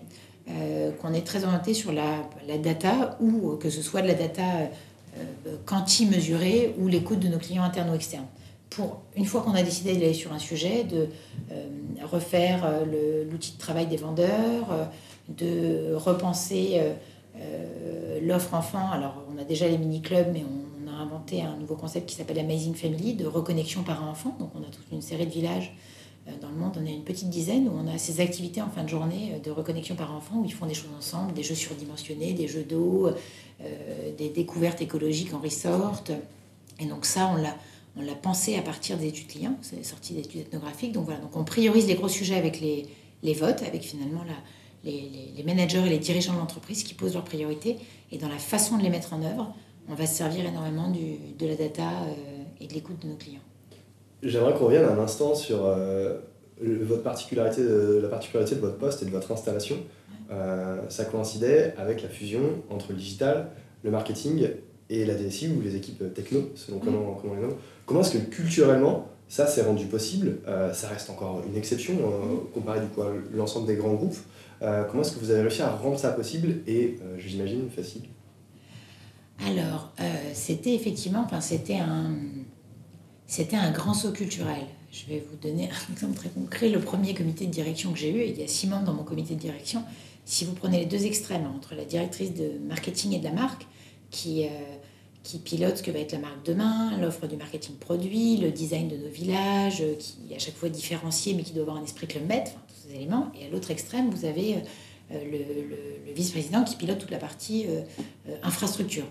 qu'on 0.99 1.13
est 1.13 1.25
très 1.25 1.45
orienté 1.45 1.73
sur 1.73 1.93
la, 1.93 2.27
la, 2.47 2.57
data, 2.57 3.17
ou 3.21 3.55
que 3.57 3.69
ce 3.69 3.81
soit 3.81 4.01
de 4.01 4.07
la 4.07 4.15
data 4.15 4.43
quanti 5.65 6.05
mesurée 6.05 6.73
ou 6.79 6.87
l'écoute 6.87 7.19
de 7.19 7.27
nos 7.27 7.37
clients 7.37 7.63
internes 7.63 7.89
ou 7.91 7.95
externes 7.95 8.25
pour, 8.71 9.01
une 9.15 9.25
fois 9.25 9.41
qu'on 9.41 9.53
a 9.53 9.61
décidé 9.61 9.93
d'aller 9.93 10.13
sur 10.13 10.33
un 10.33 10.39
sujet, 10.39 10.83
de 10.85 11.09
euh, 11.51 11.67
refaire 12.05 12.63
euh, 12.65 13.25
l'outil 13.29 13.53
de 13.53 13.57
travail 13.59 13.85
des 13.85 13.97
vendeurs, 13.97 14.71
euh, 14.71 14.85
de 15.29 15.93
repenser 15.93 16.81
l'offre 18.21 18.53
enfant. 18.53 18.91
Alors, 18.91 19.23
on 19.33 19.39
a 19.39 19.43
déjà 19.43 19.67
les 19.67 19.77
mini-clubs, 19.77 20.27
mais 20.33 20.43
on, 20.43 20.60
inventé 21.01 21.41
un 21.41 21.55
nouveau 21.57 21.75
concept 21.75 22.07
qui 22.07 22.15
s'appelle 22.15 22.39
Amazing 22.39 22.75
Family, 22.75 23.13
de 23.13 23.25
reconnexion 23.25 23.83
parents-enfants. 23.83 24.35
Donc, 24.39 24.51
on 24.55 24.61
a 24.61 24.71
toute 24.71 24.85
une 24.91 25.01
série 25.01 25.25
de 25.25 25.31
villages 25.31 25.73
dans 26.39 26.49
le 26.49 26.55
monde, 26.55 26.77
on 26.79 26.85
a 26.85 26.89
une 26.89 27.03
petite 27.03 27.29
dizaine 27.29 27.67
où 27.67 27.71
on 27.73 27.87
a 27.87 27.97
ces 27.97 28.21
activités 28.21 28.61
en 28.61 28.69
fin 28.69 28.83
de 28.83 28.89
journée 28.89 29.41
de 29.43 29.49
reconnexion 29.49 29.95
par 29.95 30.15
enfants 30.15 30.35
où 30.37 30.45
ils 30.45 30.53
font 30.53 30.67
des 30.67 30.75
choses 30.75 30.91
ensemble, 30.95 31.33
des 31.33 31.41
jeux 31.41 31.55
surdimensionnés, 31.55 32.33
des 32.33 32.47
jeux 32.47 32.63
d'eau, 32.63 33.09
des 34.19 34.29
découvertes 34.29 34.83
écologiques 34.83 35.33
en 35.33 35.39
resort. 35.39 36.03
Et 36.79 36.85
donc 36.85 37.05
ça, 37.05 37.27
on 37.33 37.41
l'a 37.41 37.55
on 37.97 38.01
l'a 38.01 38.15
pensé 38.15 38.55
à 38.55 38.61
partir 38.61 38.97
des 38.97 39.07
études 39.07 39.27
clients, 39.27 39.57
c'est 39.61 39.83
sorti 39.83 40.13
d'études 40.13 40.41
ethnographiques. 40.41 40.93
Donc 40.93 41.05
voilà, 41.05 41.19
donc 41.19 41.35
on 41.35 41.43
priorise 41.43 41.87
les 41.87 41.95
gros 41.95 42.07
sujets 42.07 42.35
avec 42.35 42.61
les, 42.61 42.87
les 43.23 43.33
votes, 43.33 43.63
avec 43.63 43.81
finalement 43.81 44.23
la, 44.23 44.89
les, 44.89 45.43
managers 45.43 45.83
et 45.85 45.89
les 45.89 45.99
dirigeants 45.99 46.33
de 46.33 46.39
l'entreprise 46.39 46.83
qui 46.83 46.93
posent 46.93 47.13
leurs 47.13 47.25
priorités. 47.25 47.77
Et 48.11 48.17
dans 48.17 48.29
la 48.29 48.37
façon 48.37 48.77
de 48.77 48.83
les 48.83 48.89
mettre 48.89 49.13
en 49.13 49.21
œuvre, 49.23 49.53
on 49.91 49.95
va 49.95 50.05
se 50.05 50.15
servir 50.15 50.45
énormément 50.45 50.89
du, 50.89 51.17
de 51.37 51.47
la 51.47 51.55
data 51.55 51.83
euh, 51.83 52.43
et 52.61 52.67
de 52.67 52.73
l'écoute 52.73 53.01
de 53.01 53.07
nos 53.07 53.15
clients. 53.15 53.41
J'aimerais 54.23 54.53
qu'on 54.53 54.65
revienne 54.65 54.85
un 54.85 54.99
instant 54.99 55.35
sur 55.35 55.65
euh, 55.65 56.19
votre 56.61 57.03
particularité 57.03 57.61
de, 57.61 57.99
la 58.01 58.07
particularité 58.07 58.55
de 58.55 58.61
votre 58.61 58.77
poste 58.77 59.03
et 59.03 59.05
de 59.05 59.11
votre 59.11 59.31
installation. 59.31 59.77
Euh, 60.31 60.79
ça 60.87 61.03
coïncidait 61.05 61.73
avec 61.77 62.01
la 62.03 62.07
fusion 62.07 62.63
entre 62.69 62.91
le 62.91 62.97
digital, 62.97 63.47
le 63.83 63.91
marketing 63.91 64.47
et 64.89 65.05
la 65.05 65.15
DSI 65.15 65.49
ou 65.49 65.61
les 65.61 65.75
équipes 65.75 66.13
techno, 66.13 66.49
selon 66.55 66.77
mm. 66.77 66.81
comment, 66.81 67.13
comment 67.15 67.33
on 67.33 67.35
les 67.35 67.41
nomme. 67.41 67.55
Comment 67.85 68.01
est-ce 68.01 68.17
que 68.17 68.29
culturellement, 68.29 69.09
ça 69.27 69.47
s'est 69.47 69.63
rendu 69.63 69.87
possible? 69.87 70.37
Euh, 70.47 70.71
Ça 70.73 70.87
reste 70.87 71.09
encore 71.09 71.41
une 71.45 71.57
exception 71.57 71.95
euh, 71.95 72.35
comparé 72.53 72.79
du 72.79 72.87
coup 72.87 73.01
à 73.01 73.11
l'ensemble 73.33 73.67
des 73.67 73.75
grands 73.75 73.93
groupes. 73.95 74.17
Euh, 74.61 74.83
comment 74.85 75.01
est-ce 75.01 75.13
que 75.13 75.19
vous 75.19 75.31
avez 75.31 75.41
réussi 75.41 75.63
à 75.63 75.71
rendre 75.71 75.99
ça 75.99 76.11
possible 76.11 76.61
et, 76.67 76.97
j'imagine, 77.17 77.69
facile? 77.69 78.03
Alors, 79.47 79.91
c'était 80.33 80.73
effectivement, 80.75 81.27
c'était 81.39 81.77
un, 81.77 83.71
grand 83.71 83.93
saut 83.93 84.11
culturel. 84.11 84.63
Je 84.91 85.05
vais 85.05 85.23
vous 85.29 85.37
donner 85.37 85.69
un 85.69 85.93
exemple 85.93 86.15
très 86.15 86.29
concret. 86.29 86.69
Le 86.69 86.79
premier 86.79 87.13
comité 87.13 87.45
de 87.45 87.51
direction 87.51 87.91
que 87.93 87.99
j'ai 87.99 88.11
eu, 88.11 88.29
il 88.29 88.39
y 88.39 88.43
a 88.43 88.47
six 88.47 88.67
membres 88.67 88.85
dans 88.85 88.93
mon 88.93 89.03
comité 89.03 89.35
de 89.35 89.39
direction. 89.39 89.83
Si 90.25 90.45
vous 90.45 90.53
prenez 90.53 90.79
les 90.79 90.85
deux 90.85 91.05
extrêmes, 91.05 91.47
entre 91.55 91.75
la 91.75 91.85
directrice 91.85 92.33
de 92.33 92.51
marketing 92.67 93.13
et 93.13 93.19
de 93.19 93.23
la 93.23 93.31
marque, 93.31 93.65
qui 94.11 94.45
qui 95.23 95.37
pilote 95.37 95.77
ce 95.77 95.83
que 95.83 95.91
va 95.91 95.99
être 95.99 96.13
la 96.13 96.19
marque 96.19 96.43
demain, 96.45 96.97
l'offre 96.99 97.27
du 97.27 97.35
marketing 97.35 97.75
produit, 97.75 98.37
le 98.37 98.51
design 98.51 98.87
de 98.87 98.97
nos 98.97 99.09
villages, 99.09 99.81
euh, 99.81 99.93
qui 99.95 100.33
à 100.33 100.39
chaque 100.39 100.55
fois 100.55 100.69
différencié 100.69 101.33
mais 101.33 101.43
qui 101.43 101.53
doit 101.53 101.63
avoir 101.63 101.77
un 101.77 101.83
esprit 101.83 102.07
Club 102.07 102.27
tous 102.27 102.87
ces 102.87 102.95
éléments. 102.95 103.31
Et 103.39 103.45
à 103.45 103.49
l'autre 103.49 103.71
extrême, 103.71 104.09
vous 104.09 104.25
avez 104.25 104.55
euh, 105.11 105.23
le, 106.05 106.13
vice-président 106.13 106.63
qui 106.63 106.75
pilote 106.75 106.97
toute 106.97 107.11
la 107.11 107.19
partie 107.19 107.65
euh, 107.67 107.83
infrastructure. 108.43 109.05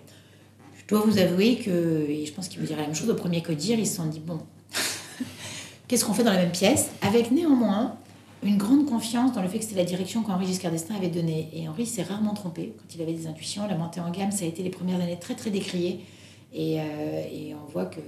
Dois 0.90 1.03
vous 1.03 1.18
avouer 1.18 1.55
que, 1.55 2.05
et 2.09 2.26
je 2.26 2.33
pense 2.33 2.48
qu'il 2.48 2.59
vous 2.59 2.66
dirait 2.66 2.81
la 2.81 2.88
même 2.88 2.96
chose, 2.96 3.09
au 3.09 3.14
premier 3.14 3.42
codir, 3.42 3.79
ils 3.79 3.87
se 3.87 3.94
sont 3.94 4.07
dit, 4.07 4.18
bon, 4.18 4.40
qu'est-ce 5.88 6.05
qu'on 6.05 6.12
fait 6.12 6.24
dans 6.24 6.33
la 6.33 6.38
même 6.38 6.50
pièce? 6.50 6.90
Avec 7.00 7.31
néanmoins 7.31 7.96
une 8.42 8.57
grande 8.57 8.87
confiance 8.87 9.33
dans 9.33 9.40
le 9.40 9.46
fait 9.46 9.59
que 9.59 9.64
c'était 9.64 9.76
la 9.76 9.85
direction 9.85 10.24
qu'Henri 10.24 10.46
Giscard 10.46 10.72
d'Estaing 10.72 10.96
avait 10.96 11.09
donnée. 11.09 11.48
Et 11.53 11.68
Henri 11.68 11.87
s'est 11.87 12.03
rarement 12.03 12.35
trompé 12.35 12.74
quand 12.76 12.92
il 12.92 13.00
avait 13.03 13.12
des 13.12 13.29
intuitions. 13.29 13.68
La 13.68 13.76
montée 13.76 14.00
en 14.00 14.11
gamme, 14.11 14.33
ça 14.33 14.44
a 14.44 14.48
été 14.48 14.64
les 14.64 14.70
premières 14.70 15.00
années 15.00 15.18
très 15.20 15.37
très 15.37 15.50
décriées. 15.50 16.00
Et, 16.53 16.81
euh, 16.81 17.55
on 17.55 17.70
voit 17.70 17.87
que, 17.87 18.00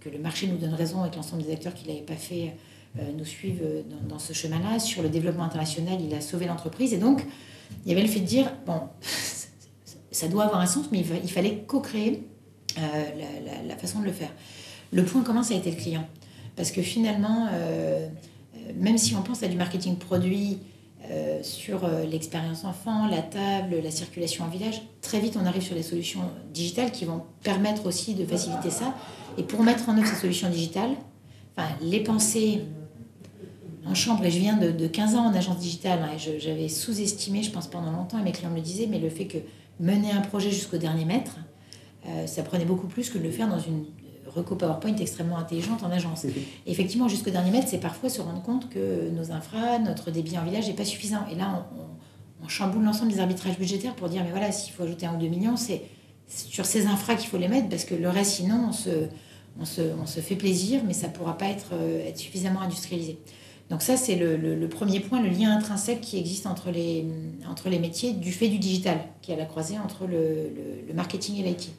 que, 0.00 0.08
le 0.08 0.18
marché 0.18 0.48
nous 0.48 0.56
donne 0.56 0.74
raison 0.74 1.04
et 1.04 1.10
que 1.10 1.16
l'ensemble 1.16 1.44
des 1.44 1.52
acteurs 1.52 1.74
qui 1.74 1.88
ne 1.88 2.00
pas 2.00 2.14
fait 2.14 2.56
euh, 2.98 3.02
nous 3.16 3.24
suivent 3.24 3.62
dans, 3.88 4.14
dans 4.14 4.18
ce 4.18 4.32
chemin-là. 4.32 4.80
Sur 4.80 5.02
le 5.02 5.10
développement 5.10 5.44
international, 5.44 5.98
il 6.00 6.12
a 6.12 6.20
sauvé 6.20 6.46
l'entreprise. 6.46 6.92
Et 6.92 6.98
donc, 6.98 7.24
il 7.84 7.90
y 7.90 7.92
avait 7.92 8.02
le 8.02 8.08
fait 8.08 8.20
de 8.20 8.26
dire, 8.26 8.52
bon, 8.66 8.80
ça 10.16 10.28
doit 10.28 10.44
avoir 10.44 10.60
un 10.60 10.66
sens, 10.66 10.86
mais 10.92 11.00
il, 11.00 11.30
fallait 11.30 11.64
co-créer 11.66 12.26
euh, 12.78 12.82
la, 13.66 13.76
façon 13.76 14.00
de 14.00 14.04
le 14.04 14.12
faire. 14.12 14.30
Le 14.92 15.04
point 15.04 15.22
commun, 15.22 15.42
ça 15.42 15.54
a 15.54 15.56
été 15.56 15.70
le 15.70 15.76
client. 15.76 16.06
Parce 16.56 16.70
que 16.70 16.82
finalement 16.82 17.48
même 18.74 18.98
si 18.98 19.14
on 19.14 19.22
pense 19.22 19.42
à 19.42 19.48
du 19.48 19.56
marketing 19.56 19.96
produit 19.96 20.58
euh, 21.10 21.42
sur 21.42 21.84
euh, 21.84 22.04
l'expérience 22.04 22.64
enfant, 22.64 23.06
la 23.06 23.22
table, 23.22 23.76
la 23.82 23.90
circulation 23.90 24.44
en 24.44 24.48
village, 24.48 24.82
très 25.02 25.20
vite 25.20 25.38
on 25.40 25.46
arrive 25.46 25.62
sur 25.62 25.76
des 25.76 25.82
solutions 25.82 26.22
digitales 26.52 26.90
qui 26.90 27.04
vont 27.04 27.22
permettre 27.42 27.86
aussi 27.86 28.14
de 28.14 28.24
faciliter 28.24 28.70
ça. 28.70 28.94
Et 29.38 29.42
pour 29.42 29.62
mettre 29.62 29.88
en 29.88 29.96
œuvre 29.96 30.06
ces 30.06 30.16
solutions 30.16 30.48
digitales, 30.48 30.92
enfin, 31.56 31.68
les 31.80 32.00
penser 32.00 32.62
en 33.86 33.94
chambre, 33.94 34.24
et 34.24 34.30
je 34.32 34.38
viens 34.40 34.56
de, 34.56 34.86
15 34.86 35.14
ans 35.14 35.26
en 35.26 35.34
agence 35.34 35.58
digitale, 35.58 36.00
hein, 36.02 36.16
et 36.16 36.40
j'avais 36.40 36.68
sous-estimé, 36.68 37.44
je 37.44 37.52
pense 37.52 37.68
pendant 37.68 37.92
longtemps, 37.92 38.18
et 38.18 38.22
mes 38.22 38.32
clients 38.32 38.50
me 38.50 38.56
le 38.56 38.62
disaient, 38.62 38.88
mais 38.88 38.98
le 38.98 39.10
fait 39.10 39.26
que 39.26 39.38
mener 39.80 40.12
un 40.12 40.20
projet 40.20 40.50
jusqu'au 40.50 40.78
dernier 40.78 41.04
mètre, 41.04 41.36
euh, 42.06 42.26
ça 42.26 42.42
prenait 42.42 42.64
beaucoup 42.64 42.86
plus 42.86 43.10
que 43.10 43.18
de 43.18 43.24
le 43.24 43.30
faire 43.30 43.48
dans 43.48 43.58
une 43.58 43.84
reco 44.26 44.54
PowerPoint 44.54 44.96
extrêmement 44.96 45.38
intelligente 45.38 45.82
en 45.82 45.90
agence. 45.90 46.26
effectivement, 46.66 47.08
jusqu'au 47.08 47.30
dernier 47.30 47.50
mètre, 47.50 47.68
c'est 47.68 47.80
parfois 47.80 48.08
se 48.08 48.20
rendre 48.20 48.42
compte 48.42 48.68
que 48.68 49.08
nos 49.10 49.32
infras, 49.32 49.78
notre 49.78 50.10
débit 50.10 50.38
en 50.38 50.44
village 50.44 50.66
n'est 50.68 50.74
pas 50.74 50.84
suffisant. 50.84 51.26
Et 51.32 51.34
là, 51.34 51.68
on, 52.42 52.48
chamboule 52.48 52.84
l'ensemble 52.84 53.10
des 53.10 53.18
arbitrages 53.18 53.58
budgétaires 53.58 53.96
pour 53.96 54.08
dire, 54.08 54.22
mais 54.22 54.30
voilà, 54.30 54.52
s'il 54.52 54.72
faut 54.72 54.84
ajouter 54.84 55.04
un 55.04 55.16
ou 55.16 55.18
deux 55.18 55.26
millions, 55.26 55.56
c'est 55.56 55.82
sur 56.28 56.64
ces 56.64 56.86
infras 56.86 57.16
qu'il 57.16 57.28
faut 57.28 57.38
les 57.38 57.48
mettre, 57.48 57.68
parce 57.68 57.84
que 57.84 57.96
le 57.96 58.08
reste, 58.08 58.32
sinon, 58.36 58.66
on 58.68 58.72
se, 58.72 59.08
on 59.58 59.64
se, 59.64 59.80
on 60.00 60.06
se 60.06 60.20
fait 60.20 60.36
plaisir, 60.36 60.82
mais 60.86 60.92
ça 60.92 61.08
ne 61.08 61.12
pourra 61.12 61.36
pas 61.36 61.46
être, 61.46 61.70
euh, 61.72 62.06
être 62.06 62.18
suffisamment 62.18 62.60
industrialisé. 62.60 63.18
Donc 63.70 63.82
ça, 63.82 63.96
c'est 63.96 64.14
le, 64.14 64.36
le, 64.36 64.68
premier 64.68 65.00
point, 65.00 65.20
le 65.20 65.28
lien 65.28 65.56
intrinsèque 65.56 66.00
qui 66.00 66.18
existe 66.18 66.46
entre 66.46 66.70
les, 66.70 67.04
entre 67.50 67.68
les 67.68 67.80
métiers 67.80 68.12
du 68.12 68.30
fait 68.30 68.48
du 68.48 68.58
digital, 68.58 68.98
qui 69.22 69.32
est 69.32 69.34
à 69.34 69.38
la 69.38 69.44
croisée 69.44 69.76
entre 69.78 70.06
le, 70.06 70.50
le 70.86 70.94
marketing 70.94 71.40
et 71.40 71.42
l'IT. 71.42 71.70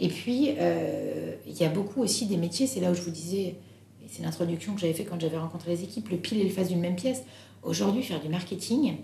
Et 0.00 0.08
puis, 0.08 0.54
euh, 0.58 1.34
il 1.46 1.52
y 1.52 1.64
a 1.64 1.68
beaucoup 1.68 2.00
aussi 2.00 2.26
des 2.26 2.38
métiers, 2.38 2.66
c'est 2.66 2.80
là 2.80 2.90
où 2.90 2.94
je 2.94 3.02
vous 3.02 3.10
disais, 3.10 3.56
c'est 4.08 4.22
l'introduction 4.22 4.74
que 4.74 4.80
j'avais 4.80 4.94
fait 4.94 5.04
quand 5.04 5.20
j'avais 5.20 5.36
rencontré 5.36 5.72
les 5.72 5.84
équipes, 5.84 6.08
le 6.08 6.16
pile 6.16 6.40
et 6.40 6.44
le 6.44 6.50
face 6.50 6.68
d'une 6.68 6.80
même 6.80 6.96
pièce. 6.96 7.22
Aujourd'hui, 7.62 8.02
faire 8.02 8.20
du 8.20 8.30
marketing, 8.30 8.96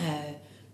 euh, 0.00 0.02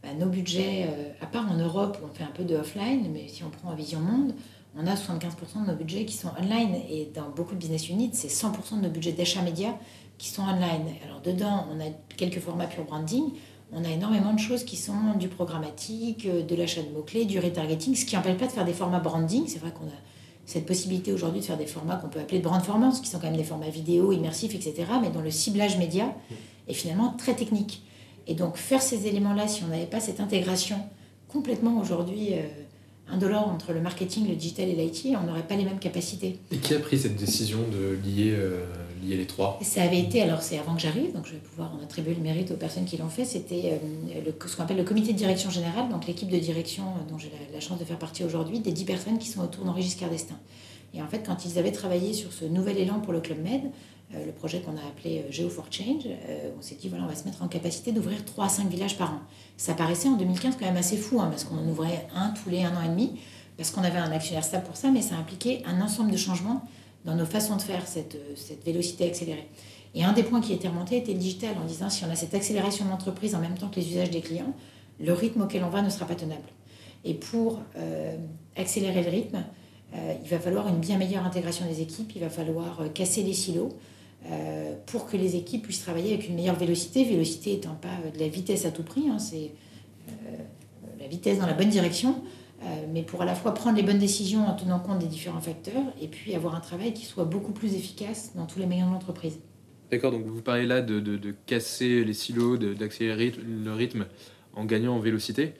bah, 0.02 0.08
nos 0.18 0.26
budgets, 0.26 0.86
euh, 0.88 1.12
à 1.20 1.26
part 1.26 1.52
en 1.52 1.56
Europe 1.56 1.98
où 2.02 2.06
on 2.10 2.14
fait 2.14 2.24
un 2.24 2.32
peu 2.34 2.44
de 2.44 2.56
offline, 2.56 3.10
mais 3.12 3.28
si 3.28 3.44
on 3.44 3.50
prend 3.50 3.70
en 3.70 3.74
vision 3.74 4.00
monde, 4.00 4.32
on 4.74 4.86
a 4.86 4.94
75% 4.94 5.66
de 5.66 5.70
nos 5.70 5.76
budgets 5.76 6.06
qui 6.06 6.16
sont 6.16 6.30
online. 6.40 6.74
Et 6.90 7.10
dans 7.14 7.28
beaucoup 7.28 7.54
de 7.54 7.60
business 7.60 7.90
units, 7.90 8.12
c'est 8.14 8.28
100% 8.28 8.78
de 8.78 8.84
nos 8.84 8.90
budgets 8.90 9.12
d'achat 9.12 9.42
média 9.42 9.78
qui 10.22 10.28
sont 10.28 10.42
online. 10.42 10.86
Alors 11.04 11.20
dedans, 11.20 11.66
on 11.72 11.80
a 11.80 11.90
quelques 12.16 12.38
formats 12.38 12.68
pure 12.68 12.84
branding, 12.84 13.24
on 13.72 13.84
a 13.84 13.88
énormément 13.88 14.32
de 14.32 14.38
choses 14.38 14.62
qui 14.62 14.76
sont 14.76 15.14
du 15.18 15.26
programmatique, 15.26 16.26
euh, 16.26 16.44
de 16.44 16.54
l'achat 16.54 16.80
de 16.80 16.90
mots-clés, 16.90 17.24
du 17.24 17.40
retargeting, 17.40 17.96
ce 17.96 18.04
qui 18.04 18.14
n'empêche 18.14 18.36
pas 18.36 18.46
de 18.46 18.52
faire 18.52 18.64
des 18.64 18.72
formats 18.72 19.00
branding. 19.00 19.48
C'est 19.48 19.58
vrai 19.58 19.72
qu'on 19.72 19.86
a 19.86 19.98
cette 20.46 20.64
possibilité 20.64 21.12
aujourd'hui 21.12 21.40
de 21.40 21.44
faire 21.44 21.56
des 21.56 21.66
formats 21.66 21.96
qu'on 21.96 22.08
peut 22.08 22.20
appeler 22.20 22.38
de 22.38 22.44
brand 22.44 22.62
formance, 22.62 23.00
qui 23.00 23.08
sont 23.08 23.18
quand 23.18 23.26
même 23.26 23.36
des 23.36 23.42
formats 23.42 23.68
vidéo, 23.68 24.12
immersifs, 24.12 24.54
etc., 24.54 24.84
mais 25.00 25.10
dont 25.10 25.22
le 25.22 25.32
ciblage 25.32 25.76
média 25.76 26.14
est 26.68 26.74
finalement 26.74 27.14
très 27.18 27.34
technique. 27.34 27.82
Et 28.28 28.34
donc 28.34 28.56
faire 28.56 28.80
ces 28.80 29.08
éléments-là, 29.08 29.48
si 29.48 29.64
on 29.64 29.68
n'avait 29.68 29.86
pas 29.86 29.98
cette 29.98 30.20
intégration 30.20 30.78
complètement 31.26 31.80
aujourd'hui 31.80 32.34
euh, 32.34 32.42
indolore 33.08 33.48
entre 33.48 33.72
le 33.72 33.80
marketing, 33.80 34.28
le 34.28 34.36
digital 34.36 34.68
et 34.68 34.76
l'IT, 34.76 35.16
on 35.20 35.26
n'aurait 35.26 35.48
pas 35.48 35.56
les 35.56 35.64
mêmes 35.64 35.80
capacités. 35.80 36.38
Et 36.52 36.58
qui 36.58 36.74
a 36.74 36.78
pris 36.78 36.98
cette 36.98 37.16
décision 37.16 37.58
de 37.72 37.98
lier 38.06 38.30
euh, 38.36 38.64
lier 39.02 39.16
les 39.16 39.26
trois 39.26 39.58
Ça 39.62 39.82
avait 39.82 40.00
été, 40.00 40.22
alors 40.22 40.42
c'est 40.42 40.58
avant 40.58 40.74
que 40.74 40.80
j'arrive, 40.80 41.12
donc 41.12 41.26
je 41.26 41.32
vais 41.32 41.38
pouvoir 41.38 41.72
en 41.74 41.82
attribuer 41.82 42.14
le 42.14 42.22
mérite 42.22 42.50
aux 42.50 42.56
personnes 42.56 42.84
qui 42.84 42.96
l'ont 42.96 43.08
fait, 43.08 43.24
c'était 43.24 43.78
euh, 44.16 44.30
ce 44.46 44.56
qu'on 44.56 44.62
appelle 44.62 44.76
le 44.76 44.84
comité 44.84 45.12
de 45.12 45.18
direction 45.18 45.50
générale, 45.50 45.88
donc 45.88 46.06
l'équipe 46.06 46.28
de 46.28 46.38
direction 46.38 46.84
euh, 46.84 47.10
dont 47.10 47.18
j'ai 47.18 47.30
la, 47.52 47.60
chance 47.60 47.78
de 47.78 47.84
faire 47.84 47.98
partie 47.98 48.24
aujourd'hui, 48.24 48.60
des 48.60 48.72
dix 48.72 48.84
personnes 48.84 49.18
qui 49.18 49.28
sont 49.28 49.40
autour 49.40 49.64
d'Henri 49.64 49.82
Giscard. 49.82 50.10
Et 50.94 51.02
en 51.02 51.06
fait, 51.06 51.22
quand 51.24 51.44
ils 51.44 51.58
avaient 51.58 51.72
travaillé 51.72 52.12
sur 52.12 52.32
ce 52.32 52.44
nouvel 52.44 52.78
élan 52.78 53.00
pour 53.00 53.12
le 53.12 53.20
Club 53.20 53.38
Med, 53.42 53.62
le 54.14 54.32
projet 54.32 54.60
qu'on 54.60 54.76
a 54.76 54.86
appelé 54.86 55.24
Geo 55.30 55.48
for 55.48 55.64
Change. 55.70 56.06
on 56.58 56.60
s'est 56.60 56.74
dit, 56.74 56.90
voilà, 56.90 57.04
on 57.04 57.08
va 57.08 57.14
se 57.14 57.24
mettre 57.24 57.42
en 57.42 57.48
capacité 57.48 57.92
d'ouvrir 57.92 58.26
3 58.26 58.44
à 58.44 58.48
5 58.50 58.68
villages 58.68 58.98
par 58.98 59.10
an. 59.10 59.20
Ça 59.56 59.72
paraissait 59.72 60.08
en 60.08 60.18
2015 60.18 60.56
quand 60.58 60.66
même 60.66 60.76
assez 60.76 60.98
fou, 60.98 61.18
hein, 61.18 61.28
parce 61.30 61.44
qu'on 61.44 61.56
en 61.56 61.66
ouvrait 61.66 62.06
un 62.14 62.28
tous 62.30 62.50
les 62.50 62.62
un 62.62 62.76
an 62.76 62.82
et 62.84 62.88
demi, 62.88 63.18
parce 63.56 63.70
qu'on 63.70 63.82
avait 63.82 63.98
un 63.98 64.12
actionnaire 64.12 64.44
stable 64.44 64.64
pour 64.64 64.76
ça, 64.76 64.90
mais 64.90 65.00
ça 65.00 65.14
impliquait 65.14 65.62
un 65.64 65.80
ensemble 65.80 66.10
de 66.10 66.18
changements 66.18 66.62
dans 67.04 67.14
nos 67.14 67.26
façons 67.26 67.56
de 67.56 67.62
faire 67.62 67.86
cette, 67.86 68.16
cette 68.36 68.64
vélocité 68.64 69.06
accélérée. 69.06 69.48
Et 69.94 70.04
un 70.04 70.12
des 70.12 70.22
points 70.22 70.40
qui 70.40 70.52
était 70.52 70.68
remonté 70.68 70.96
était 70.96 71.12
le 71.12 71.18
digital, 71.18 71.56
en 71.62 71.66
disant 71.66 71.90
si 71.90 72.04
on 72.04 72.10
a 72.10 72.16
cette 72.16 72.34
accélération 72.34 72.84
de 72.84 72.90
l'entreprise 72.90 73.34
en 73.34 73.40
même 73.40 73.58
temps 73.58 73.68
que 73.68 73.76
les 73.76 73.88
usages 73.90 74.10
des 74.10 74.20
clients, 74.20 74.54
le 75.00 75.12
rythme 75.12 75.42
auquel 75.42 75.64
on 75.64 75.68
va 75.68 75.82
ne 75.82 75.90
sera 75.90 76.06
pas 76.06 76.14
tenable. 76.14 76.48
Et 77.04 77.14
pour 77.14 77.60
euh, 77.76 78.16
accélérer 78.56 79.02
le 79.02 79.10
rythme, 79.10 79.44
euh, 79.94 80.14
il 80.22 80.30
va 80.30 80.38
falloir 80.38 80.68
une 80.68 80.78
bien 80.78 80.96
meilleure 80.96 81.26
intégration 81.26 81.66
des 81.66 81.82
équipes, 81.82 82.12
il 82.14 82.20
va 82.20 82.30
falloir 82.30 82.80
euh, 82.80 82.88
casser 82.88 83.22
les 83.22 83.34
silos 83.34 83.70
pour 84.86 85.06
que 85.06 85.16
les 85.16 85.34
équipes 85.34 85.62
puissent 85.62 85.82
travailler 85.82 86.14
avec 86.14 86.28
une 86.28 86.36
meilleure 86.36 86.54
vélocité. 86.54 87.02
Vélocité 87.02 87.54
étant 87.54 87.74
pas 87.74 87.88
de 88.14 88.20
la 88.20 88.28
vitesse 88.28 88.64
à 88.64 88.70
tout 88.70 88.84
prix, 88.84 89.08
hein, 89.08 89.18
c'est 89.18 89.50
la 91.00 91.08
vitesse 91.08 91.40
dans 91.40 91.46
la 91.46 91.54
bonne 91.54 91.70
direction, 91.70 92.22
mais 92.92 93.02
pour 93.02 93.22
à 93.22 93.24
la 93.24 93.34
fois 93.34 93.54
prendre 93.54 93.76
les 93.76 93.82
bonnes 93.82 93.98
décisions 93.98 94.46
en 94.46 94.54
tenant 94.54 94.78
compte 94.78 94.98
des 94.98 95.06
différents 95.06 95.40
facteurs 95.40 95.82
et 96.00 96.08
puis 96.08 96.34
avoir 96.34 96.54
un 96.54 96.60
travail 96.60 96.92
qui 96.92 97.04
soit 97.04 97.24
beaucoup 97.24 97.52
plus 97.52 97.74
efficace 97.74 98.32
dans 98.34 98.46
tous 98.46 98.58
les 98.58 98.66
meilleurs 98.66 98.88
de 98.88 98.92
l'entreprise. 98.92 99.38
D'accord, 99.92 100.10
donc 100.10 100.24
vous 100.24 100.40
parlez 100.40 100.64
là 100.64 100.80
de, 100.80 101.00
de, 101.00 101.34
casser 101.44 102.02
les 102.02 102.14
silos, 102.14 102.56
d'accélérer 102.56 103.32
le 103.44 103.72
rythme 103.74 104.06
en 104.54 104.64
gagnant 104.64 104.96
en 104.96 104.98
vélocité. 104.98 105.52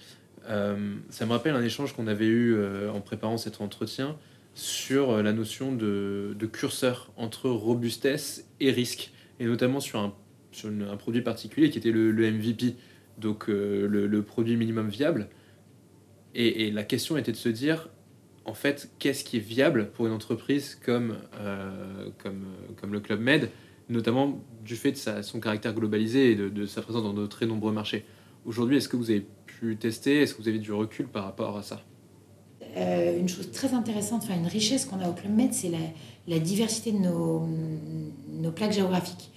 Euh, 0.48 0.94
ça 1.10 1.26
me 1.26 1.32
rappelle 1.32 1.54
un 1.54 1.62
échange 1.62 1.94
qu'on 1.94 2.06
avait 2.06 2.26
eu 2.26 2.54
euh, 2.54 2.90
en 2.90 3.00
préparant 3.00 3.36
cet 3.36 3.60
entretien 3.60 4.16
sur 4.54 5.10
euh, 5.10 5.22
la 5.22 5.32
notion 5.32 5.72
de, 5.72 6.34
de, 6.38 6.46
curseur 6.46 7.12
entre 7.18 7.50
robustesse 7.50 8.48
et 8.58 8.70
risque, 8.70 9.12
et 9.38 9.44
notamment 9.44 9.80
sur 9.80 10.00
un, 10.00 10.14
sur 10.50 10.68
un 10.68 10.96
produit 10.96 11.22
particulier 11.22 11.70
qui 11.70 11.76
était 11.76 11.92
le, 11.92 12.12
MVP, 12.12 12.76
donc 13.18 13.48
le, 13.48 14.22
produit 14.22 14.56
minimum 14.56 14.88
viable. 14.88 15.28
Et, 16.34 16.70
la 16.70 16.84
question 16.84 17.16
était 17.16 17.32
de 17.32 17.36
se 17.36 17.48
dire, 17.48 17.88
en 18.44 18.54
fait, 18.54 18.90
qu'est-ce 18.98 19.22
qui 19.24 19.36
est 19.36 19.40
viable 19.40 19.90
pour 19.92 20.06
une 20.06 20.12
entreprise 20.12 20.78
comme, 20.84 21.18
comme, 22.18 22.46
comme 22.76 22.92
le 22.92 23.00
Club 23.00 23.20
Med 23.20 23.50
notamment 23.92 24.40
du 24.64 24.76
fait 24.76 24.92
de 24.92 25.22
son 25.22 25.40
caractère 25.40 25.74
globalisé 25.74 26.32
et 26.32 26.34
de, 26.34 26.66
sa 26.66 26.82
présence 26.82 27.02
dans 27.02 27.12
de 27.12 27.26
très 27.26 27.46
nombreux 27.46 27.72
marchés. 27.72 28.04
Aujourd'hui, 28.44 28.76
est-ce 28.76 28.88
que 28.88 28.96
vous 28.96 29.10
avez 29.10 29.26
pu 29.46 29.76
tester? 29.76 30.22
Est-ce 30.22 30.34
que 30.34 30.42
vous 30.42 30.48
avez 30.48 30.58
du 30.58 30.72
recul 30.72 31.06
par 31.06 31.24
rapport 31.24 31.56
à 31.56 31.62
ça? 31.62 31.82
Euh, 32.76 33.18
une 33.18 33.28
chose 33.28 33.50
très 33.52 33.74
intéressante, 33.74 34.22
enfin 34.24 34.34
une 34.34 34.46
richesse 34.46 34.86
qu'on 34.86 35.00
a 35.00 35.08
au 35.08 35.12
Club 35.12 35.32
Med, 35.34 35.52
c'est 35.52 35.70
la, 36.26 36.38
diversité 36.38 36.90
de 36.90 36.98
nos, 36.98 37.46
nos 38.30 38.50
plaques 38.50 38.72
géographiques. 38.72 39.30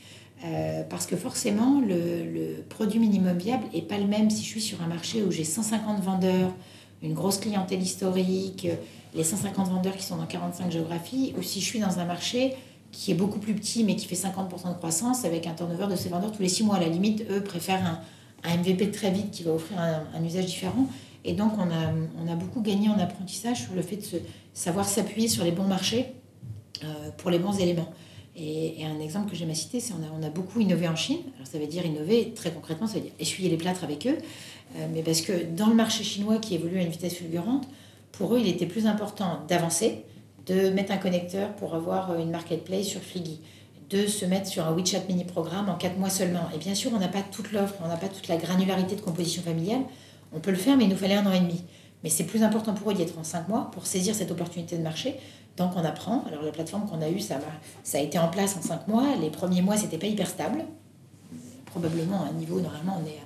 Euh, 0.44 0.84
parce 0.90 1.06
que 1.06 1.16
forcément, 1.16 1.82
le, 1.82 2.24
le, 2.24 2.64
produit 2.70 3.00
minimum 3.00 3.38
viable 3.38 3.64
n'est 3.74 3.82
pas 3.82 3.98
le 3.98 4.06
même 4.06 4.30
si 4.30 4.44
je 4.44 4.50
suis 4.50 4.62
sur 4.62 4.82
un 4.82 4.88
marché 4.88 5.24
où 5.24 5.32
j'ai 5.32 5.44
150 5.44 6.02
vendeurs, 6.02 6.54
une 7.06 7.14
grosse 7.14 7.38
clientèle 7.38 7.82
historique, 7.82 8.68
les 9.14 9.24
150 9.24 9.70
vendeurs 9.70 9.96
qui 9.96 10.04
sont 10.04 10.18
dans 10.18 10.26
45 10.26 10.72
géographies, 10.72 11.34
ou 11.38 11.44
si 11.44 11.62
je 11.62 11.66
suis 11.66 11.80
dans 11.80 12.00
un 12.00 12.06
marché 12.06 12.56
qui 12.92 13.12
est 13.12 13.16
beaucoup 13.16 13.40
plus 13.40 13.54
petit 13.54 13.84
mais 13.84 13.96
qui 13.96 14.06
fait 14.08 14.16
50% 14.16 14.70
de 14.70 14.78
croissance 14.78 15.26
avec 15.26 15.48
un 15.48 15.54
turnover 15.54 15.88
de 15.88 15.96
ses 15.96 16.10
vendeurs 16.10 16.32
tous 16.32 16.42
les 16.42 16.50
6 16.50 16.64
mois. 16.64 16.78
À 16.78 16.80
la 16.80 16.88
limite, 16.88 17.26
eux 17.30 17.42
préfèrent 17.42 17.86
un, 17.86 18.00
un 18.50 18.58
MVP 18.58 18.92
très 18.92 19.12
vite 19.12 19.32
qui 19.32 19.44
va 19.44 19.52
offrir 19.52 19.78
un, 19.80 20.24
usage 20.24 20.46
différent. 20.46 20.88
Et 21.24 21.34
donc, 21.34 21.54
on 21.58 21.70
a, 21.72 22.32
a, 22.32 22.36
beaucoup 22.36 22.62
gagné 22.62 22.90
en 22.90 23.00
apprentissage 23.00 23.64
sur 23.64 23.74
le 23.74 23.82
fait 23.82 23.98
de 23.98 24.22
savoir 24.54 24.88
s'appuyer 24.88 25.28
sur 25.28 25.44
les 25.44 25.52
bons 25.52 25.64
marchés 25.64 26.14
euh, 26.84 27.10
pour 27.18 27.32
les 27.32 27.40
bons 27.40 27.58
éléments. 27.60 27.92
Et, 28.38 28.84
un 28.86 29.00
exemple 29.00 29.30
que 29.30 29.36
j'aime 29.36 29.50
à 29.50 29.56
citer, 29.56 29.80
c'est 29.80 29.94
on 29.94 30.24
a, 30.24 30.30
beaucoup 30.30 30.60
innové 30.60 30.88
en 30.88 30.96
Chine. 30.96 31.20
Alors, 31.36 31.48
ça 31.48 31.58
veut 31.58 31.68
dire 31.68 31.86
innover 31.86 32.34
très 32.36 32.52
concrètement, 32.52 32.88
ça 32.88 32.96
veut 32.96 33.02
dire 33.02 33.14
essuyer 33.20 33.50
les 33.50 33.58
plâtres 33.58 33.84
avec 33.84 34.06
eux. 34.08 34.18
Euh, 34.76 34.88
mais 34.94 35.04
parce 35.04 35.22
que 35.22 35.32
dans 35.56 35.68
le 35.68 35.76
marché 35.76 36.04
chinois 36.04 36.38
qui 36.38 36.56
évolue 36.56 36.78
à 36.78 36.82
une 36.82 36.90
vitesse 36.90 37.16
fulgurante, 37.16 37.68
pour 38.12 38.36
eux, 38.36 38.40
il 38.40 38.48
était 38.48 38.66
plus 38.66 38.88
important 38.88 39.40
d'avancer 39.48 40.04
de 40.46 40.70
mettre 40.70 40.92
un 40.92 40.98
connecteur 40.98 41.54
pour 41.56 41.76
avoir 41.76 42.20
une 42.20 42.30
marketplace 42.30 42.86
sur 42.86 43.02
Fliggy, 43.02 43.40
de 43.90 44.08
se 44.08 44.26
mettre 44.26 44.48
sur 44.48 44.66
un 44.66 44.76
WeChat 44.76 45.02
mini 45.08 45.24
programme 45.24 45.70
en 45.70 45.76
4 45.76 45.98
mois 45.98 46.10
seulement. 46.10 46.48
Et 46.54 46.58
bien 46.58 46.76
sûr, 46.76 46.92
on 46.94 47.00
n'a 47.00 47.08
pas 47.08 47.22
toute 47.22 47.52
l'offre, 47.52 47.76
on 47.84 47.88
n'a 47.88 47.98
pas 47.98 48.08
toute 48.08 48.28
la 48.28 48.38
granularité 48.38 48.96
de 48.96 49.02
composition 49.02 49.42
familiale. 49.42 49.82
On 50.34 50.40
peut 50.40 50.52
le 50.52 50.58
faire, 50.58 50.78
mais 50.78 50.86
il 50.86 50.90
nous 50.90 50.98
fallait 50.98 51.16
un 51.16 51.26
an 51.26 51.34
et 51.34 51.40
demi. 51.40 51.64
Mais 52.04 52.10
c'est 52.10 52.24
plus 52.26 52.44
important 52.44 52.74
pour 52.74 52.92
eux 52.92 52.94
d'y 52.94 53.02
être 53.02 53.18
en 53.18 53.24
5 53.24 53.48
mois 53.48 53.72
pour 53.72 53.86
saisir 53.86 54.14
cette 54.14 54.32
opportunité 54.32 54.78
de 54.78 54.84
marché. 54.84 55.16
Donc 55.58 55.72
on 55.76 55.84
apprend. 55.84 56.24
Alors 56.28 56.44
la 56.44 56.52
plateforme 56.52 56.88
qu'on 56.88 57.02
a 57.02 57.10
eue, 57.10 57.20
ça, 57.20 57.40
ça 57.84 57.98
a 57.98 58.02
été 58.02 58.20
en 58.20 58.28
place 58.28 58.58
en 58.58 58.62
5 58.62 58.88
mois. 58.88 59.16
Les 59.22 59.30
premiers 59.30 59.62
mois, 59.62 59.78
c'était 59.78 59.98
pas 59.98 60.08
hyper 60.08 60.28
stable. 60.28 60.66
Probablement 61.66 62.24
à 62.24 62.28
un 62.28 62.34
niveau, 62.34 62.60
normalement, 62.60 63.02
on 63.02 63.08
est 63.08 63.20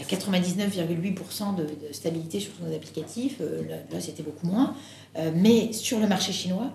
à 0.00 0.04
99,8% 0.04 1.56
de, 1.56 1.66
stabilité 1.92 2.40
sur 2.40 2.52
nos 2.62 2.74
applicatifs. 2.74 3.38
Euh, 3.40 3.62
là, 3.90 4.00
c'était 4.00 4.22
beaucoup 4.22 4.46
moins. 4.46 4.74
Euh, 5.16 5.30
mais 5.34 5.72
sur 5.72 5.98
le 5.98 6.06
marché 6.06 6.32
chinois, 6.32 6.70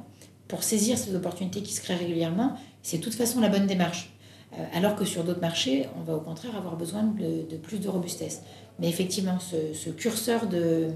pour 0.47 0.63
saisir 0.63 0.97
ces 0.97 1.15
opportunités 1.15 1.61
qui 1.61 1.73
se 1.73 1.81
créent 1.81 1.95
régulièrement, 1.95 2.57
c'est 2.81 2.97
de 2.97 3.03
toute 3.03 3.15
façon 3.15 3.39
la 3.39 3.49
bonne 3.49 3.67
démarche. 3.67 4.09
Euh, 4.53 4.63
alors 4.73 4.95
que 4.95 5.05
sur 5.05 5.23
d'autres 5.23 5.41
marchés, 5.41 5.87
on 5.97 6.03
va 6.03 6.15
au 6.15 6.21
contraire 6.21 6.55
avoir 6.55 6.75
besoin 6.75 7.03
de, 7.03 7.57
plus 7.57 7.79
de 7.79 7.89
robustesse. 7.89 8.41
Mais 8.79 8.89
effectivement, 8.89 9.37
ce, 9.39 9.89
curseur 9.89 10.47
de, 10.47 10.89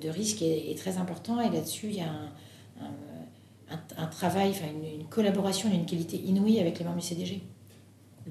de 0.00 0.08
risque 0.08 0.42
est, 0.42 0.76
très 0.78 0.96
important 0.96 1.40
et 1.40 1.50
là-dessus, 1.50 1.88
il 1.88 1.96
y 1.96 2.00
a 2.00 2.08
un, 2.08 2.30
travail, 4.10 4.50
enfin 4.50 4.66
une, 4.72 5.00
une 5.00 5.06
collaboration 5.06 5.68
d'une 5.68 5.86
qualité 5.86 6.16
inouïe 6.16 6.60
avec 6.60 6.78
les 6.78 6.84
membres 6.84 6.98
du 6.98 7.06
CDG. 7.06 7.40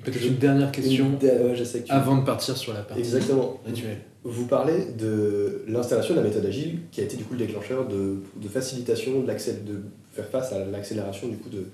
Peut-être 0.03 0.25
une 0.25 0.37
dernière 0.37 0.71
question 0.71 1.17
avant 1.89 2.17
de 2.17 2.25
partir 2.25 2.55
sur 2.55 2.73
la 2.73 2.81
partie 2.81 3.01
Exactement. 3.01 3.59
Vous 4.23 4.45
parlez 4.45 4.91
de 4.97 5.63
l'installation 5.67 6.13
de 6.13 6.19
la 6.19 6.25
méthode 6.25 6.45
agile 6.45 6.79
qui 6.91 7.01
a 7.01 7.03
été 7.03 7.15
du 7.15 7.23
coup 7.23 7.33
le 7.33 7.45
déclencheur 7.45 7.87
de, 7.87 8.17
de 8.35 8.47
facilitation 8.47 9.21
de, 9.21 9.25
de 9.25 9.81
faire 10.11 10.27
face 10.27 10.51
à 10.51 10.65
l'accélération 10.65 11.29
du 11.29 11.37
coup 11.37 11.49
de, 11.49 11.67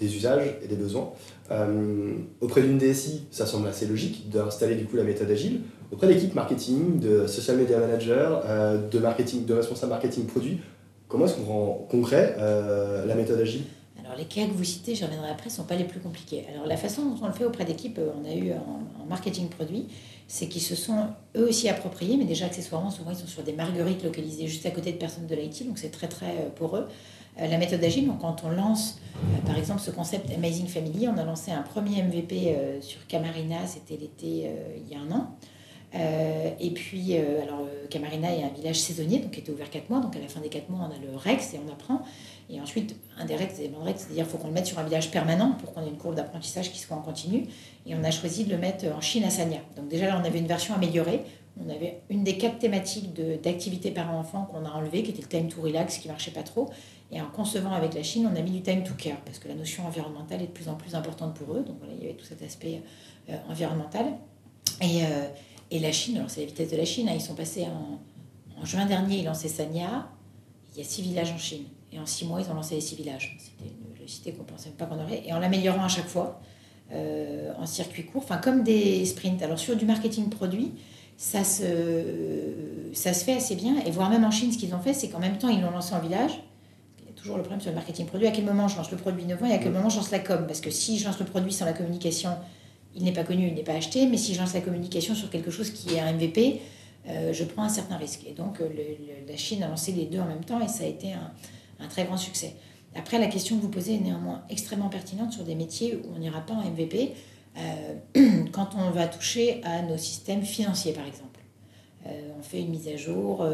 des 0.00 0.16
usages 0.16 0.56
et 0.62 0.66
des 0.66 0.74
besoins. 0.74 1.10
Euh, 1.52 2.14
auprès 2.40 2.62
d'une 2.62 2.78
DSI, 2.78 3.26
ça 3.30 3.46
semble 3.46 3.68
assez 3.68 3.86
logique 3.86 4.28
d'installer 4.30 4.74
du 4.74 4.86
coup 4.86 4.96
la 4.96 5.04
méthode 5.04 5.30
agile. 5.30 5.60
Auprès 5.92 6.08
de 6.08 6.12
l'équipe 6.12 6.34
marketing, 6.34 6.98
de 6.98 7.26
social 7.26 7.56
media 7.58 7.78
manager, 7.78 8.42
euh, 8.44 8.88
de 8.88 8.98
marketing, 8.98 9.44
de 9.44 9.54
responsable 9.54 9.90
marketing 9.90 10.26
produit, 10.26 10.58
comment 11.10 11.26
est-ce 11.26 11.34
qu'on 11.34 11.44
rend 11.44 11.86
concret 11.90 12.36
euh, 12.38 13.04
la 13.04 13.14
méthode 13.14 13.40
agile? 13.40 13.64
Alors 14.02 14.16
les 14.16 14.24
cas 14.24 14.46
que 14.46 14.52
vous 14.52 14.64
citez, 14.64 14.94
j'en 14.94 15.06
reviendrai 15.06 15.30
après, 15.30 15.46
ne 15.46 15.54
sont 15.54 15.64
pas 15.64 15.76
les 15.76 15.84
plus 15.84 16.00
compliqués. 16.00 16.46
Alors 16.52 16.66
la 16.66 16.78
façon 16.78 17.04
dont 17.04 17.16
on 17.22 17.26
le 17.26 17.32
fait 17.32 17.44
auprès 17.44 17.64
d'équipes, 17.64 17.98
euh, 17.98 18.10
on 18.18 18.24
a 18.24 18.34
eu 18.34 18.52
en, 18.52 19.04
marketing 19.08 19.48
produit, 19.48 19.88
c'est 20.28 20.46
qu'ils 20.46 20.62
se 20.62 20.76
sont 20.76 21.08
eux 21.36 21.48
aussi 21.48 21.68
appropriés, 21.68 22.16
mais 22.16 22.24
déjà 22.24 22.46
accessoirement, 22.46 22.90
souvent 22.90 23.10
ils 23.10 23.16
sont 23.16 23.26
sur 23.26 23.42
des 23.42 23.52
marguerites 23.52 24.04
localisées 24.04 24.46
juste 24.46 24.64
à 24.66 24.70
côté 24.70 24.92
de 24.92 24.98
personnes 24.98 25.26
de 25.26 25.34
l'IT, 25.34 25.66
donc 25.66 25.78
c'est 25.78 25.90
très 25.90 26.06
très 26.06 26.26
euh, 26.26 26.48
pour 26.54 26.76
eux. 26.76 26.86
La 27.38 27.58
méthode 27.58 27.82
agile, 27.82 28.06
donc 28.06 28.20
quand 28.20 28.42
on 28.44 28.50
lance 28.50 28.98
par 29.46 29.56
exemple 29.56 29.80
ce 29.80 29.90
concept 29.90 30.30
Amazing 30.34 30.66
Family, 30.66 31.08
on 31.08 31.16
a 31.16 31.24
lancé 31.24 31.52
un 31.52 31.62
premier 31.62 32.02
MVP 32.02 32.54
sur 32.82 33.06
Camarina, 33.06 33.66
c'était 33.66 33.96
l'été 33.96 34.50
il 34.76 34.92
y 34.92 34.94
a 34.94 34.98
un 34.98 35.10
an. 35.12 35.36
Et 35.92 36.70
puis, 36.70 37.16
alors, 37.16 37.66
Camarina 37.88 38.34
est 38.34 38.44
un 38.44 38.48
village 38.48 38.80
saisonnier, 38.80 39.18
donc 39.18 39.32
qui 39.32 39.40
était 39.40 39.50
ouvert 39.50 39.70
4 39.70 39.90
mois. 39.90 40.00
Donc, 40.00 40.14
à 40.16 40.20
la 40.20 40.28
fin 40.28 40.40
des 40.40 40.48
4 40.48 40.68
mois, 40.68 40.88
on 40.88 40.94
a 40.94 40.98
le 40.98 41.16
REX 41.16 41.54
et 41.54 41.60
on 41.66 41.72
apprend. 41.72 42.02
Et 42.52 42.60
ensuite, 42.60 42.96
indirect 43.16 43.58
et 43.60 43.68
indirect, 43.68 44.00
c'est-à-dire 44.00 44.24
qu'il 44.24 44.32
faut 44.32 44.38
qu'on 44.38 44.48
le 44.48 44.52
mette 44.52 44.66
sur 44.66 44.78
un 44.78 44.82
village 44.82 45.10
permanent 45.10 45.52
pour 45.52 45.72
qu'on 45.72 45.84
ait 45.84 45.88
une 45.88 45.96
courbe 45.96 46.16
d'apprentissage 46.16 46.72
qui 46.72 46.78
soit 46.80 46.96
en 46.96 47.00
continu. 47.00 47.46
Et 47.86 47.94
on 47.94 48.02
a 48.02 48.10
choisi 48.10 48.44
de 48.44 48.50
le 48.50 48.58
mettre 48.58 48.86
en 48.86 49.00
Chine 49.00 49.24
à 49.24 49.30
Sanya. 49.30 49.60
Donc 49.76 49.88
déjà 49.88 50.06
là, 50.06 50.20
on 50.20 50.24
avait 50.24 50.40
une 50.40 50.48
version 50.48 50.74
améliorée. 50.74 51.20
On 51.64 51.68
avait 51.68 52.00
une 52.08 52.24
des 52.24 52.36
quatre 52.38 52.58
thématiques 52.58 53.12
d'activité 53.42 53.90
parent-enfant 53.90 54.48
qu'on 54.50 54.64
a 54.64 54.70
enlevé, 54.70 55.02
qui 55.02 55.10
était 55.10 55.22
le 55.22 55.28
time 55.28 55.48
to 55.48 55.60
relax, 55.60 55.98
qui 55.98 56.08
marchait 56.08 56.30
pas 56.30 56.42
trop. 56.42 56.70
Et 57.12 57.20
en 57.20 57.26
concevant 57.26 57.72
avec 57.72 57.94
la 57.94 58.02
Chine, 58.02 58.28
on 58.32 58.36
a 58.36 58.42
mis 58.42 58.50
du 58.52 58.62
time 58.62 58.82
to 58.82 58.94
care, 58.94 59.20
parce 59.24 59.38
que 59.38 59.48
la 59.48 59.54
notion 59.54 59.86
environnementale 59.86 60.42
est 60.42 60.46
de 60.46 60.52
plus 60.52 60.68
en 60.68 60.74
plus 60.74 60.94
importante 60.94 61.34
pour 61.34 61.54
eux. 61.54 61.62
Donc 61.62 61.76
voilà, 61.78 61.92
il 61.94 62.02
y 62.02 62.06
avait 62.06 62.16
tout 62.16 62.24
cet 62.24 62.42
aspect 62.42 62.82
euh, 63.28 63.36
environnemental. 63.48 64.06
Et, 64.80 65.04
euh, 65.04 65.28
et, 65.70 65.78
la 65.78 65.92
Chine, 65.92 66.16
alors 66.16 66.30
c'est 66.30 66.40
la 66.40 66.46
vitesse 66.46 66.70
de 66.70 66.76
la 66.76 66.84
Chine, 66.84 67.08
hein. 67.08 67.14
ils 67.14 67.20
sont 67.20 67.34
passés 67.34 67.64
en, 67.64 68.60
en 68.60 68.64
juin 68.64 68.86
dernier, 68.86 69.18
ils 69.18 69.24
lançaient 69.24 69.48
Sanya. 69.48 70.08
Il 70.72 70.78
y 70.78 70.82
a 70.82 70.88
six 70.88 71.02
villages 71.02 71.32
en 71.32 71.38
Chine. 71.38 71.64
Et 71.92 71.98
en 71.98 72.06
six 72.06 72.24
mois, 72.24 72.40
ils 72.40 72.50
ont 72.50 72.54
lancé 72.54 72.76
les 72.76 72.80
six 72.80 72.94
villages. 72.94 73.36
C'était 73.40 73.70
une 73.70 73.94
velocité 73.94 74.32
qu'on 74.32 74.42
ne 74.42 74.48
pensait 74.48 74.70
pas 74.70 74.86
qu'on 74.86 75.00
aurait. 75.00 75.22
Et 75.26 75.32
en 75.32 75.40
l'améliorant 75.40 75.84
à 75.84 75.88
chaque 75.88 76.06
fois, 76.06 76.40
euh, 76.92 77.52
en 77.58 77.66
circuit 77.66 78.04
court, 78.04 78.22
enfin 78.22 78.38
comme 78.38 78.62
des 78.62 79.04
sprints. 79.04 79.42
Alors 79.42 79.58
sur 79.58 79.76
du 79.76 79.84
marketing 79.84 80.28
produit, 80.28 80.72
ça 81.16 81.42
se, 81.42 81.64
ça 82.92 83.12
se 83.12 83.24
fait 83.24 83.34
assez 83.34 83.56
bien. 83.56 83.76
Et 83.84 83.90
voire 83.90 84.10
même 84.10 84.24
en 84.24 84.30
Chine, 84.30 84.52
ce 84.52 84.58
qu'ils 84.58 84.74
ont 84.74 84.80
fait, 84.80 84.92
c'est 84.92 85.08
qu'en 85.08 85.18
même 85.18 85.38
temps, 85.38 85.48
ils 85.48 85.60
l'ont 85.60 85.70
lancé 85.70 85.94
en 85.94 86.00
village. 86.00 86.40
Il 87.00 87.06
y 87.06 87.08
a 87.08 87.12
toujours 87.12 87.36
le 87.36 87.42
problème 87.42 87.60
sur 87.60 87.70
le 87.70 87.76
marketing 87.76 88.06
produit. 88.06 88.28
À 88.28 88.30
quel 88.30 88.44
moment 88.44 88.68
je 88.68 88.76
lance 88.76 88.90
le 88.90 88.96
produit 88.96 89.24
innovant 89.24 89.46
et 89.46 89.52
à 89.52 89.58
quel 89.58 89.72
moment 89.72 89.88
je 89.88 89.96
lance 89.96 90.10
la 90.10 90.20
com? 90.20 90.44
Parce 90.46 90.60
que 90.60 90.70
si 90.70 90.98
je 90.98 91.06
lance 91.06 91.18
le 91.18 91.26
produit 91.26 91.52
sans 91.52 91.64
la 91.64 91.72
communication, 91.72 92.30
il 92.94 93.04
n'est 93.04 93.12
pas 93.12 93.24
connu, 93.24 93.48
il 93.48 93.54
n'est 93.54 93.62
pas 93.62 93.74
acheté. 93.74 94.06
Mais 94.06 94.16
si 94.16 94.34
je 94.34 94.40
lance 94.40 94.54
la 94.54 94.60
communication 94.60 95.14
sur 95.14 95.30
quelque 95.30 95.50
chose 95.50 95.70
qui 95.70 95.94
est 95.94 96.00
un 96.00 96.12
MVP, 96.12 96.60
euh, 97.08 97.32
je 97.32 97.44
prends 97.44 97.62
un 97.62 97.68
certain 97.68 97.96
risque. 97.96 98.20
Et 98.26 98.32
donc, 98.32 98.60
euh, 98.60 98.68
la 99.26 99.36
Chine 99.36 99.62
a 99.62 99.68
lancé 99.68 99.92
les 99.92 100.06
deux 100.06 100.20
en 100.20 100.26
même 100.26 100.44
temps 100.44 100.60
et 100.60 100.68
ça 100.68 100.84
a 100.84 100.86
été 100.86 101.12
un, 101.12 101.32
un 101.80 101.88
très 101.88 102.04
grand 102.04 102.16
succès. 102.16 102.54
Après, 102.94 103.18
la 103.18 103.28
question 103.28 103.56
que 103.56 103.62
vous 103.62 103.68
posez 103.68 103.94
est 103.94 104.00
néanmoins 104.00 104.42
extrêmement 104.50 104.88
pertinente 104.88 105.32
sur 105.32 105.44
des 105.44 105.54
métiers 105.54 105.96
où 105.96 106.14
on 106.14 106.18
n'ira 106.18 106.40
pas 106.40 106.54
en 106.54 106.62
MVP 106.62 107.12
euh, 107.56 107.94
quand 108.52 108.70
on 108.76 108.90
va 108.90 109.06
toucher 109.06 109.62
à 109.64 109.82
nos 109.82 109.96
systèmes 109.96 110.42
financiers, 110.42 110.92
par 110.92 111.06
exemple. 111.06 111.40
Euh, 112.06 112.32
on 112.38 112.42
fait 112.42 112.60
une 112.60 112.70
mise 112.70 112.88
à 112.88 112.96
jour 112.96 113.46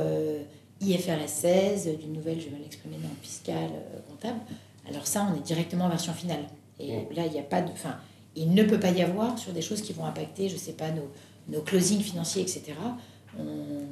IFRS 0.81 1.29
16, 1.29 1.99
d'une 1.99 2.13
nouvelle, 2.13 2.41
je 2.41 2.49
vais 2.49 2.59
l'exprimer 2.63 2.97
dans 2.97 3.09
fiscal, 3.23 3.71
comptable. 4.09 4.41
Alors 4.89 5.07
ça, 5.07 5.27
on 5.31 5.37
est 5.37 5.43
directement 5.43 5.87
en 5.87 5.89
version 5.89 6.13
finale. 6.13 6.45
Et 6.79 6.93
là, 7.15 7.27
il 7.27 7.33
n'y 7.33 7.39
a 7.39 7.43
pas 7.43 7.61
de... 7.61 7.71
Enfin, 7.71 7.97
il 8.37 8.55
ne 8.55 8.63
peut 8.63 8.79
pas 8.79 8.91
y 8.91 9.03
avoir 9.03 9.39
sur 9.39 9.53
des 9.53 9.63
choses 9.63 9.81
qui 9.83 9.93
vont 9.93 10.05
impacter, 10.05 10.49
je 10.49 10.55
ne 10.55 10.59
sais 10.59 10.73
pas, 10.73 10.91
nos, 10.91 11.11
nos 11.49 11.63
closings 11.63 12.01
financiers, 12.01 12.43
etc. 12.43 12.75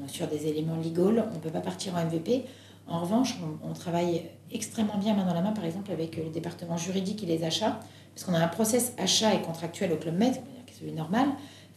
sur 0.06 0.26
des 0.26 0.46
éléments 0.46 0.76
legal, 0.76 1.26
on 1.30 1.34
ne 1.34 1.40
peut 1.40 1.50
pas 1.50 1.60
partir 1.60 1.94
en 1.94 2.04
MVP. 2.04 2.44
En 2.86 3.00
revanche, 3.00 3.36
on, 3.62 3.72
travaille 3.72 4.22
extrêmement 4.52 4.98
bien 4.98 5.14
main 5.14 5.24
dans 5.24 5.34
la 5.34 5.40
main, 5.40 5.52
par 5.52 5.64
exemple, 5.64 5.90
avec 5.90 6.16
le 6.16 6.30
département 6.30 6.76
juridique 6.76 7.22
et 7.22 7.26
les 7.26 7.44
achats, 7.44 7.80
parce 8.14 8.24
qu'on 8.26 8.34
a 8.34 8.38
un 8.38 8.48
process 8.48 8.92
achat 8.98 9.34
et 9.34 9.40
contractuel 9.40 9.92
au 9.92 9.96
Club 9.96 10.16
Med, 10.16 10.34
qui 10.66 10.88
est 10.88 10.92
normal. 10.92 11.28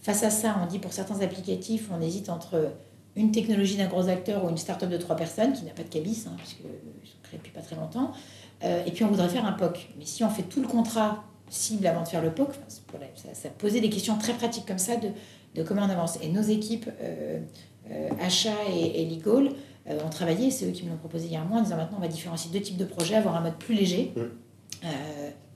Face 0.01 0.23
à 0.23 0.29
ça, 0.29 0.57
on 0.61 0.67
dit 0.67 0.79
pour 0.79 0.93
certains 0.93 1.21
applicatifs, 1.21 1.89
on 1.91 2.01
hésite 2.01 2.29
entre 2.29 2.73
une 3.15 3.31
technologie 3.31 3.77
d'un 3.77 3.87
gros 3.87 4.07
acteur 4.09 4.45
ou 4.45 4.49
une 4.49 4.57
start-up 4.57 4.89
de 4.89 4.97
trois 4.97 5.15
personnes 5.15 5.53
qui 5.53 5.63
n'a 5.63 5.71
pas 5.71 5.83
de 5.83 5.89
cabis, 5.89 6.25
hein, 6.27 6.33
puisqu'ils 6.37 7.09
sont 7.09 7.17
créés 7.23 7.39
depuis 7.39 7.51
pas 7.51 7.61
très 7.61 7.75
longtemps. 7.75 8.11
Euh, 8.63 8.85
et 8.85 8.91
puis 8.91 9.03
on 9.03 9.07
voudrait 9.07 9.29
faire 9.29 9.45
un 9.45 9.53
POC. 9.53 9.89
Mais 9.97 10.05
si 10.05 10.23
on 10.23 10.29
fait 10.29 10.43
tout 10.43 10.61
le 10.61 10.67
contrat 10.67 11.23
cible 11.49 11.87
avant 11.87 12.03
de 12.03 12.07
faire 12.07 12.21
le 12.21 12.31
POC, 12.31 12.49
ça, 13.15 13.33
ça, 13.33 13.49
posait 13.49 13.81
des 13.81 13.89
questions 13.89 14.17
très 14.17 14.33
pratiques 14.33 14.65
comme 14.65 14.77
ça 14.77 14.95
de, 14.97 15.09
de 15.55 15.63
comment 15.63 15.83
on 15.83 15.89
avance. 15.89 16.17
Et 16.21 16.29
nos 16.29 16.41
équipes 16.41 16.89
euh, 17.01 17.39
euh, 17.91 18.09
achat 18.21 18.55
et, 18.73 19.01
et 19.01 19.09
legal 19.09 19.51
euh, 19.89 19.99
ont 20.05 20.09
travaillé, 20.09 20.51
c'est 20.51 20.67
eux 20.67 20.71
qui 20.71 20.83
me 20.83 20.89
l'ont 20.89 20.97
proposé 20.97 21.27
il 21.27 21.33
y 21.33 21.35
a 21.35 21.41
un 21.41 21.45
mois, 21.45 21.59
en 21.59 21.63
disant 21.63 21.77
maintenant 21.77 21.97
on 21.97 22.01
va 22.01 22.07
différencier 22.07 22.51
deux 22.51 22.61
types 22.61 22.77
de 22.77 22.85
projets, 22.85 23.15
avoir 23.15 23.35
un 23.35 23.41
mode 23.41 23.57
plus 23.57 23.75
léger, 23.75 24.13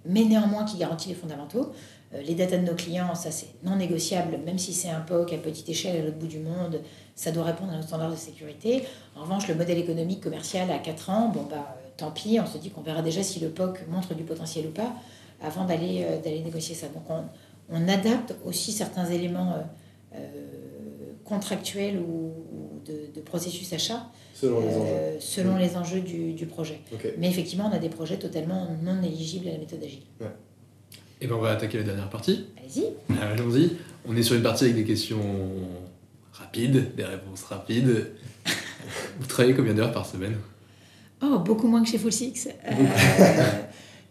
mais 0.06 0.24
néanmoins 0.24 0.66
qui 0.66 0.78
garantit 0.78 1.10
les 1.10 1.16
fondamentaux. 1.16 1.72
les 2.12 2.34
datas 2.34 2.58
de 2.58 2.66
nos 2.66 2.74
clients, 2.74 3.14
ça 3.14 3.30
c'est 3.30 3.50
non 3.64 3.76
négociable, 3.76 4.40
même 4.46 4.58
si 4.58 4.74
c'est 4.74 4.90
un 4.90 5.02
POC 5.02 5.34
à 5.34 5.38
petite 5.38 5.70
échelle 5.70 5.98
à 5.98 6.04
l'autre 6.04 6.18
bout 6.18 6.28
du 6.28 6.40
monde, 6.40 6.82
ça 7.16 7.32
doit 7.32 7.44
répondre 7.44 7.72
à 7.72 7.76
nos 7.76 7.84
standards 7.84 8.12
de 8.12 8.16
sécurité. 8.16 8.84
En 9.16 9.22
revanche, 9.22 9.48
le 9.48 9.54
modèle 9.54 9.78
économique 9.78 10.22
commercial 10.22 10.72
à 10.72 10.80
4 10.80 11.10
ans, 11.12 11.30
bon 11.30 11.44
bah 11.44 11.78
tant 11.98 12.10
pis, 12.10 12.40
on 12.42 12.48
se 12.48 12.58
dit 12.58 12.72
qu'on 12.72 12.82
verra 12.82 13.04
déjà 13.04 13.22
si 13.22 13.40
le 13.40 13.50
POC 13.50 13.88
montre 13.90 14.16
du 14.16 14.24
potentiel 14.24 14.66
ou 14.68 14.72
pas 14.72 14.92
avant 15.42 15.66
d'aller 15.66 16.06
d'aller 16.24 16.42
négocier 16.42 16.76
ça. 16.76 16.88
Donc 16.88 17.04
on, 17.10 17.24
on, 17.70 17.88
adapte 17.88 18.36
aussi 18.46 18.72
certains 18.72 19.06
éléments 19.06 19.56
euh, 20.14 20.18
contractuel 21.24 21.98
ou, 22.00 22.34
de, 22.86 23.22
processus 23.22 23.72
achat 23.72 24.10
selon 24.34 24.60
les 24.60 24.68
enjeux, 24.68 24.90
euh, 24.90 25.18
selon 25.22 25.56
les 25.56 25.78
enjeux 25.78 26.02
du, 26.02 26.34
du 26.34 26.46
projet. 26.46 26.82
Mais 27.18 27.30
effectivement, 27.30 27.70
on 27.72 27.76
a 27.76 27.80
des 27.80 27.88
projets 27.88 28.18
totalement 28.18 28.68
non 28.84 29.02
éligibles 29.02 29.48
à 29.48 29.52
la 29.52 29.58
méthode 29.60 29.82
agile. 29.82 30.02
Et 31.22 31.28
bien 31.28 31.36
on 31.36 31.40
va 31.40 31.52
attaquer 31.52 31.78
la 31.78 31.84
dernière 31.84 32.10
partie. 32.10 32.48
Allez-y. 32.58 32.88
Allons-y. 33.22 33.78
On 34.06 34.18
est 34.18 34.24
sur 34.24 34.36
une 34.36 34.44
partie 34.44 34.66
avec 34.66 34.76
des 34.76 34.84
questions 34.84 35.22
rapides, 36.34 36.96
des 36.96 37.06
réponses 37.06 37.44
rapides. 37.44 38.12
Vous 39.20 39.28
travaillez 39.28 39.56
combien 39.56 39.74
d'heures 39.74 39.94
par 39.94 40.06
semaine? 40.06 40.36
Oh, 41.22 41.40
beaucoup 41.40 41.68
moins 41.68 41.84
que 41.84 41.90
chez 41.90 42.00
Full 42.00 42.12
Six. 42.12 42.50
Euh, 42.50 42.72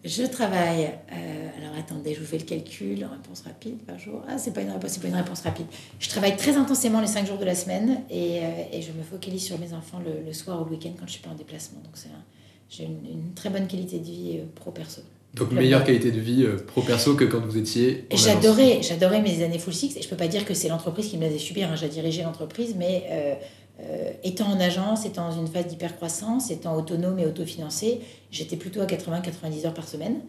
je 0.05 0.23
travaille, 0.25 0.91
euh, 1.13 1.49
alors 1.59 1.77
attendez, 1.79 2.15
je 2.15 2.21
vous 2.21 2.27
fais 2.27 2.39
le 2.39 2.45
calcul, 2.45 3.05
réponse 3.05 3.43
rapide 3.43 3.79
par 3.87 3.99
jour. 3.99 4.23
Ah, 4.29 4.39
c'est 4.39 4.53
pas 4.55 4.63
une 4.63 4.71
réponse, 4.71 4.93
c'est 4.93 5.03
pas 5.03 5.09
une 5.09 5.15
réponse 5.15 5.43
rapide. 5.43 5.67
Je 5.99 6.09
travaille 6.09 6.37
très 6.37 6.57
intensément 6.57 7.01
les 7.01 7.07
5 7.07 7.27
jours 7.27 7.37
de 7.37 7.45
la 7.45 7.55
semaine 7.55 8.01
et, 8.09 8.39
euh, 8.39 8.63
et 8.73 8.81
je 8.81 8.93
me 8.93 9.03
focalise 9.03 9.45
sur 9.45 9.59
mes 9.59 9.75
enfants 9.75 10.01
le, 10.05 10.25
le 10.25 10.33
soir 10.33 10.63
ou 10.63 10.65
le 10.65 10.71
week-end 10.71 10.93
quand 10.99 11.07
je 11.07 11.13
suis 11.13 11.23
pas 11.23 11.31
en 11.31 11.35
déplacement. 11.35 11.81
Donc 11.81 11.93
c'est 11.95 12.09
j'ai 12.71 12.85
une, 12.85 13.05
une, 13.05 13.35
très 13.35 13.51
bonne 13.51 13.67
qualité 13.67 13.99
de 13.99 14.05
vie 14.05 14.39
euh, 14.39 14.45
pro-perso. 14.55 15.03
Donc 15.35 15.53
meilleure 15.53 15.85
qualité 15.85 16.11
de 16.11 16.19
vie 16.19 16.45
pro-perso 16.67 17.15
que 17.15 17.25
quand 17.25 17.41
vous 17.41 17.57
étiez. 17.57 18.07
J'adorais, 18.13 18.81
j'adorais 18.83 19.23
mes 19.23 19.45
années 19.45 19.59
full 19.61 19.75
six 19.75 19.97
et 19.97 20.03
je 20.03 20.09
peux 20.09 20.17
pas 20.17 20.27
dire 20.27 20.45
que 20.45 20.55
c'est 20.55 20.69
l'entreprise 20.69 21.09
qui 21.09 21.19
me 21.19 21.23
l'a 21.23 21.31
fait 21.31 21.39
subir. 21.39 21.71
Hein. 21.71 21.77
J'ai 21.77 21.89
dirigé 21.89 22.23
l'entreprise, 22.23 22.75
mais 22.77 23.05
euh, 23.11 23.35
étant 24.23 24.47
en 24.47 24.61
agence, 24.61 25.07
étant 25.07 25.29
dans 25.31 25.37
une 25.39 25.47
phase 25.47 25.67
d'hypercroissance, 25.67 26.51
étant 26.51 26.77
autonome 26.77 27.19
et 27.19 27.27
autofinancé, 27.27 28.01
j'étais 28.31 28.57
plutôt 28.57 28.81
à 28.81 28.87
80-90 28.87 29.67
heures 29.67 29.75
par 29.75 29.89
semaine. 29.89 30.21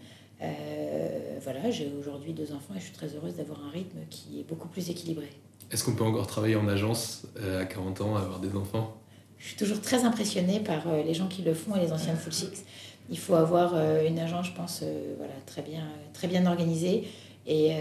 Euh, 0.41 1.39
voilà, 1.43 1.69
j'ai 1.69 1.91
aujourd'hui 1.99 2.33
deux 2.33 2.51
enfants 2.53 2.73
et 2.75 2.79
je 2.79 2.85
suis 2.85 2.93
très 2.93 3.15
heureuse 3.15 3.35
d'avoir 3.35 3.59
un 3.65 3.69
rythme 3.69 3.99
qui 4.09 4.39
est 4.39 4.43
beaucoup 4.43 4.67
plus 4.67 4.89
équilibré. 4.89 5.29
Est-ce 5.71 5.83
qu'on 5.83 5.93
peut 5.93 6.03
encore 6.03 6.27
travailler 6.27 6.55
en 6.55 6.67
agence 6.67 7.27
euh, 7.39 7.61
à 7.61 7.65
40 7.65 8.01
ans, 8.01 8.15
avoir 8.15 8.39
des 8.39 8.55
enfants? 8.55 8.97
Je 9.37 9.47
suis 9.47 9.57
toujours 9.57 9.81
très 9.81 10.03
impressionnée 10.03 10.59
par 10.59 10.83
les 11.03 11.13
gens 11.13 11.27
qui 11.27 11.41
le 11.41 11.53
font 11.53 11.75
et 11.75 11.79
les 11.79 11.91
anciens 11.91 12.13
de 12.13 12.19
Full 12.19 12.33
Six. 12.33 12.63
Il 13.09 13.17
faut 13.17 13.33
avoir 13.33 13.73
une 14.05 14.19
agence, 14.19 14.47
je 14.47 14.53
pense, 14.53 14.83
voilà, 15.17 15.33
très, 15.47 15.63
bien, 15.63 15.83
très 16.13 16.27
bien 16.27 16.45
organisée. 16.45 17.07
Et 17.47 17.71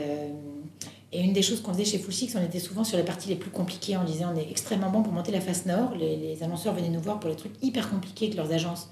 et 1.13 1.21
une 1.23 1.33
des 1.33 1.43
choses 1.43 1.61
qu'on 1.61 1.73
faisait 1.73 1.85
chez 1.85 1.99
Full 1.99 2.13
Six, 2.13 2.37
on 2.37 2.45
était 2.45 2.61
souvent 2.61 2.85
sur 2.85 2.97
les 2.97 3.03
parties 3.03 3.29
les 3.29 3.35
plus 3.35 3.51
compliquées. 3.51 3.97
On 3.97 4.05
disait 4.05 4.25
on 4.25 4.37
est 4.37 4.49
extrêmement 4.49 4.91
bon 4.91 5.03
pour 5.03 5.13
monter 5.13 5.33
la 5.33 5.41
face 5.41 5.67
nord. 5.67 5.95
Les, 5.97 6.41
annonceurs 6.43 6.73
venaient 6.73 6.89
nous 6.89 7.01
voir 7.01 7.19
pour 7.19 7.29
les 7.29 7.37
trucs 7.37 7.53
hyper 7.63 7.91
compliqués 7.91 8.31
que 8.31 8.37
leurs 8.37 8.53
agences 8.53 8.91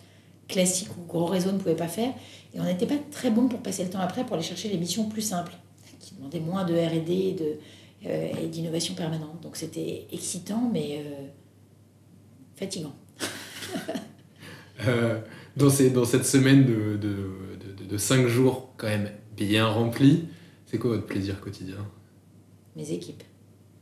classiques 0.48 0.90
ou 0.98 1.06
gros 1.06 1.26
réseaux 1.26 1.52
ne 1.52 1.58
pouvaient 1.58 1.76
pas 1.76 1.86
faire. 1.86 2.12
Et 2.54 2.60
on 2.60 2.64
n'était 2.64 2.86
pas 2.86 2.96
très 3.12 3.30
bon 3.30 3.46
pour 3.46 3.60
passer 3.60 3.84
le 3.84 3.90
temps 3.90 4.00
après 4.00 4.24
pour 4.24 4.34
aller 4.34 4.42
chercher 4.42 4.68
les 4.68 4.78
missions 4.78 5.08
plus 5.08 5.22
simples, 5.22 5.52
qui 6.00 6.14
demandaient 6.16 6.40
moins 6.40 6.64
de 6.64 6.74
RD 6.74 7.10
et, 7.10 7.36
de, 7.38 7.58
euh, 8.06 8.46
d'innovation 8.48 8.94
permanente. 8.94 9.40
Donc 9.40 9.56
c'était 9.56 10.08
excitant, 10.10 10.68
mais 10.72 11.04
euh, 11.04 11.26
fatigant. 12.56 12.94
Euh, 14.86 15.18
dans, 15.56 15.70
ces, 15.70 15.90
dans 15.90 16.04
cette 16.04 16.24
semaine 16.24 16.64
de, 16.64 16.96
de, 16.96 17.16
de, 17.78 17.84
de, 17.84 17.98
cinq 17.98 18.28
jours 18.28 18.72
quand 18.76 18.86
même 18.86 19.10
bien 19.36 19.66
remplis, 19.66 20.28
c'est 20.66 20.78
quoi 20.78 20.90
votre 20.90 21.06
plaisir 21.06 21.40
quotidien? 21.40 21.84
Mes 22.76 22.92
équipes. 22.92 23.22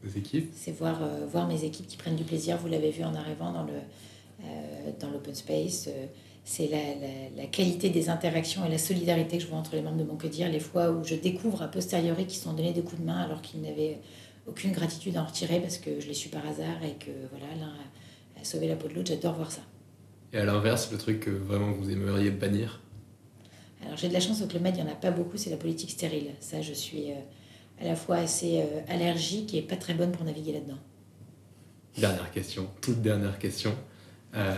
Mes 0.03 0.17
équipes? 0.17 0.51
C'est 0.55 0.73
voir, 0.73 1.03
euh, 1.03 1.27
voir 1.27 1.47
mes 1.47 1.65
équipes 1.65 1.87
qui 1.87 1.97
prennent 1.97 2.17
du 2.17 2.25
plaisir. 2.25 2.59
Vous 2.59 2.69
l'avez 2.69 2.91
vu 2.91 3.05
en 3.05 3.15
arrivant 3.15 3.53
dans, 3.53 3.67
euh, 3.67 4.45
dans 5.01 5.11
l'open 5.11 5.35
space. 5.35 5.89
Euh, 5.89 6.07
c'est 6.45 6.69
la, 6.69 6.79
la, 6.79 7.43
la, 7.43 7.47
qualité 7.47 7.91
des 7.91 8.09
interactions 8.09 8.65
et 8.65 8.69
la 8.69 8.79
solidarité 8.79 9.39
que 9.39 9.43
je 9.43 9.49
vois 9.49 9.59
entre 9.59 9.75
les 9.75 9.83
membres 9.83 9.99
de 9.99 10.05
mon 10.05 10.17
que 10.17 10.29
dire. 10.29 10.49
Les 10.49 10.61
fois 10.61 10.91
où 10.91 11.03
je 11.03 11.17
découvre 11.17 11.63
a 11.63 11.69
posteriori 11.69 12.27
qu'ils 12.27 12.39
sont 12.41 12.53
donnés 12.53 12.73
des 12.73 12.83
coups 12.83 13.01
de 13.01 13.07
main 13.07 13.21
alors 13.21 13.43
qu'ils 13.43 13.61
n'avaient 13.63 13.99
aucune 14.47 14.71
gratitude 14.71 15.17
à 15.17 15.23
en 15.23 15.27
retirer 15.27 15.59
parce 15.59 15.79
que 15.79 15.99
je 15.99 16.07
l'ai 16.07 16.15
su 16.15 16.29
par 16.29 16.47
hasard 16.47 16.85
et 16.85 16.93
que 17.05 17.11
voilà, 17.33 17.53
l'un 17.59 17.67
a, 17.67 18.41
a 18.41 18.45
sauvé 18.45 18.69
la 18.69 18.77
peau 18.77 18.87
de 18.87 18.95
l'autre. 18.95 19.09
J'adore 19.09 19.35
voir 19.35 19.51
ça. 19.51 19.63
Et 20.33 20.39
à 20.39 20.45
l'inverse, 20.45 20.93
le 20.93 20.99
truc 20.99 21.21
que 21.21 21.31
vraiment 21.31 21.73
vous 21.73 21.91
aimeriez 21.91 22.31
bannir? 22.31 22.81
Alors 23.85 23.97
j'ai 23.97 24.09
de 24.09 24.13
la 24.13 24.21
chance 24.21 24.41
au 24.43 24.47
Club 24.47 24.63
Med, 24.63 24.77
il 24.77 24.85
n'y 24.85 24.89
en 24.89 24.93
a 24.93 24.97
pas 24.97 25.11
beaucoup, 25.11 25.37
c'est 25.37 25.51
la 25.51 25.57
politique 25.57 25.91
stérile. 25.91 26.31
Ça, 26.41 26.63
je 26.63 26.73
suis 26.73 27.11
à 27.81 27.85
la 27.85 27.97
fois 27.97 28.17
assez 28.17 28.61
euh, 28.61 28.81
allergique 28.89 29.55
et 29.55 29.63
pas 29.63 29.77
très 29.77 29.95
bonne 29.95 30.13
pour 30.13 30.25
naviguer 30.25 30.53
là-dedans. 30.53 30.79
Dernière 31.99 32.31
question, 32.31 32.69
toute 32.81 33.01
dernière 33.03 33.39
question. 33.39 33.75
Euh, 34.35 34.55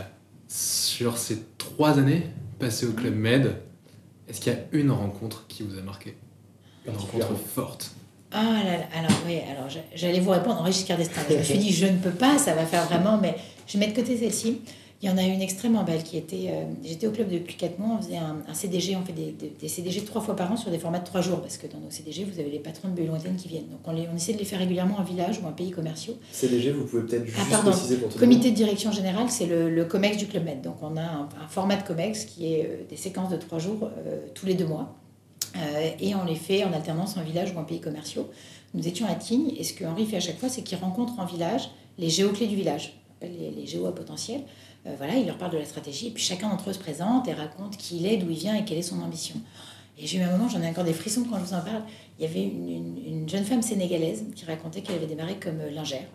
sur 0.48 1.18
ces 1.18 1.42
trois 1.56 1.98
années 1.98 2.26
passées 2.58 2.86
au 2.86 2.92
Club 2.92 3.14
Med, 3.14 3.56
est-ce 4.28 4.40
qu'il 4.40 4.52
y 4.52 4.56
a 4.56 4.60
une 4.72 4.90
rencontre 4.90 5.46
qui 5.46 5.62
vous 5.62 5.78
a 5.78 5.82
marqué? 5.82 6.16
Une 6.86 6.96
rencontre 6.96 7.36
forte 7.36 7.92
ah 8.30 8.42
là 8.42 8.76
là, 8.76 8.84
alors 8.94 9.18
oui, 9.26 9.38
alors 9.50 9.68
j'allais 9.94 10.20
vous 10.20 10.30
répondre 10.30 10.60
en 10.60 10.64
d'Estaing. 10.64 11.22
Je 11.30 11.36
me 11.36 11.42
suis 11.42 11.58
dit, 11.58 11.72
je 11.72 11.86
ne 11.86 11.96
peux 11.96 12.10
pas, 12.10 12.36
ça 12.36 12.54
va 12.54 12.66
faire 12.66 12.84
vraiment, 12.84 13.16
mais 13.16 13.34
je 13.66 13.78
vais 13.78 13.86
mettre 13.86 13.98
de 13.98 14.02
côté 14.02 14.18
celle-ci. 14.18 14.60
Il 15.00 15.08
y 15.08 15.12
en 15.12 15.16
a 15.16 15.22
une 15.22 15.40
extrêmement 15.40 15.84
belle 15.84 16.02
qui 16.02 16.16
était. 16.16 16.46
Euh, 16.48 16.64
j'étais 16.82 17.06
au 17.06 17.12
club 17.12 17.30
depuis 17.30 17.54
4 17.54 17.78
mois, 17.78 17.98
on 17.98 18.02
faisait 18.02 18.16
un, 18.16 18.42
CDG, 18.52 18.96
on 18.96 19.04
fait 19.04 19.12
des, 19.12 19.32
des, 19.32 19.68
CDG 19.68 20.02
trois 20.02 20.20
fois 20.20 20.34
par 20.34 20.50
an 20.50 20.56
sur 20.56 20.72
des 20.72 20.78
formats 20.78 20.98
de 20.98 21.04
3 21.04 21.20
jours, 21.20 21.40
parce 21.40 21.56
que 21.56 21.68
dans 21.68 21.78
nos 21.78 21.90
CDG, 21.90 22.24
vous 22.24 22.40
avez 22.40 22.50
les 22.50 22.58
patrons 22.58 22.88
de 22.88 22.94
bulles 22.94 23.06
lointaines 23.06 23.36
qui 23.36 23.46
viennent. 23.46 23.68
Donc 23.68 23.78
on, 23.84 23.92
les, 23.92 24.08
on 24.12 24.16
essaie 24.16 24.32
de 24.32 24.38
les 24.38 24.44
faire 24.44 24.58
régulièrement 24.58 24.96
en 24.96 25.04
village 25.04 25.38
ou 25.40 25.46
en 25.46 25.52
pays 25.52 25.70
commerciaux. 25.70 26.14
CDG, 26.32 26.72
vous 26.72 26.84
pouvez 26.84 27.02
peut-être 27.02 27.26
juste 27.26 27.38
ah, 27.40 27.46
pardon. 27.48 27.70
préciser 27.70 27.98
pour 27.98 28.08
tout 28.08 28.18
Comité 28.18 28.50
de 28.50 28.56
direction 28.56 28.90
générale, 28.90 29.28
c'est 29.28 29.46
le, 29.46 29.70
le, 29.70 29.84
COMEX 29.84 30.16
du 30.16 30.26
Club 30.26 30.44
Med. 30.44 30.62
Donc 30.62 30.82
on 30.82 30.96
a 30.96 31.02
un, 31.02 31.28
format 31.48 31.76
de 31.76 31.86
COMEX 31.86 32.24
qui 32.24 32.52
est 32.52 32.64
euh, 32.64 32.84
des 32.90 32.96
séquences 32.96 33.30
de 33.30 33.36
3 33.36 33.60
jours 33.60 33.78
euh, 33.84 34.18
tous 34.34 34.46
les 34.46 34.54
deux 34.54 34.66
mois. 34.66 34.96
et 36.00 36.14
on 36.16 36.24
les 36.24 36.34
fait 36.34 36.64
en 36.64 36.72
alternance 36.72 37.16
en 37.16 37.22
village 37.22 37.54
ou 37.54 37.58
en 37.58 37.64
pays 37.64 37.80
commerciaux. 37.80 38.28
Nous 38.74 38.86
étions 38.88 39.06
à 39.06 39.14
Tignes, 39.14 39.52
et 39.56 39.62
ce 39.62 39.72
que 39.72 39.84
Henri 39.84 40.06
fait 40.06 40.16
à 40.16 40.20
chaque 40.20 40.38
fois, 40.38 40.48
c'est 40.48 40.62
qu'il 40.62 40.76
rencontre 40.78 41.20
en 41.20 41.24
village 41.24 41.70
les 41.98 42.10
géoclés 42.10 42.46
du 42.46 42.56
village, 42.56 42.98
les, 43.22 43.50
les 43.50 43.66
géos 43.66 43.86
à 43.86 43.94
potentiel 43.94 44.42
euh, 44.86 44.94
voilà, 44.96 45.14
il 45.16 45.26
leur 45.26 45.36
parle 45.36 45.52
de 45.52 45.58
la 45.58 45.64
stratégie, 45.64 46.08
et 46.08 46.10
puis 46.10 46.22
chacun 46.22 46.48
d'entre 46.48 46.70
eux 46.70 46.72
se 46.72 46.78
présente 46.78 47.28
et 47.28 47.32
raconte 47.32 47.76
qui 47.76 47.98
il 47.98 48.06
est, 48.06 48.16
d'où 48.16 48.30
il 48.30 48.38
vient 48.38 48.54
et 48.54 48.64
quelle 48.64 48.78
est 48.78 48.82
son 48.82 49.00
ambition. 49.00 49.36
Et 49.98 50.06
j'ai 50.06 50.18
eu 50.18 50.22
un 50.22 50.30
moment, 50.30 50.48
j'en 50.48 50.62
ai 50.62 50.68
encore 50.68 50.84
des 50.84 50.92
frissons 50.92 51.24
quand 51.28 51.38
je 51.38 51.44
vous 51.44 51.54
en 51.54 51.60
parle. 51.60 51.82
Il 52.18 52.24
y 52.24 52.28
avait 52.28 52.44
une, 52.44 53.28
jeune 53.28 53.44
femme 53.44 53.62
sénégalaise 53.62 54.24
qui 54.34 54.44
racontait 54.44 54.80
qu'elle 54.80 54.94
avait 54.96 55.06
démarré 55.06 55.36
comme 55.36 55.58
lingère 55.70 56.06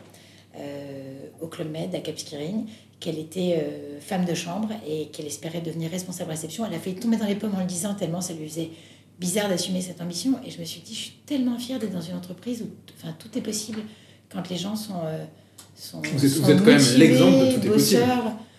euh, 0.57 1.27
au 1.41 1.47
Club 1.47 1.69
Med 1.69 1.93
à 1.93 1.99
Cap 1.99 2.17
Skirring, 2.17 2.65
qu'elle 2.99 3.19
était 3.19 3.61
euh, 3.61 3.99
femme 3.99 4.25
de 4.25 4.33
chambre 4.33 4.69
et 4.87 5.07
qu'elle 5.07 5.27
espérait 5.27 5.61
devenir 5.61 5.91
responsable 5.91 6.31
réception. 6.31 6.65
Elle 6.65 6.73
a 6.73 6.79
fait 6.79 6.93
tomber 6.93 7.17
dans 7.17 7.27
les 7.27 7.35
pommes 7.35 7.53
en 7.55 7.59
le 7.59 7.65
disant 7.65 7.93
tellement 7.93 8.21
ça 8.21 8.33
lui 8.33 8.47
faisait 8.47 8.71
bizarre 9.19 9.49
d'assumer 9.49 9.81
cette 9.81 10.01
ambition. 10.01 10.39
Et 10.45 10.49
je 10.49 10.59
me 10.59 10.65
suis 10.65 10.81
dit, 10.81 10.95
je 10.95 10.99
suis 10.99 11.15
tellement 11.25 11.59
fière 11.59 11.77
d'être 11.77 11.93
dans 11.93 12.01
une 12.01 12.15
entreprise 12.15 12.61
où 12.61 12.69
enfin, 12.97 13.13
tout 13.19 13.37
est 13.37 13.41
possible 13.41 13.81
quand 14.29 14.49
les 14.49 14.57
gens 14.57 14.77
sont. 14.77 15.01
Sont 15.75 16.01
vous 16.01 16.25
êtes, 16.25 16.31
vous 16.31 16.51
êtes 16.51 16.57
quand 16.59 16.65
même 16.65 16.97
l'exemple 16.97 17.45
de 17.47 17.51
tout 17.55 17.65
est 17.67 17.69
possible. 17.69 18.01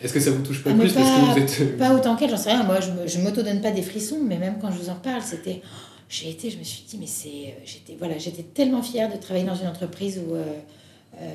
Est-ce 0.01 0.13
que 0.13 0.21
ça 0.21 0.31
vous 0.33 0.43
touche 0.43 0.63
pas 0.63 0.71
Ah, 0.71 0.75
plus 0.79 0.93
parce 0.93 1.07
que 1.09 1.21
pas- 1.27 1.33
vous 1.33 1.39
êtes. 1.39 1.79
Pas 1.79 1.95
autant 1.95 2.17
qu'elle, 2.17 2.31
j'en 2.31 2.37
sais 2.37 2.51
rien. 2.53 2.63
Moi, 2.65 2.79
je 2.81 2.89
je 3.11 3.19
m'auto-donne 3.21 3.61
pas 3.61 3.71
des 3.71 3.83
frissons, 3.83 4.19
mais 4.23 4.39
même 4.39 4.57
quand 4.61 4.71
je 4.71 4.77
vous 4.79 4.91
en 4.91 4.95
reparle, 4.95 5.23
c'était. 5.23 5.63
J'ai 6.09 6.29
été, 6.31 6.51
je 6.51 6.59
me 6.59 6.65
suis 6.65 6.85
dit, 6.89 6.99
mais 7.01 7.07
c'est. 7.07 7.57
J'étais, 7.65 7.97
voilà, 7.99 8.19
j'étais 8.19 8.43
tellement 8.43 8.83
fière 8.83 9.11
de 9.11 9.17
travailler 9.19 9.47
dans 9.47 9.55
une 9.55 9.69
entreprise 9.69 10.21
où. 10.27 10.35
euh, 10.35 10.45
euh, 11.21 11.27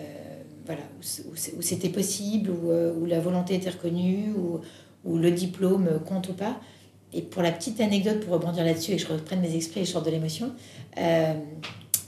voilà, 0.66 0.82
où, 1.02 1.62
c'était 1.62 1.90
possible, 1.90 2.52
où, 2.52 2.70
euh, 2.70 2.94
où 2.94 3.06
la 3.06 3.20
volonté 3.20 3.56
était 3.56 3.72
reconnue, 3.72 4.34
où, 4.38 4.60
où 5.04 5.18
le 5.18 5.32
diplôme 5.32 5.90
compte 6.06 6.30
ou 6.30 6.34
pas. 6.34 6.60
Et 7.12 7.24
pour 7.24 7.42
la 7.42 7.52
petite 7.52 7.82
anecdote, 7.82 8.20
pour 8.20 8.34
rebondir 8.34 8.64
là-dessus 8.64 8.92
et 8.92 8.96
que 8.98 9.02
je 9.02 9.08
reprenne 9.08 9.40
mes 9.42 9.56
esprits 9.56 9.80
et 9.80 9.86
je 9.86 9.90
sorte 9.92 10.06
de 10.06 10.12
l'émotion, 10.12 10.52
euh, 11.00 11.34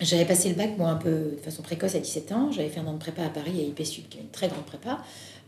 j'avais 0.02 0.26
passé 0.26 0.50
le 0.50 0.56
bac, 0.56 0.72
moi, 0.78 0.90
un 0.90 0.96
peu 0.96 1.10
de 1.36 1.40
façon 1.44 1.62
précoce 1.62 1.96
à 1.96 2.00
17 2.00 2.32
ans. 2.32 2.52
J'avais 2.52 2.70
fait 2.70 2.80
un 2.80 2.88
an 2.88 2.94
de 2.94 2.98
prépa 3.00 3.24
à 3.24 3.30
Paris, 3.30 3.60
à 3.60 3.64
IPSUP, 3.64 4.10
qui 4.10 4.18
est 4.18 4.22
une 4.22 4.30
très 4.30 4.48
grande 4.48 4.66
prépa. 4.66 5.00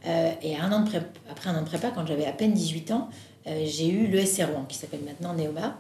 Euh, 0.06 0.32
et 0.42 0.56
un 0.58 0.72
an 0.72 0.86
après 1.32 1.50
un 1.50 1.56
an 1.58 1.62
de 1.62 1.66
prépa, 1.68 1.90
quand 1.94 2.06
j'avais 2.06 2.26
à 2.26 2.34
peine 2.34 2.54
18 2.54 2.92
ans, 2.92 3.10
euh, 3.48 3.64
j'ai 3.66 3.88
eu 3.90 4.08
l'ESC 4.08 4.44
Rouen, 4.44 4.66
qui 4.68 4.78
s'appelle 4.78 5.02
maintenant 5.06 5.34
Neoma. 5.34 5.80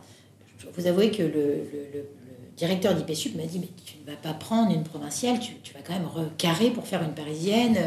Vous 0.76 0.88
avouer 0.88 1.12
que 1.12 1.24
le, 1.24 1.30
le- 1.32 1.88
le- 1.94 2.00
le 2.00 2.58
directeur 2.58 2.94
d'IPSUP 2.96 3.36
m'a 3.36 3.44
dit 3.46 3.60
Mais 3.60 3.68
tu 3.86 3.96
ne 4.06 4.12
vas 4.12 4.18
pas 4.18 4.34
prendre 4.34 4.72
une 4.74 4.84
provinciale, 4.84 5.40
tu, 5.40 5.54
vas 5.74 5.80
quand 5.86 5.94
même 5.94 6.06
recarrer 6.08 6.70
pour 6.70 6.86
faire 6.88 7.04
une 7.04 7.14
parisienne. 7.14 7.78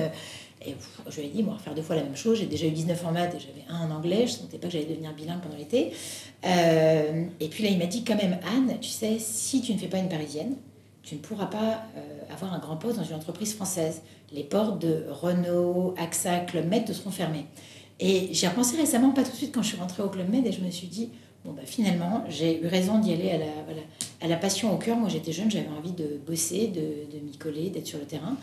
Et 0.67 0.75
je 1.09 1.21
lui 1.21 1.27
ai 1.29 1.31
dit 1.31 1.43
Moi, 1.43 1.57
faire 1.63 1.75
deux 1.75 1.83
fois 1.83 1.97
la 1.97 2.03
même 2.03 2.17
chose. 2.17 2.39
J'ai 2.39 2.47
déjà 2.47 2.67
eu 2.67 2.71
19 2.73 3.07
en 3.07 3.13
maths 3.13 3.35
et 3.35 3.39
j'avais 3.41 3.65
un 3.69 3.89
en 3.91 3.95
anglais. 3.97 4.27
Je 4.27 4.33
ne 4.35 4.39
sentais 4.39 4.59
pas 4.59 4.67
que 4.67 4.73
j'allais 4.75 4.85
devenir 4.87 5.15
bilingue 5.15 5.41
pendant 5.41 5.57
l'été. 5.57 5.93
Euh, 6.45 7.25
et 7.41 7.49
puis 7.49 7.65
là, 7.65 7.71
il 7.71 7.79
m'a 7.79 7.87
dit 7.87 8.05
Quand 8.05 8.17
même, 8.17 8.39
Anne, 8.55 8.77
tu 8.81 8.89
sais, 8.91 9.17
si 9.19 9.63
tu 9.63 9.73
ne 9.73 9.79
fais 9.79 9.89
pas 9.89 9.99
une 9.99 10.09
parisienne, 10.09 10.57
tu 11.07 11.15
ne 11.15 11.21
pourras 11.21 11.47
pas 11.47 11.85
euh, 11.97 12.35
avoir 12.35 12.53
un 12.53 12.59
grand 12.59 12.77
poste 12.77 12.99
dans 12.99 13.05
une 13.05 13.15
entreprise 13.15 13.55
française. 13.55 14.03
Les 14.33 14.43
portes 14.43 14.81
de 14.83 15.05
Renault, 15.09 15.95
AXA, 15.97 16.41
Club 16.41 16.69
Med 16.69 16.85
te 16.85 16.93
seront 16.93 17.13
fermées. 17.13 17.47
Et 18.01 18.35
j'ai 18.35 18.49
repensé 18.49 18.77
récemment, 18.77 19.11
pas 19.11 19.23
tout 19.23 19.31
de 19.31 19.37
suite 19.37 19.55
quand 19.55 19.63
je 19.63 19.69
suis 19.69 19.79
rentrée 19.79 20.03
au 20.03 20.09
Club 20.09 20.29
Med, 20.29 20.45
et 20.45 20.51
je 20.51 20.61
me 20.61 20.71
suis 20.71 20.89
dit, 20.89 21.11
bon, 21.45 21.53
bah, 21.53 21.63
finalement, 21.65 22.25
j'ai 22.29 22.61
eu 22.61 22.67
raison 22.67 22.99
d'y 22.99 23.13
aller 23.13 23.31
à 23.31 23.39
la, 23.39 23.47
voilà, 23.67 23.83
à 24.21 24.27
la 24.27 24.37
passion 24.37 24.75
au 24.75 24.79
cœur. 24.79 24.97
Moi, 24.97 25.09
j'étais 25.09 25.31
jeune, 25.31 25.49
j'avais 25.49 25.69
envie 25.69 25.93
de 25.93 26.21
bosser, 26.27 26.67
de, 26.67 27.17
de 27.17 27.25
m'y 27.25 27.37
coller, 27.39 27.71
d'être 27.71 27.87
sur 27.87 28.01
le 28.01 28.05
terrain. 28.05 28.37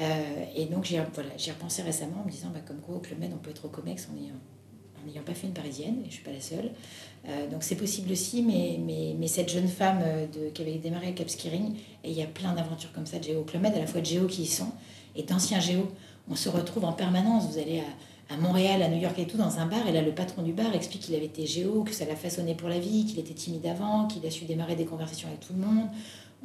Euh, 0.00 0.44
et 0.56 0.64
donc, 0.64 0.86
j'ai 0.86 0.98
voilà, 1.12 1.30
repensé 1.48 1.82
récemment 1.82 2.22
en 2.22 2.24
me 2.24 2.30
disant, 2.30 2.48
bah, 2.52 2.60
comme 2.66 2.80
quoi, 2.80 2.96
au 2.96 3.00
Club 3.00 3.20
Med, 3.20 3.30
on 3.34 3.38
peut 3.38 3.50
être 3.50 3.66
au 3.66 3.68
COMEX 3.68 4.08
en 4.10 4.14
n'ayant 4.14 5.22
pas 5.22 5.34
fait 5.34 5.46
une 5.46 5.52
parisienne, 5.52 5.96
et 6.00 6.04
je 6.04 6.06
ne 6.06 6.12
suis 6.12 6.24
pas 6.24 6.32
la 6.32 6.40
seule. 6.40 6.70
Euh, 7.28 7.48
donc, 7.48 7.62
c'est 7.62 7.74
possible 7.74 8.12
aussi, 8.12 8.42
mais, 8.42 8.78
mais, 8.84 9.14
mais 9.18 9.26
cette 9.26 9.50
jeune 9.50 9.68
femme 9.68 9.98
euh, 10.02 10.26
de, 10.26 10.50
qui 10.50 10.62
avait 10.62 10.74
démarré 10.74 11.08
à 11.08 11.12
Cap 11.12 11.28
Skiring, 11.28 11.74
et 12.04 12.10
il 12.10 12.16
y 12.16 12.22
a 12.22 12.26
plein 12.26 12.52
d'aventures 12.54 12.92
comme 12.92 13.06
ça 13.06 13.18
de 13.18 13.24
Géo 13.24 13.42
Club 13.42 13.62
Med, 13.62 13.74
à 13.74 13.80
la 13.80 13.86
fois 13.86 14.00
de 14.00 14.06
Géo 14.06 14.26
qui 14.26 14.42
y 14.42 14.46
sont, 14.46 14.70
et 15.16 15.22
d'anciens 15.22 15.60
Géo. 15.60 15.88
On 16.30 16.36
se 16.36 16.48
retrouve 16.48 16.84
en 16.84 16.92
permanence. 16.92 17.48
Vous 17.50 17.58
allez 17.58 17.80
à, 17.80 18.34
à 18.34 18.36
Montréal, 18.36 18.82
à 18.82 18.88
New 18.88 19.00
York 19.00 19.18
et 19.18 19.26
tout, 19.26 19.36
dans 19.36 19.58
un 19.58 19.66
bar, 19.66 19.86
et 19.88 19.92
là, 19.92 20.02
le 20.02 20.12
patron 20.12 20.42
du 20.42 20.52
bar 20.52 20.74
explique 20.74 21.02
qu'il 21.02 21.14
avait 21.16 21.26
été 21.26 21.46
Géo, 21.46 21.82
que 21.82 21.92
ça 21.92 22.04
l'a 22.04 22.16
façonné 22.16 22.54
pour 22.54 22.68
la 22.68 22.78
vie, 22.78 23.06
qu'il 23.06 23.18
était 23.18 23.34
timide 23.34 23.66
avant, 23.66 24.06
qu'il 24.06 24.24
a 24.24 24.30
su 24.30 24.44
démarrer 24.44 24.76
des 24.76 24.84
conversations 24.84 25.28
avec 25.28 25.40
tout 25.40 25.52
le 25.52 25.66
monde. 25.66 25.88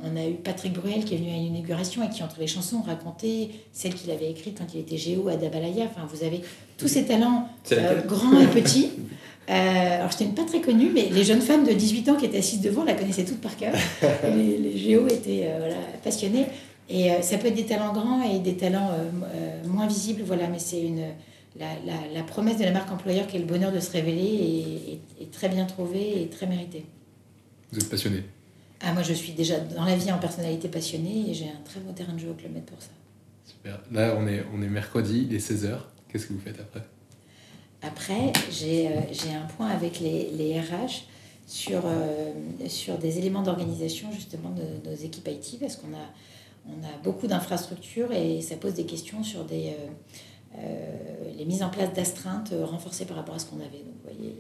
On 0.04 0.16
a 0.16 0.26
eu 0.26 0.34
Patrick 0.34 0.74
Bruel 0.74 1.04
qui 1.06 1.14
est 1.14 1.18
venu 1.18 1.30
à 1.30 1.36
une 1.36 1.56
inauguration 1.56 2.04
et 2.04 2.10
qui, 2.10 2.24
entre 2.24 2.40
les 2.40 2.48
chansons, 2.48 2.82
racontait 2.82 3.50
celle 3.72 3.94
qu'il 3.94 4.10
avait 4.10 4.32
écrite 4.32 4.58
quand 4.58 4.74
il 4.74 4.80
était 4.80 4.98
Géo 4.98 5.28
à 5.28 5.36
Dabalaya. 5.36 5.86
Enfin, 5.86 6.08
vous 6.12 6.24
avez 6.24 6.42
tous 6.78 6.88
ces 6.88 7.06
talents 7.06 7.48
euh, 7.72 8.02
grands 8.04 8.40
et 8.40 8.48
petits. 8.48 8.90
Euh, 9.50 9.54
alors, 10.00 10.12
je 10.12 10.24
n'étais 10.24 10.36
pas 10.42 10.48
très 10.48 10.62
connue, 10.62 10.92
mais 10.94 11.10
les 11.10 11.24
jeunes 11.24 11.42
femmes 11.42 11.66
de 11.66 11.74
18 11.74 12.10
ans 12.10 12.16
qui 12.16 12.26
étaient 12.26 12.38
assises 12.38 12.62
devant 12.62 12.84
la 12.84 12.94
connaissaient 12.94 13.26
toutes 13.26 13.42
par 13.42 13.58
cœur. 13.58 13.74
les, 14.24 14.58
les 14.58 14.78
géos 14.78 15.08
étaient 15.08 15.46
euh, 15.46 15.58
voilà, 15.60 15.76
passionnés. 16.04 16.46
Et 16.90 17.12
euh, 17.12 17.22
ça 17.22 17.38
peut 17.38 17.48
être 17.48 17.56
des 17.56 17.66
talents 17.66 17.92
grands 17.94 18.22
et 18.24 18.40
des 18.40 18.56
talents 18.56 18.92
euh, 18.92 19.68
moins 19.68 19.88
visibles, 19.88 20.24
voilà, 20.26 20.48
mais 20.48 20.60
c'est 20.60 20.82
une. 20.82 21.02
La, 21.60 21.66
la- 21.86 22.14
la 22.14 22.24
promesse 22.24 22.58
de 22.60 22.64
la 22.64 22.72
marque 22.72 22.90
employeur 22.94 23.28
qui 23.28 23.36
est 23.36 23.40
le 23.40 23.46
bonheur 23.46 23.74
de 23.74 23.80
se 23.82 23.92
révéler 23.92 24.22
est, 24.22 24.94
est- 25.22 25.24
est 25.26 25.32
très 25.32 25.50
bien 25.50 25.66
trouvée 25.66 26.22
et 26.22 26.28
très 26.30 26.48
méritée. 26.48 26.86
Vous 27.74 27.80
êtes 27.80 27.90
passionné. 27.90 28.24
Ah, 28.80 28.94
moi, 28.94 29.04
je 29.04 29.12
suis 29.14 29.34
déjà 29.34 29.60
dans 29.60 29.84
la 29.84 29.96
vie 29.98 30.12
en 30.14 30.18
personnalité 30.18 30.70
passionnée 30.70 31.26
et 31.30 31.34
j'ai 31.34 31.46
un 31.46 31.62
très 31.66 31.82
beau 31.82 31.92
terrain 31.92 32.14
de 32.14 32.20
jeu 32.20 32.30
au 32.30 32.34
Club 32.36 32.54
Med 32.54 32.64
pour 32.64 32.82
ça. 32.82 32.90
Super. 33.46 33.82
Là, 33.92 34.16
on 34.18 34.28
est, 34.28 34.44
on 34.56 34.62
est 34.62 34.70
mercredi, 34.70 35.28
il 35.30 35.36
est 35.36 35.46
16h. 35.46 35.78
Qu'est-ce 36.10 36.28
que 36.28 36.34
vous 36.34 36.40
faites 36.40 36.60
après? 36.60 36.82
Après, 37.82 38.32
j'ai 38.50 38.88
euh, 38.88 38.92
j'ai 39.12 39.34
un 39.34 39.48
point 39.58 39.68
avec 39.68 40.00
les, 40.00 40.30
les 40.32 40.60
RH 40.60 41.06
sur, 41.52 41.82
euh, 41.86 42.32
sur 42.70 42.98
des 42.98 43.18
éléments 43.18 43.42
d'organisation 43.42 44.10
justement 44.14 44.52
de 44.52 44.90
nos 44.90 44.96
équipes 44.96 45.28
IT 45.28 45.60
parce 45.60 45.76
qu'on 45.76 45.94
a, 45.94 46.08
on 46.66 46.82
a 46.82 46.98
beaucoup 47.04 47.28
d'infrastructures 47.28 48.14
et 48.14 48.42
ça 48.42 48.56
pose 48.56 48.76
des 48.76 48.86
questions 48.86 49.22
sur 49.22 49.44
des, 49.44 49.68
euh, 49.68 50.60
euh, 50.60 51.34
les 51.38 51.44
mises 51.44 51.62
en 51.62 51.70
place 51.70 51.92
d'astreintes 51.92 52.54
renforcées 52.64 53.04
par 53.04 53.18
rapport 53.18 53.36
à 53.36 53.40
ce 53.40 53.48
qu'on 53.48 53.58
avait. 53.58 53.84
Donc, 53.84 53.96
vous 54.02 54.16
voyez, 54.16 54.36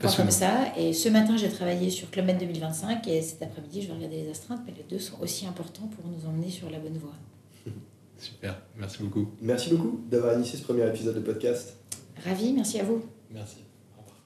points 0.00 0.12
comme 0.16 0.30
ça. 0.32 0.76
Et 0.76 0.92
ce 0.92 1.08
matin, 1.08 1.36
j'ai 1.36 1.50
travaillé 1.50 1.88
sur 1.88 2.10
Club 2.10 2.26
Med 2.26 2.38
2025 2.38 3.06
et 3.06 3.22
cet 3.22 3.40
après-midi, 3.42 3.82
je 3.82 3.88
vais 3.88 3.94
regarder 3.94 4.22
les 4.24 4.30
astreintes, 4.30 4.62
mais 4.66 4.72
les 4.76 4.84
deux 4.90 4.98
sont 4.98 5.20
aussi 5.20 5.46
importants 5.46 5.86
pour 5.86 6.04
nous 6.10 6.28
emmener 6.28 6.50
sur 6.50 6.68
la 6.68 6.80
bonne 6.80 6.98
voie. 6.98 7.14
Super, 8.18 8.60
merci 8.76 9.04
beaucoup. 9.04 9.30
Merci 9.40 9.70
beaucoup 9.70 10.00
d'avoir 10.10 10.34
initié 10.34 10.58
ce 10.58 10.64
premier 10.64 10.88
épisode 10.88 11.14
de 11.14 11.20
podcast. 11.20 11.76
Ravi, 12.24 12.52
merci 12.52 12.80
à 12.80 12.84
vous. 12.84 13.02
Merci. 13.32 13.56
Au 13.96 14.00
revoir. 14.00 14.16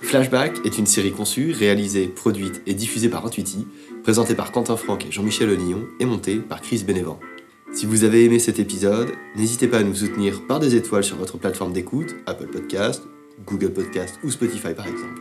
Flashback 0.00 0.64
est 0.64 0.78
une 0.78 0.86
série 0.86 1.12
conçue, 1.12 1.52
réalisée, 1.52 2.06
produite 2.06 2.62
et 2.66 2.74
diffusée 2.74 3.10
par 3.10 3.26
Intuiti, 3.26 3.66
présentée 4.02 4.34
par 4.34 4.52
Quentin 4.52 4.76
Franck 4.76 5.04
et 5.06 5.12
Jean-Michel 5.12 5.50
Onillon 5.50 5.84
et 6.00 6.06
montée 6.06 6.36
par 6.36 6.62
Chris 6.62 6.84
Bénévent. 6.86 7.20
Si 7.74 7.84
vous 7.84 8.04
avez 8.04 8.24
aimé 8.24 8.38
cet 8.38 8.58
épisode, 8.58 9.12
n'hésitez 9.36 9.68
pas 9.68 9.78
à 9.78 9.82
nous 9.82 9.94
soutenir 9.94 10.46
par 10.46 10.60
des 10.60 10.74
étoiles 10.74 11.04
sur 11.04 11.16
votre 11.16 11.36
plateforme 11.36 11.74
d'écoute, 11.74 12.14
Apple 12.24 12.46
Podcast, 12.46 13.02
Google 13.44 13.72
Podcast 13.72 14.18
ou 14.24 14.30
Spotify 14.30 14.72
par 14.74 14.86
exemple. 14.86 15.20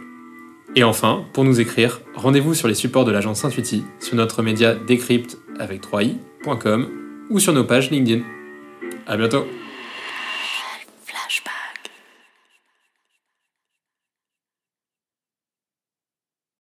Et 0.75 0.83
enfin, 0.83 1.25
pour 1.33 1.43
nous 1.43 1.59
écrire, 1.59 2.01
rendez-vous 2.15 2.53
sur 2.53 2.69
les 2.69 2.75
supports 2.75 3.03
de 3.03 3.11
l'agence 3.11 3.43
Intuiti, 3.43 3.83
sur 3.99 4.15
notre 4.15 4.41
média 4.41 4.75
Decrypt 4.75 5.37
avec 5.59 5.81
3i.com 5.83 6.87
ou 7.29 7.39
sur 7.39 7.51
nos 7.51 7.65
pages 7.65 7.91
LinkedIn. 7.91 8.23
À 9.05 9.17
bientôt 9.17 9.45